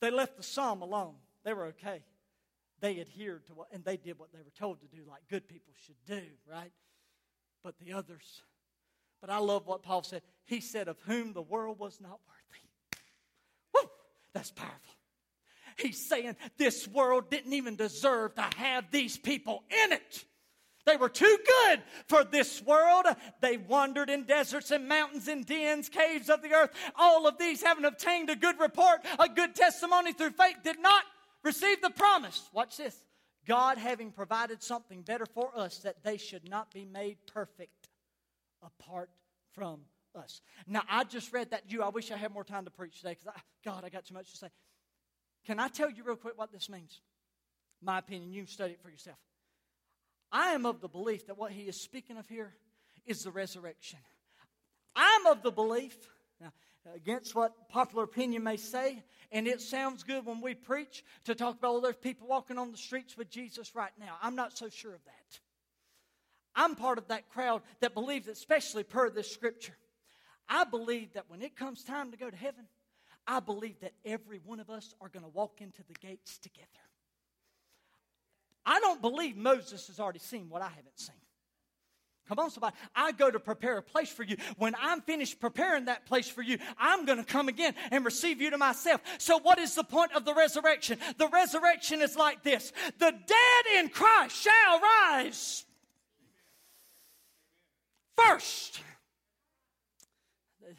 They 0.00 0.12
left 0.12 0.36
the 0.36 0.44
psalm 0.44 0.82
alone. 0.82 1.16
They 1.42 1.52
were 1.52 1.64
okay. 1.64 2.04
They 2.80 3.00
adhered 3.00 3.46
to 3.46 3.54
what, 3.54 3.68
and 3.72 3.84
they 3.84 3.96
did 3.96 4.18
what 4.18 4.32
they 4.32 4.38
were 4.38 4.52
told 4.56 4.80
to 4.80 4.86
do, 4.86 5.02
like 5.08 5.22
good 5.28 5.48
people 5.48 5.74
should 5.84 5.96
do, 6.06 6.22
right? 6.50 6.72
But 7.64 7.74
the 7.78 7.92
others. 7.92 8.42
But 9.20 9.30
I 9.30 9.38
love 9.38 9.66
what 9.66 9.82
Paul 9.82 10.02
said. 10.02 10.22
He 10.44 10.60
said, 10.60 10.86
Of 10.86 10.98
whom 11.00 11.32
the 11.32 11.42
world 11.42 11.78
was 11.78 12.00
not 12.00 12.20
worthy. 12.26 13.02
Woo! 13.74 13.90
That's 14.32 14.52
powerful. 14.52 14.94
He's 15.76 16.08
saying 16.08 16.36
this 16.56 16.88
world 16.88 17.30
didn't 17.30 17.52
even 17.52 17.76
deserve 17.76 18.34
to 18.34 18.48
have 18.56 18.90
these 18.90 19.16
people 19.16 19.62
in 19.84 19.92
it. 19.92 20.24
They 20.86 20.96
were 20.96 21.10
too 21.10 21.38
good 21.46 21.82
for 22.06 22.24
this 22.24 22.62
world. 22.62 23.04
They 23.40 23.58
wandered 23.58 24.08
in 24.08 24.24
deserts 24.24 24.70
and 24.70 24.88
mountains 24.88 25.28
and 25.28 25.44
dens, 25.44 25.88
caves 25.88 26.30
of 26.30 26.42
the 26.42 26.54
earth. 26.54 26.70
All 26.96 27.26
of 27.28 27.38
these, 27.38 27.62
having 27.62 27.84
obtained 27.84 28.30
a 28.30 28.36
good 28.36 28.58
report, 28.58 29.00
a 29.18 29.28
good 29.28 29.54
testimony 29.54 30.12
through 30.14 30.30
faith, 30.30 30.56
did 30.64 30.80
not 30.80 31.04
receive 31.42 31.80
the 31.82 31.90
promise. 31.90 32.48
Watch 32.52 32.76
this. 32.76 32.96
God 33.46 33.78
having 33.78 34.10
provided 34.10 34.62
something 34.62 35.02
better 35.02 35.26
for 35.26 35.50
us 35.56 35.78
that 35.78 36.02
they 36.04 36.16
should 36.18 36.48
not 36.48 36.72
be 36.72 36.84
made 36.84 37.16
perfect 37.26 37.88
apart 38.62 39.10
from 39.52 39.80
us. 40.14 40.42
Now, 40.66 40.82
I 40.88 41.04
just 41.04 41.32
read 41.32 41.50
that 41.50 41.68
to 41.68 41.72
you. 41.72 41.82
I 41.82 41.88
wish 41.88 42.10
I 42.10 42.16
had 42.16 42.32
more 42.32 42.44
time 42.44 42.64
to 42.64 42.70
preach 42.70 42.98
today 42.98 43.16
because, 43.18 43.40
God, 43.64 43.84
I 43.84 43.88
got 43.88 44.04
too 44.04 44.14
much 44.14 44.30
to 44.32 44.36
say. 44.36 44.48
Can 45.46 45.58
I 45.58 45.68
tell 45.68 45.90
you 45.90 46.04
real 46.04 46.16
quick 46.16 46.36
what 46.36 46.52
this 46.52 46.68
means? 46.68 47.00
My 47.80 47.98
opinion, 47.98 48.32
you 48.32 48.44
study 48.46 48.72
it 48.72 48.82
for 48.82 48.90
yourself. 48.90 49.18
I 50.30 50.50
am 50.50 50.66
of 50.66 50.80
the 50.80 50.88
belief 50.88 51.26
that 51.28 51.38
what 51.38 51.52
he 51.52 51.62
is 51.62 51.80
speaking 51.80 52.18
of 52.18 52.28
here 52.28 52.52
is 53.06 53.22
the 53.22 53.30
resurrection. 53.30 54.00
I'm 54.94 55.26
of 55.26 55.42
the 55.42 55.52
belief, 55.52 55.96
now, 56.40 56.52
against 56.94 57.34
what 57.34 57.68
popular 57.68 58.04
opinion 58.04 58.42
may 58.42 58.56
say, 58.56 59.02
and 59.30 59.46
it 59.46 59.60
sounds 59.60 60.02
good 60.02 60.24
when 60.26 60.40
we 60.40 60.54
preach 60.54 61.04
to 61.24 61.34
talk 61.34 61.58
about, 61.58 61.68
oh, 61.68 61.74
all 61.74 61.80
those 61.80 61.96
people 61.96 62.26
walking 62.26 62.58
on 62.58 62.70
the 62.70 62.76
streets 62.76 63.16
with 63.16 63.30
Jesus 63.30 63.74
right 63.74 63.92
now. 63.98 64.16
I'm 64.22 64.36
not 64.36 64.56
so 64.56 64.68
sure 64.68 64.94
of 64.94 65.04
that. 65.04 65.40
I'm 66.54 66.74
part 66.74 66.98
of 66.98 67.08
that 67.08 67.28
crowd 67.28 67.62
that 67.80 67.94
believes, 67.94 68.26
especially 68.26 68.82
per 68.82 69.10
this 69.10 69.30
scripture, 69.30 69.76
I 70.48 70.64
believe 70.64 71.12
that 71.12 71.24
when 71.28 71.42
it 71.42 71.56
comes 71.56 71.84
time 71.84 72.10
to 72.10 72.16
go 72.16 72.30
to 72.30 72.36
heaven, 72.36 72.66
I 73.26 73.40
believe 73.40 73.78
that 73.80 73.92
every 74.04 74.40
one 74.44 74.58
of 74.58 74.70
us 74.70 74.94
are 75.00 75.08
going 75.08 75.24
to 75.24 75.30
walk 75.30 75.60
into 75.60 75.82
the 75.86 75.94
gates 75.94 76.38
together. 76.38 76.66
I 78.64 78.80
don't 78.80 79.00
believe 79.00 79.36
Moses 79.36 79.86
has 79.88 80.00
already 80.00 80.18
seen 80.18 80.48
what 80.48 80.62
I 80.62 80.68
haven't 80.68 80.98
seen. 80.98 81.16
Come 82.28 82.38
on, 82.40 82.50
somebody. 82.50 82.76
I 82.94 83.12
go 83.12 83.30
to 83.30 83.40
prepare 83.40 83.78
a 83.78 83.82
place 83.82 84.10
for 84.10 84.22
you. 84.22 84.36
When 84.58 84.74
I'm 84.80 85.00
finished 85.00 85.40
preparing 85.40 85.86
that 85.86 86.04
place 86.04 86.28
for 86.28 86.42
you, 86.42 86.58
I'm 86.78 87.06
going 87.06 87.18
to 87.18 87.24
come 87.24 87.48
again 87.48 87.74
and 87.90 88.04
receive 88.04 88.42
you 88.42 88.50
to 88.50 88.58
myself. 88.58 89.00
So, 89.16 89.38
what 89.38 89.58
is 89.58 89.74
the 89.74 89.84
point 89.84 90.12
of 90.12 90.26
the 90.26 90.34
resurrection? 90.34 90.98
The 91.16 91.28
resurrection 91.28 92.02
is 92.02 92.16
like 92.16 92.42
this 92.42 92.72
the 92.98 93.12
dead 93.12 93.78
in 93.78 93.88
Christ 93.88 94.36
shall 94.36 94.80
rise 94.80 95.64
first. 98.16 98.80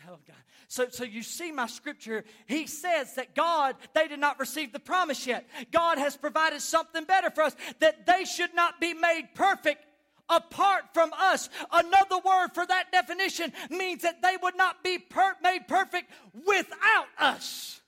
Oh, 0.08 0.18
God. 0.28 0.36
So, 0.68 0.88
so 0.89 1.04
you 1.04 1.24
see 1.24 1.52
my 1.52 1.66
scripture. 1.66 2.24
He 2.45 2.68
says 2.68 3.16
that 3.16 3.34
God, 3.34 3.76
they 3.95 4.08
did 4.08 4.20
not 4.20 4.39
receive 4.39 4.72
the 4.72 4.80
promise 4.80 5.26
yet. 5.26 5.47
God 5.72 5.97
has 5.97 6.16
provided 6.16 6.62
something 6.62 7.06
better 7.06 7.32
for 7.32 7.41
us, 7.41 7.56
that 7.80 8.06
they 8.06 8.24
should 8.26 8.54
not 8.54 8.80
be 8.80 8.93
made 8.93 9.30
perfect 9.34 9.84
apart 10.30 10.86
from 10.94 11.12
us. 11.18 11.50
Another 11.72 12.18
word 12.24 12.50
for 12.54 12.66
that 12.66 12.92
definition 12.92 13.52
means 13.70 14.04
that 14.04 14.22
they 14.22 14.38
would 14.42 14.58
not 14.58 14.84
be 14.84 14.98
per- 14.98 15.36
made 15.42 15.68
perfect 15.68 16.12
without 16.46 17.08
us. 17.18 17.80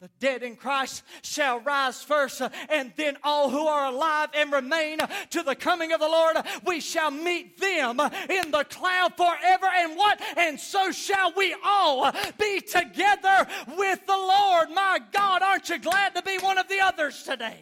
The 0.00 0.10
dead 0.18 0.42
in 0.42 0.56
Christ 0.56 1.02
shall 1.20 1.60
rise 1.60 2.02
first, 2.02 2.40
uh, 2.40 2.48
and 2.70 2.90
then 2.96 3.18
all 3.22 3.50
who 3.50 3.66
are 3.66 3.92
alive 3.92 4.30
and 4.32 4.50
remain 4.50 4.98
uh, 4.98 5.06
to 5.28 5.42
the 5.42 5.54
coming 5.54 5.92
of 5.92 6.00
the 6.00 6.08
Lord, 6.08 6.36
uh, 6.36 6.42
we 6.64 6.80
shall 6.80 7.10
meet 7.10 7.60
them 7.60 8.00
in 8.30 8.50
the 8.50 8.64
cloud 8.70 9.14
forever. 9.14 9.66
And 9.66 9.98
what? 9.98 10.18
And 10.38 10.58
so 10.58 10.90
shall 10.90 11.34
we 11.36 11.54
all 11.62 12.10
be 12.38 12.62
together 12.62 13.46
with 13.76 14.06
the 14.06 14.16
Lord. 14.16 14.70
My 14.70 15.00
God, 15.12 15.42
aren't 15.42 15.68
you 15.68 15.78
glad 15.78 16.14
to 16.14 16.22
be 16.22 16.38
one 16.38 16.56
of 16.56 16.66
the 16.68 16.80
others 16.80 17.22
today? 17.22 17.58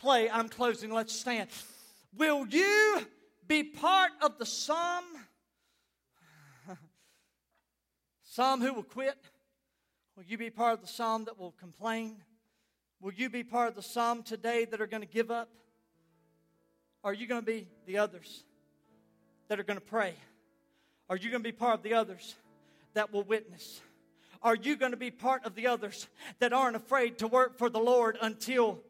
Play, 0.00 0.28
I'm 0.28 0.50
closing. 0.50 0.92
Let's 0.92 1.18
stand. 1.18 1.48
Will 2.16 2.46
you 2.46 3.06
be 3.46 3.62
part 3.64 4.12
of 4.20 4.38
the 4.38 4.46
psalm? 4.46 5.04
Some 8.24 8.60
who 8.60 8.72
will 8.74 8.82
quit? 8.82 9.18
Will 10.16 10.24
you 10.24 10.38
be 10.38 10.50
part 10.50 10.74
of 10.74 10.80
the 10.80 10.86
psalm 10.86 11.24
that 11.24 11.38
will 11.38 11.52
complain? 11.52 12.16
Will 13.00 13.12
you 13.12 13.28
be 13.28 13.44
part 13.44 13.68
of 13.68 13.74
the 13.74 13.82
psalm 13.82 14.22
today 14.22 14.64
that 14.66 14.80
are 14.80 14.86
going 14.86 15.02
to 15.02 15.08
give 15.08 15.30
up? 15.30 15.48
Are 17.04 17.12
you 17.12 17.26
going 17.26 17.40
to 17.40 17.46
be 17.46 17.66
the 17.86 17.98
others 17.98 18.44
that 19.48 19.58
are 19.58 19.64
going 19.64 19.78
to 19.78 19.84
pray? 19.84 20.14
Are 21.10 21.16
you 21.16 21.30
going 21.30 21.42
to 21.42 21.48
be 21.48 21.52
part 21.52 21.74
of 21.74 21.82
the 21.82 21.94
others 21.94 22.36
that 22.94 23.12
will 23.12 23.24
witness? 23.24 23.80
Are 24.42 24.54
you 24.54 24.76
going 24.76 24.92
to 24.92 24.96
be 24.96 25.10
part 25.10 25.44
of 25.44 25.54
the 25.54 25.66
others 25.66 26.08
that 26.38 26.52
aren't 26.52 26.76
afraid 26.76 27.18
to 27.18 27.26
work 27.26 27.58
for 27.58 27.68
the 27.68 27.80
Lord 27.80 28.16
until 28.20 28.80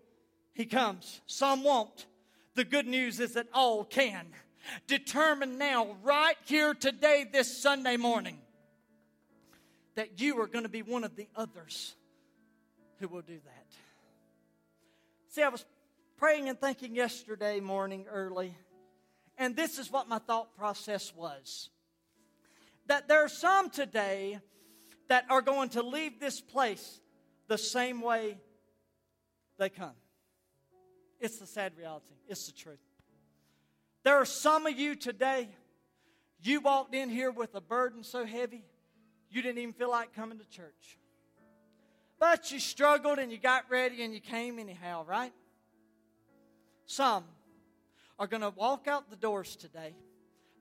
He 0.53 0.67
comes? 0.67 1.21
Some 1.27 1.65
won't. 1.65 2.07
The 2.55 2.65
good 2.65 2.87
news 2.87 3.19
is 3.21 3.35
that 3.35 3.47
all 3.55 3.85
can. 3.85 4.27
Determine 4.87 5.59
now, 5.59 5.97
right 6.03 6.37
here 6.45 6.75
today, 6.75 7.27
this 7.31 7.63
Sunday 7.63 7.97
morning, 7.97 8.39
that 9.95 10.21
you 10.21 10.39
are 10.41 10.47
going 10.47 10.65
to 10.65 10.69
be 10.69 10.83
one 10.83 11.03
of 11.05 11.17
the 11.17 11.29
others 11.35 11.95
who 13.01 13.09
will 13.09 13.23
do 13.23 13.39
that. 13.45 13.67
See, 15.29 15.43
I 15.43 15.49
was 15.49 15.65
praying 16.19 16.49
and 16.49 16.61
thinking 16.61 16.95
yesterday 16.95 17.59
morning 17.59 18.07
early, 18.09 18.55
and 19.39 19.57
this 19.57 19.79
is 19.79 19.91
what 19.91 20.09
my 20.09 20.19
thought 20.19 20.55
process 20.57 21.13
was. 21.17 21.71
that 22.87 23.09
there 23.09 23.25
are 23.25 23.29
some 23.29 23.71
today 23.71 24.39
that 25.09 25.25
are 25.31 25.43
going 25.43 25.69
to 25.71 25.83
leave 25.83 26.21
this 26.21 26.41
place 26.41 27.01
the 27.49 27.59
same 27.59 28.01
way 28.01 28.39
they 29.59 29.69
come. 29.69 29.95
It's 31.23 31.39
the 31.39 31.47
sad 31.47 31.79
reality, 31.79 32.17
it's 32.29 32.47
the 32.47 32.53
truth. 32.53 32.81
There 34.03 34.17
are 34.17 34.25
some 34.25 34.67
of 34.67 34.77
you 34.77 34.97
today, 34.97 35.49
you 36.43 36.61
walked 36.61 36.97
in 36.97 37.09
here 37.09 37.31
with 37.31 37.55
a 37.55 37.61
burden 37.61 38.03
so 38.03 38.27
heavy, 38.27 38.65
you 39.31 39.41
didn't 39.41 39.59
even 39.59 39.73
feel 39.73 39.89
like 39.89 40.13
coming 40.17 40.39
to 40.39 40.45
church. 40.49 40.99
But 42.19 42.51
you 42.51 42.59
struggled 42.59 43.21
and 43.21 43.31
you 43.31 43.39
got 43.39 43.71
ready 43.71 44.03
and 44.03 44.13
you 44.13 44.21
came 44.21 44.59
anyhow, 44.59 45.05
right? 45.07 45.33
Some 46.87 47.23
are 48.19 48.27
going 48.27 48.43
to 48.43 48.51
walk 48.51 48.89
out 48.89 49.09
the 49.09 49.17
doors 49.17 49.55
today. 49.55 49.95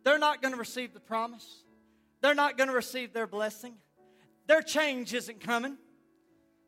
They're 0.03 0.20
not 0.20 0.43
going 0.43 0.53
to 0.53 0.59
receive 0.59 0.93
the 0.93 0.99
promise, 0.99 1.64
they're 2.22 2.36
not 2.36 2.55
going 2.55 2.70
to 2.70 2.76
receive 2.76 3.14
their 3.14 3.28
blessing. 3.28 3.74
Their 4.45 4.62
change 4.62 5.14
isn't 5.16 5.39
coming 5.39 5.78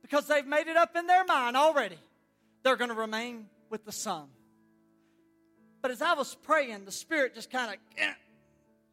because 0.02 0.26
they've 0.26 0.48
made 0.48 0.68
it 0.68 0.78
up 0.78 0.96
in 0.96 1.06
their 1.06 1.26
mind 1.26 1.56
already. 1.56 1.98
They're 2.64 2.78
going 2.78 2.90
to 2.90 2.96
remain 2.96 3.48
with 3.74 3.86
the 3.86 3.92
some. 3.92 4.28
But 5.82 5.90
as 5.90 6.04
I 6.04 6.14
was 6.14 6.36
praying, 6.44 6.86
the 6.86 6.92
Spirit 6.92 7.34
just 7.34 7.50
kind 7.50 7.74
of 7.74 7.78
eh, 7.98 8.14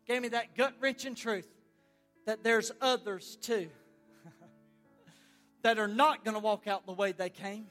gave 0.08 0.22
me 0.22 0.28
that 0.28 0.56
gut 0.56 0.72
wrenching 0.80 1.14
truth 1.14 1.46
that 2.24 2.42
there's 2.42 2.72
others 2.80 3.36
too 3.42 3.68
that 5.62 5.78
are 5.78 5.86
not 5.86 6.24
going 6.24 6.32
to 6.34 6.40
walk 6.40 6.66
out 6.66 6.86
the 6.86 6.94
way 6.94 7.12
they 7.12 7.28
came. 7.28 7.66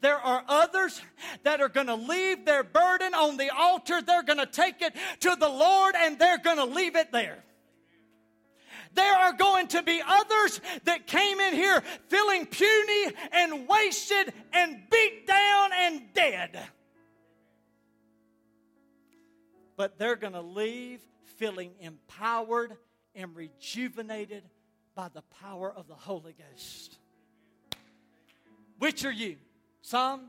There 0.00 0.18
are 0.18 0.44
others 0.46 1.02
that 1.42 1.60
are 1.60 1.68
going 1.68 1.88
to 1.88 1.96
leave 1.96 2.44
their 2.44 2.62
burden 2.62 3.12
on 3.12 3.38
the 3.38 3.50
altar. 3.50 4.00
They're 4.00 4.22
going 4.22 4.38
to 4.38 4.46
take 4.46 4.82
it 4.82 4.94
to 5.20 5.34
the 5.34 5.48
Lord 5.48 5.96
and 5.96 6.16
they're 6.16 6.38
going 6.38 6.58
to 6.58 6.64
leave 6.64 6.94
it 6.94 7.10
there. 7.10 7.42
There 8.96 9.14
are 9.14 9.34
going 9.34 9.68
to 9.68 9.82
be 9.82 10.02
others 10.04 10.60
that 10.84 11.06
came 11.06 11.38
in 11.38 11.54
here 11.54 11.82
feeling 12.08 12.46
puny 12.46 13.12
and 13.30 13.68
wasted 13.68 14.32
and 14.52 14.78
beat 14.90 15.26
down 15.26 15.70
and 15.74 16.02
dead. 16.14 16.58
But 19.76 19.98
they're 19.98 20.16
going 20.16 20.32
to 20.32 20.40
leave 20.40 21.00
feeling 21.36 21.72
empowered 21.78 22.76
and 23.14 23.36
rejuvenated 23.36 24.42
by 24.94 25.08
the 25.08 25.22
power 25.42 25.70
of 25.70 25.86
the 25.88 25.94
Holy 25.94 26.34
Ghost. 26.34 26.96
Which 28.78 29.04
are 29.04 29.12
you? 29.12 29.36
Some 29.82 30.28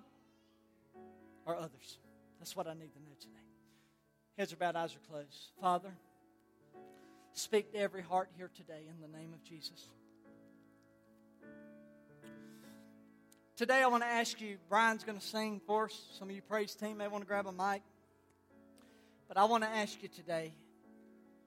or 1.46 1.56
others? 1.56 2.00
That's 2.40 2.56
what 2.56 2.68
I 2.68 2.74
need 2.74 2.94
to 2.94 3.00
know 3.00 3.16
today. 3.20 3.34
Heads 4.38 4.52
are 4.52 4.58
bowed, 4.58 4.76
eyes 4.76 4.94
are 4.94 5.12
closed. 5.12 5.52
Father, 5.62 5.94
speak 7.38 7.72
to 7.74 7.78
every 7.78 8.02
heart 8.02 8.30
here 8.36 8.50
today 8.56 8.82
in 8.90 9.00
the 9.00 9.18
name 9.18 9.34
of 9.34 9.44
Jesus. 9.44 9.88
Today, 13.56 13.82
I 13.82 13.88
want 13.88 14.04
to 14.04 14.08
ask 14.10 14.40
you, 14.40 14.58
Brian's 14.70 15.04
going 15.04 15.18
to 15.20 15.26
sing 15.26 15.62
for 15.66 15.86
us. 15.86 16.08
Some 16.18 16.30
of 16.30 16.36
you 16.36 16.42
praise 16.42 16.76
team 16.76 16.98
may 16.98 17.08
want 17.08 17.24
to 17.24 17.28
grab 17.28 17.48
a 17.48 17.52
mic. 17.52 17.82
But 19.28 19.38
I 19.38 19.46
want 19.46 19.64
to 19.64 19.70
ask 19.70 20.02
you 20.02 20.10
today 20.10 20.54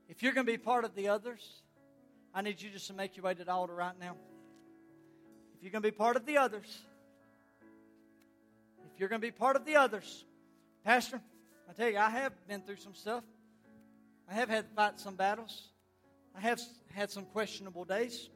if 0.09 0.23
you're 0.23 0.33
going 0.33 0.47
to 0.47 0.53
be 0.53 0.59
part 0.59 0.85
of 0.85 0.95
the 0.95 1.09
others, 1.09 1.63
I 2.35 2.43
need 2.43 2.61
you 2.61 2.71
just 2.71 2.89
to 2.89 2.93
make 2.93 3.17
your 3.17 3.25
way 3.25 3.35
to 3.35 3.45
the 3.45 3.53
altar 3.53 3.75
right 3.75 3.99
now. 3.99 4.17
If 5.57 5.63
you're 5.63 5.73
going 5.73 5.83
to 5.83 5.89
be 5.89 5.97
part 5.97 6.17
of 6.17 6.27
the 6.27 6.39
others, 6.39 6.83
if 8.93 9.01
you're 9.01 9.09
going 9.09 9.21
to 9.21 9.27
be 9.27 9.33
part 9.33 9.57
of 9.57 9.65
the 9.65 9.77
others, 9.77 10.25
Pastor, 10.85 11.21
I 11.69 11.73
tell 11.73 11.89
you, 11.89 11.99
I 11.99 12.11
have 12.11 12.33
been 12.49 12.63
through 12.63 12.77
some 12.77 12.95
stuff. 12.95 13.25
I 14.29 14.35
have 14.35 14.49
had 14.49 14.69
to 14.69 14.75
fight 14.75 15.01
some 15.01 15.15
battles. 15.15 15.70
I 16.37 16.41
have 16.41 16.61
had 16.93 17.11
some 17.11 17.25
questionable 17.25 17.85
days. 17.85 18.29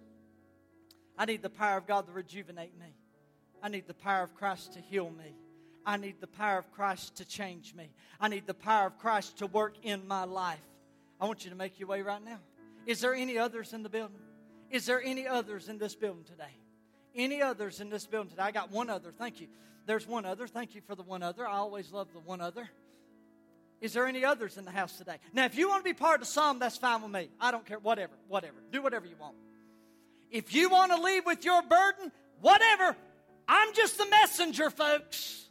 I 1.17 1.27
need 1.27 1.43
the 1.43 1.51
power 1.51 1.77
of 1.77 1.87
God 1.87 2.07
to 2.07 2.13
rejuvenate 2.13 2.79
me. 2.79 2.95
I 3.63 3.69
need 3.69 3.87
the 3.87 3.95
power 3.95 4.25
of 4.25 4.35
Christ 4.35 4.75
to 4.75 4.81
heal 4.81 5.11
me. 5.11 5.37
I 5.87 5.97
need 5.97 6.21
the 6.21 6.27
power 6.27 6.59
of 6.59 6.71
Christ 6.73 7.17
to 7.17 7.25
change 7.25 7.75
me. 7.75 7.91
I 8.21 8.29
need 8.29 8.47
the 8.47 8.55
power 8.55 8.87
of 8.87 8.99
Christ 8.99 9.39
to 9.39 9.47
work 9.47 9.75
in 9.83 10.07
my 10.09 10.25
life. 10.25 10.61
I 11.21 11.27
want 11.27 11.45
you 11.45 11.51
to 11.51 11.57
make 11.57 11.79
your 11.79 11.89
way 11.89 12.03
right 12.03 12.23
now. 12.25 12.39
Is 12.87 13.01
there 13.01 13.15
any 13.15 13.39
others 13.39 13.73
in 13.73 13.83
the 13.83 13.89
building? 13.89 14.21
Is 14.71 14.87
there 14.87 15.03
any 15.03 15.27
others 15.27 15.69
in 15.69 15.79
this 15.79 15.95
building 15.95 16.25
today? 16.25 16.53
Any 17.15 17.43
others 17.43 17.81
in 17.81 17.91
this 17.91 18.07
building 18.07 18.31
today? 18.31 18.43
I 18.43 18.51
got 18.51 18.71
one 18.71 18.91
other. 18.91 19.13
Thank 19.13 19.41
you. 19.41 19.47
There's 19.87 20.07
one 20.07 20.25
other. 20.25 20.47
Thank 20.47 20.75
you 20.75 20.81
for 20.81 20.95
the 20.95 21.03
one 21.03 21.23
other. 21.23 21.47
I 21.47 21.53
always 21.53 21.93
love 21.93 22.09
the 22.13 22.21
one 22.21 22.41
other. 22.41 22.69
Is 23.81 23.93
there 23.93 24.07
any 24.07 24.25
others 24.25 24.57
in 24.57 24.65
the 24.65 24.71
house 24.71 24.97
today? 24.97 25.17
Now, 25.33 25.45
if 25.45 25.57
you 25.57 25.69
want 25.69 25.85
to 25.85 25.91
be 25.91 25.95
part 25.95 26.23
of 26.23 26.27
some, 26.27 26.59
that's 26.59 26.77
fine 26.77 27.03
with 27.03 27.11
me. 27.11 27.29
I 27.41 27.51
don't 27.51 27.67
care. 27.67 27.79
Whatever. 27.79 28.15
Whatever. 28.29 28.57
Do 28.73 28.83
whatever 28.83 29.07
you 29.07 29.17
want. 29.19 29.35
If 30.31 30.55
you 30.55 30.71
want 30.71 30.93
to 30.93 31.01
leave 31.01 31.27
with 31.27 31.45
your 31.45 31.63
burden, 31.63 32.11
whatever. 32.41 32.97
I'm 33.47 33.75
just 33.75 33.99
the 33.99 34.07
messenger, 34.07 34.71
folks. 34.71 35.49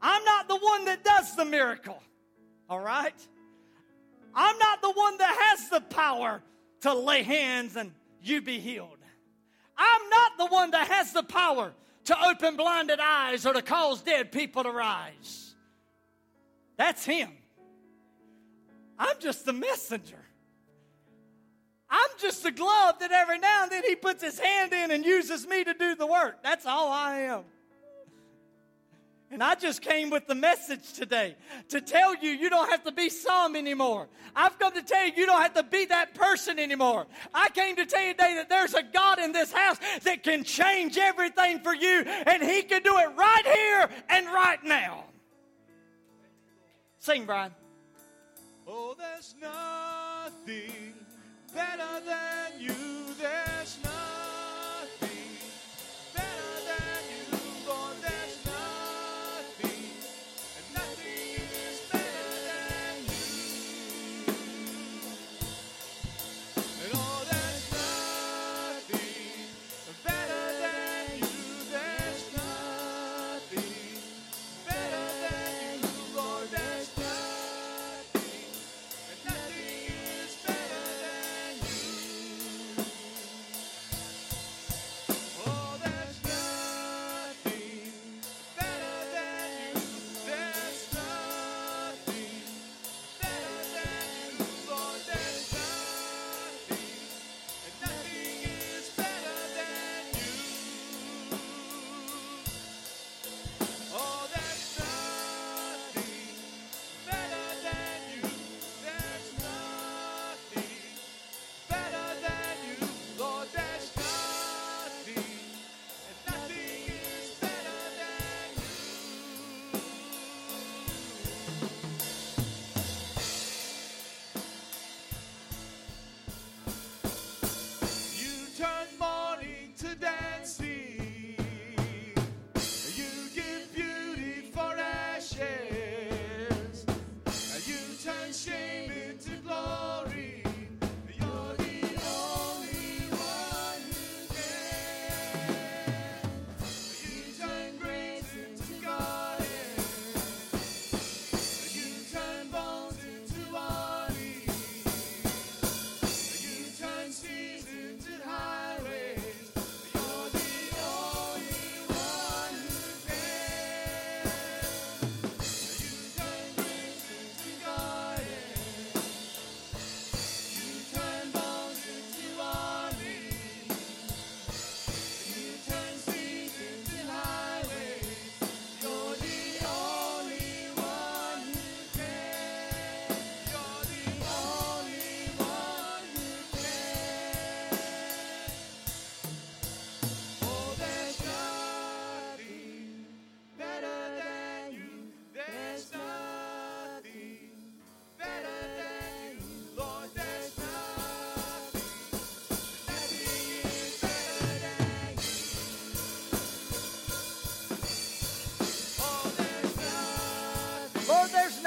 I'm 0.00 0.24
not 0.24 0.48
the 0.48 0.56
one 0.56 0.84
that 0.86 1.04
does 1.04 1.34
the 1.36 1.44
miracle. 1.44 2.00
All 2.68 2.80
right? 2.80 3.14
I'm 4.34 4.58
not 4.58 4.80
the 4.80 4.92
one 4.92 5.18
that 5.18 5.36
has 5.50 5.68
the 5.68 5.80
power 5.80 6.42
to 6.82 6.94
lay 6.94 7.22
hands 7.22 7.76
and 7.76 7.92
you 8.22 8.40
be 8.40 8.60
healed. 8.60 8.98
I'm 9.76 10.08
not 10.10 10.32
the 10.38 10.46
one 10.46 10.70
that 10.72 10.88
has 10.88 11.12
the 11.12 11.22
power 11.22 11.72
to 12.04 12.24
open 12.28 12.56
blinded 12.56 13.00
eyes 13.00 13.46
or 13.46 13.54
to 13.54 13.62
cause 13.62 14.02
dead 14.02 14.30
people 14.30 14.62
to 14.62 14.70
rise. 14.70 15.49
That's 16.80 17.04
Him. 17.04 17.28
I'm 18.98 19.16
just 19.18 19.44
the 19.44 19.52
messenger. 19.52 20.24
I'm 21.90 22.08
just 22.18 22.42
the 22.42 22.50
glove 22.50 23.00
that 23.00 23.12
every 23.12 23.38
now 23.38 23.64
and 23.64 23.70
then 23.70 23.82
He 23.84 23.96
puts 23.96 24.24
His 24.24 24.38
hand 24.38 24.72
in 24.72 24.90
and 24.90 25.04
uses 25.04 25.46
me 25.46 25.62
to 25.62 25.74
do 25.74 25.94
the 25.94 26.06
work. 26.06 26.42
That's 26.42 26.64
all 26.64 26.90
I 26.90 27.16
am. 27.18 27.42
And 29.30 29.42
I 29.42 29.56
just 29.56 29.82
came 29.82 30.08
with 30.08 30.26
the 30.26 30.34
message 30.34 30.94
today 30.94 31.36
to 31.68 31.82
tell 31.82 32.14
you 32.14 32.30
you 32.30 32.48
don't 32.48 32.70
have 32.70 32.84
to 32.84 32.92
be 32.92 33.10
some 33.10 33.56
anymore. 33.56 34.08
I've 34.34 34.58
come 34.58 34.72
to 34.72 34.82
tell 34.82 35.06
you 35.06 35.12
you 35.14 35.26
don't 35.26 35.42
have 35.42 35.54
to 35.56 35.62
be 35.62 35.84
that 35.84 36.14
person 36.14 36.58
anymore. 36.58 37.06
I 37.34 37.50
came 37.50 37.76
to 37.76 37.84
tell 37.84 38.00
you 38.00 38.14
today 38.14 38.36
that 38.36 38.48
there's 38.48 38.72
a 38.72 38.82
God 38.82 39.18
in 39.18 39.32
this 39.32 39.52
house 39.52 39.76
that 40.04 40.22
can 40.22 40.44
change 40.44 40.96
everything 40.96 41.60
for 41.60 41.74
you, 41.74 42.04
and 42.06 42.42
He 42.42 42.62
can 42.62 42.82
do 42.82 42.96
it 42.96 43.10
right 43.18 43.44
here 43.44 43.90
and 44.08 44.26
right 44.28 44.64
now. 44.64 45.09
Sing, 47.00 47.24
Brian. 47.24 47.50
Oh, 48.68 48.94
there's 48.96 49.34
nothing 49.40 50.70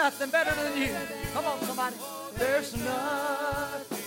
nothing 0.03 0.29
better 0.31 0.53
than 0.61 0.81
you. 0.81 0.93
Come 1.33 1.45
on, 1.45 1.57
somebody. 1.61 1.95
There's 2.35 2.75
nothing 2.75 3.97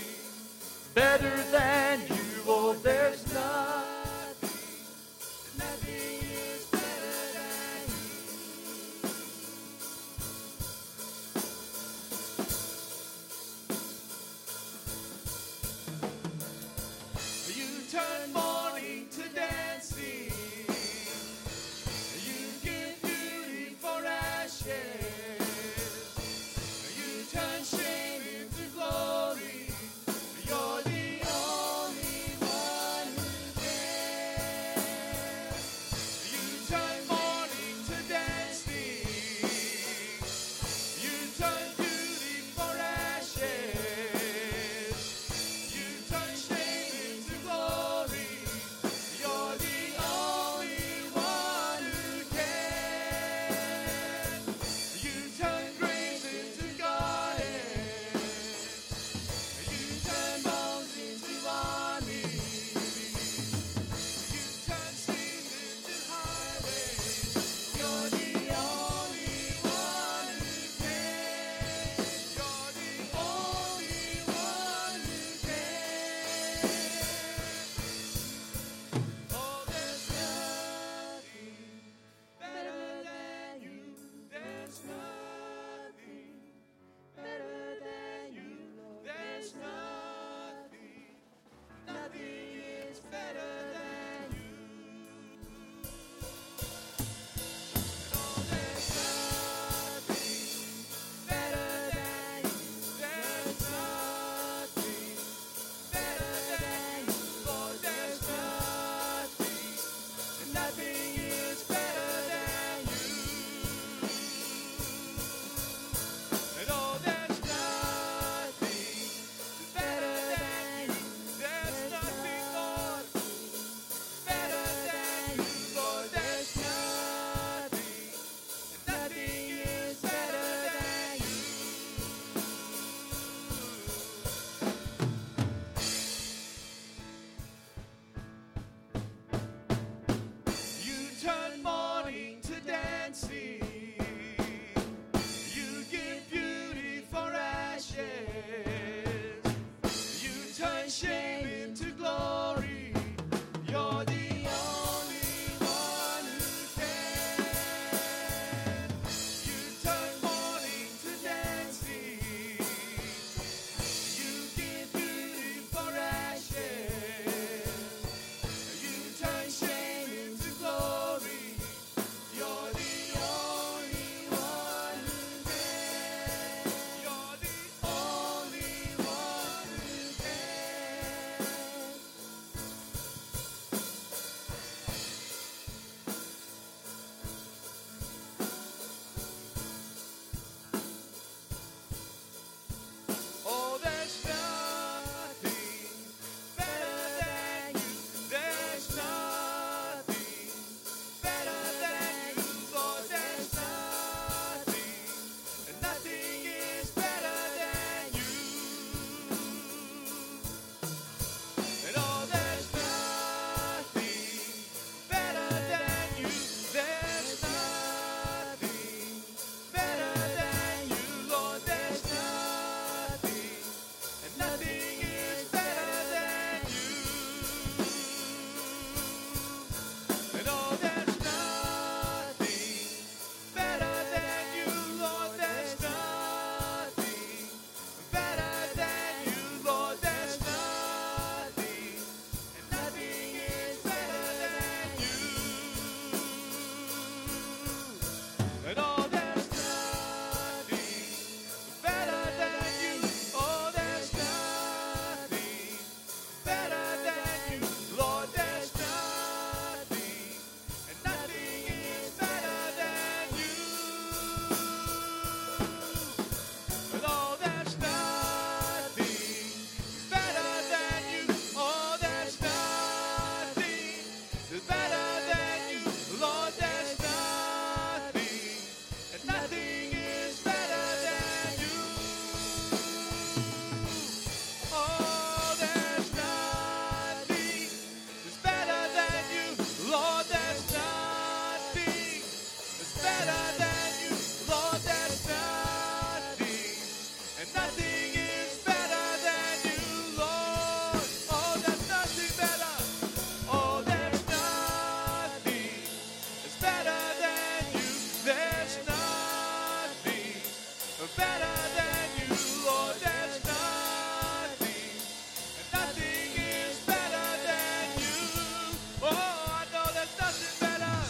better 0.95 1.43
than 1.51 1.86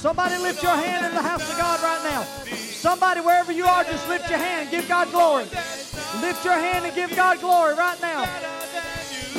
Somebody 0.06 0.38
lift 0.38 0.62
your 0.62 0.76
hand 0.76 1.04
in 1.04 1.14
the 1.14 1.20
house 1.20 1.50
of 1.50 1.58
God 1.58 1.82
right 1.82 2.00
now. 2.04 2.22
Somebody, 2.54 3.20
wherever 3.20 3.50
you 3.50 3.64
are, 3.64 3.82
just 3.82 4.06
lift 4.06 4.30
your 4.30 4.38
hand. 4.38 4.70
Give 4.70 4.86
God 4.86 5.10
glory. 5.10 5.46
Lift 6.20 6.44
your 6.44 6.54
hand 6.54 6.86
and 6.86 6.94
give 6.94 7.10
God 7.16 7.40
glory 7.40 7.74
right 7.74 8.00
now. 8.00 8.24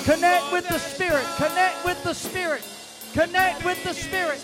Connect 0.04 0.52
with 0.52 0.68
the 0.68 0.78
Spirit. 0.78 1.24
Connect 1.38 1.86
with 1.86 2.04
the 2.04 2.14
Spirit. 2.14 2.64
Connect 3.14 3.64
with 3.64 3.82
the 3.86 3.94
Spirit. 3.94 4.44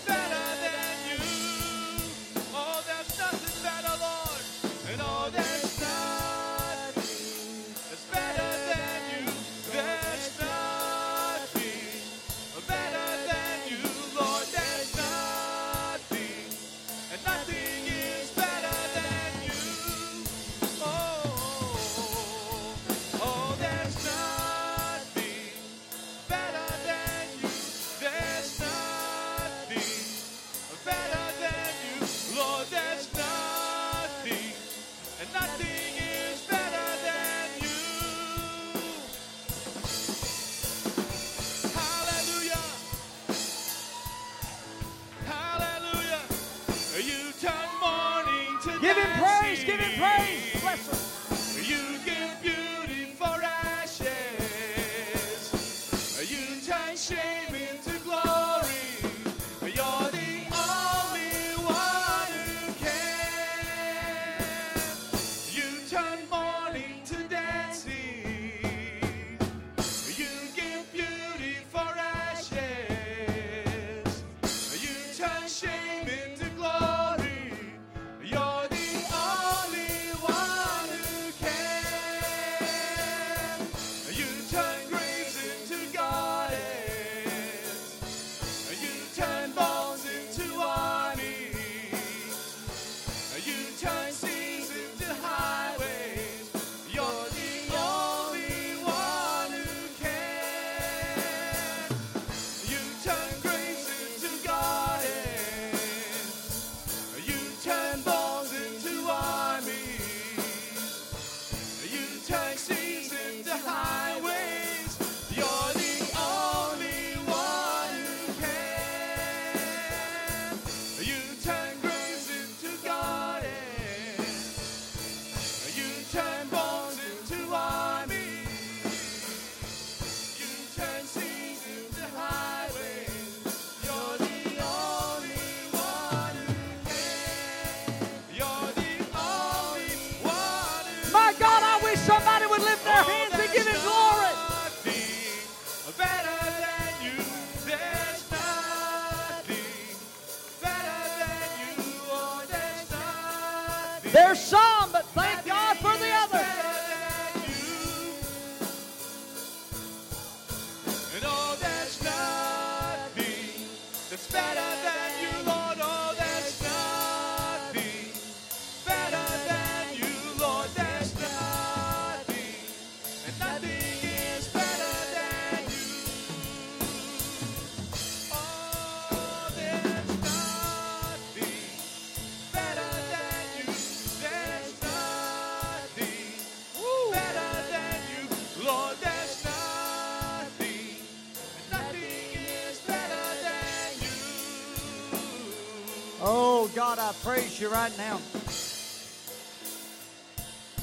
God, 196.74 196.98
I 196.98 197.12
praise 197.22 197.60
you 197.60 197.68
right 197.68 197.96
now. 197.96 198.20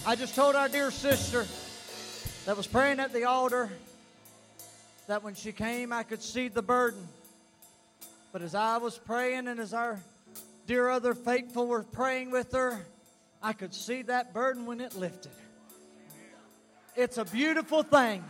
I 0.05 0.15
just 0.15 0.35
told 0.35 0.55
our 0.55 0.69
dear 0.69 0.89
sister 0.89 1.45
that 2.45 2.55
was 2.55 2.65
praying 2.65 3.01
at 3.01 3.11
the 3.11 3.25
altar 3.25 3.69
that 5.07 5.21
when 5.21 5.35
she 5.35 5.51
came, 5.51 5.91
I 5.91 6.03
could 6.03 6.23
see 6.23 6.47
the 6.47 6.61
burden. 6.61 7.05
But 8.31 8.41
as 8.41 8.55
I 8.55 8.77
was 8.77 8.97
praying 8.97 9.49
and 9.49 9.59
as 9.59 9.73
our 9.73 9.99
dear 10.65 10.89
other 10.89 11.13
faithful 11.13 11.67
were 11.67 11.83
praying 11.83 12.31
with 12.31 12.53
her, 12.53 12.85
I 13.43 13.51
could 13.51 13.73
see 13.73 14.03
that 14.03 14.33
burden 14.33 14.65
when 14.65 14.79
it 14.79 14.95
lifted. 14.95 15.33
It's 16.95 17.17
a 17.17 17.25
beautiful 17.25 17.83
thing. 17.83 18.23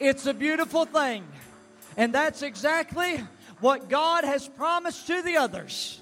It's 0.00 0.24
a 0.24 0.32
beautiful 0.32 0.86
thing. 0.86 1.26
And 1.98 2.14
that's 2.14 2.40
exactly 2.40 3.22
what 3.60 3.90
God 3.90 4.24
has 4.24 4.48
promised 4.48 5.06
to 5.08 5.20
the 5.20 5.36
others. 5.36 6.00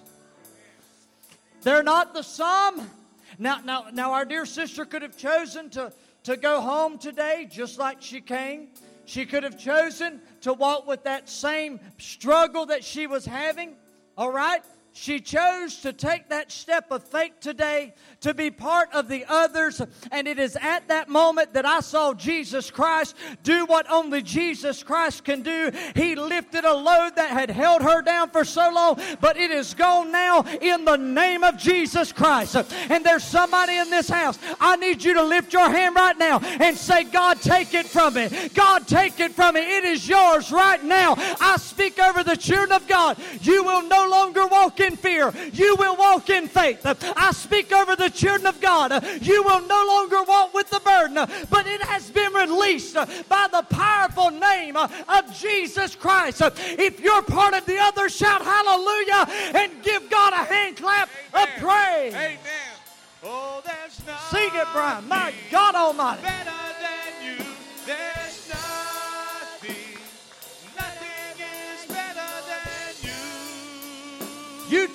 They're 1.63 1.83
not 1.83 2.15
the 2.15 2.23
some. 2.23 2.91
Now, 3.39 3.61
now, 3.65 3.87
now, 3.93 4.13
our 4.13 4.25
dear 4.25 4.47
sister 4.47 4.85
could 4.85 5.03
have 5.03 5.17
chosen 5.17 5.69
to, 5.71 5.93
to 6.25 6.37
go 6.37 6.61
home 6.61 6.99
today 6.99 7.49
just 7.51 7.79
like 7.79 8.01
she 8.01 8.21
came. 8.21 8.69
She 9.05 9.27
could 9.27 9.43
have 9.43 9.59
chosen 9.59 10.21
to 10.43 10.53
walk 10.53 10.87
with 10.87 11.05
that 11.05 11.29
same 11.29 11.81
struggle 11.99 12.67
that 12.67 12.85
she 12.85 13.07
was 13.07 13.25
having. 13.25 13.77
All 14.17 14.33
right? 14.33 14.63
She 14.99 15.21
chose 15.21 15.77
to 15.81 15.93
take 15.93 16.31
that 16.31 16.51
step 16.51 16.91
of 16.91 17.05
faith 17.05 17.39
today 17.43 17.93
to 18.23 18.33
be 18.33 18.51
part 18.51 18.89
of 18.95 19.09
the 19.09 19.27
others. 19.29 19.83
And 20.11 20.27
it 20.27 20.39
is 20.39 20.57
at 20.59 20.89
that 20.89 21.11
moment 21.11 21.53
that 21.53 21.67
I 21.67 21.81
saw 21.81 22.15
Jesus 22.15 22.71
Christ 22.71 23.15
do 23.43 23.67
what 23.67 23.89
only 23.91 24.23
Jesus 24.23 24.83
Christ 24.83 25.23
can 25.23 25.43
do. 25.43 25.71
He 25.95 26.15
lifted 26.15 26.65
a 26.65 26.73
load 26.73 27.17
that 27.17 27.29
had 27.29 27.51
held 27.51 27.83
her 27.83 28.01
down 28.01 28.31
for 28.31 28.43
so 28.43 28.73
long, 28.73 28.99
but 29.21 29.37
it 29.37 29.51
is 29.51 29.75
gone 29.75 30.11
now 30.11 30.41
in 30.63 30.87
the 30.87 30.97
name 30.97 31.45
of 31.45 31.59
Jesus 31.59 32.11
Christ. 32.11 32.57
And 32.89 33.05
there's 33.05 33.23
somebody 33.23 33.77
in 33.77 33.91
this 33.91 34.09
house. 34.09 34.39
I 34.59 34.77
need 34.77 35.05
you 35.05 35.13
to 35.13 35.23
lift 35.23 35.53
your 35.53 35.69
hand 35.69 35.95
right 35.95 36.17
now 36.17 36.39
and 36.39 36.75
say, 36.75 37.05
God, 37.05 37.43
take 37.43 37.75
it 37.75 37.85
from 37.85 38.15
me. 38.15 38.31
God, 38.55 38.89
take 38.89 39.21
it 39.21 39.33
from 39.33 39.57
me. 39.57 39.61
It 39.61 39.85
is 39.85 40.09
yours 40.09 40.51
right 40.51 40.83
now. 40.83 41.17
I 41.39 41.57
speak 41.59 41.99
over 41.99 42.25
the 42.25 42.37
children 42.37 42.73
of 42.73 42.89
God. 42.89 43.19
You 43.43 43.63
will 43.63 43.83
no 43.83 44.09
longer 44.09 44.47
walk 44.47 44.81
in 44.81 44.86
fear. 44.95 45.32
You 45.53 45.74
will 45.76 45.97
walk 45.97 46.30
in 46.30 46.47
faith. 46.47 46.82
I 47.16 47.32
speak 47.32 47.72
over 47.72 47.97
the 47.97 48.11
children 48.11 48.47
of 48.47 48.61
God. 48.61 49.05
You 49.22 49.43
will 49.43 49.66
no 49.66 49.84
longer 49.89 50.22
walk 50.22 50.55
with 50.55 50.70
the 50.70 50.80
burden. 50.80 51.14
but 51.51 51.66
it 51.66 51.82
has 51.82 52.11
been 52.11 52.32
released 52.32 52.95
by 52.95 53.49
the 53.51 53.62
powerful 53.70 54.30
name 54.30 54.76
of 54.76 55.39
Jesus 55.39 55.97
Christ. 55.97 56.43
If 56.45 57.01
you're 57.01 57.22
part 57.22 57.55
of 57.55 57.66
the 57.66 57.78
other, 57.78 58.09
shout 58.09 58.43
hallelujah 58.43 59.26
and 59.57 59.82
give 59.82 60.09
God 60.11 60.32
a 60.34 60.45
hand 60.45 60.76
clap 60.76 61.09
of 61.34 61.49
praise. 61.59 62.14
Amen. 62.14 62.39
Oh, 63.24 63.62
Sing 64.30 64.51
it, 64.55 64.66
Brian. 64.72 65.09
My 65.09 65.32
God 65.51 65.74
Almighty. 65.74 66.22
better 66.22 66.56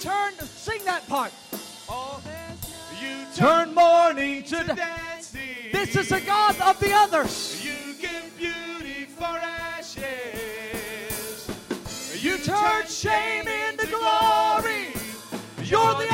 turn, 0.01 0.33
sing 0.39 0.83
that 0.85 1.07
part. 1.07 1.31
Oh, 1.87 2.19
you 2.99 3.25
Turn 3.35 3.73
mourning 3.73 4.43
to 4.43 4.63
to 4.63 4.75
dancing. 4.75 5.71
This 5.71 5.95
is 5.95 6.11
a 6.11 6.19
God 6.21 6.59
of 6.61 6.79
the 6.79 6.91
others. 6.91 7.63
You 7.63 7.93
give 7.99 8.35
beauty 8.37 9.05
for 9.05 9.25
ashes. 9.25 9.99
You 12.19 12.37
turn 12.39 12.87
shame 12.87 13.47
into 13.47 13.87
glory. 13.87 14.93
You're 15.63 15.95
the 15.95 16.10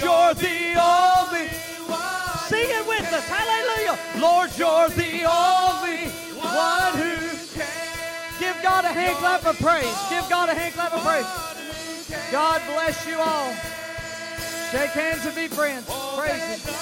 Lord, 0.00 0.02
you're 0.02 0.34
the 0.34 0.74
only. 0.80 1.48
one. 1.88 2.38
Sing 2.48 2.68
it 2.68 2.86
with 2.86 3.12
us. 3.12 3.28
Hallelujah. 3.28 3.98
Lord, 4.20 4.50
you're 4.56 4.88
the 4.88 5.24
only 5.24 6.08
one 6.40 6.92
who. 6.94 7.32
Give 8.38 8.60
God 8.62 8.84
a 8.84 8.88
hand 8.88 9.16
clap 9.18 9.46
of 9.46 9.56
praise. 9.58 9.94
Give 10.10 10.28
God 10.28 10.48
a 10.48 10.54
hand 10.54 10.74
clap 10.74 10.92
of 10.92 11.02
praise. 11.02 11.26
God 12.32 12.60
bless 12.66 13.06
you 13.06 13.18
all. 13.20 13.54
Shake 14.72 14.90
hands 14.90 15.24
and 15.26 15.34
be 15.36 15.48
friends. 15.48 15.86
Praise 16.16 16.64
Him. 16.64 16.74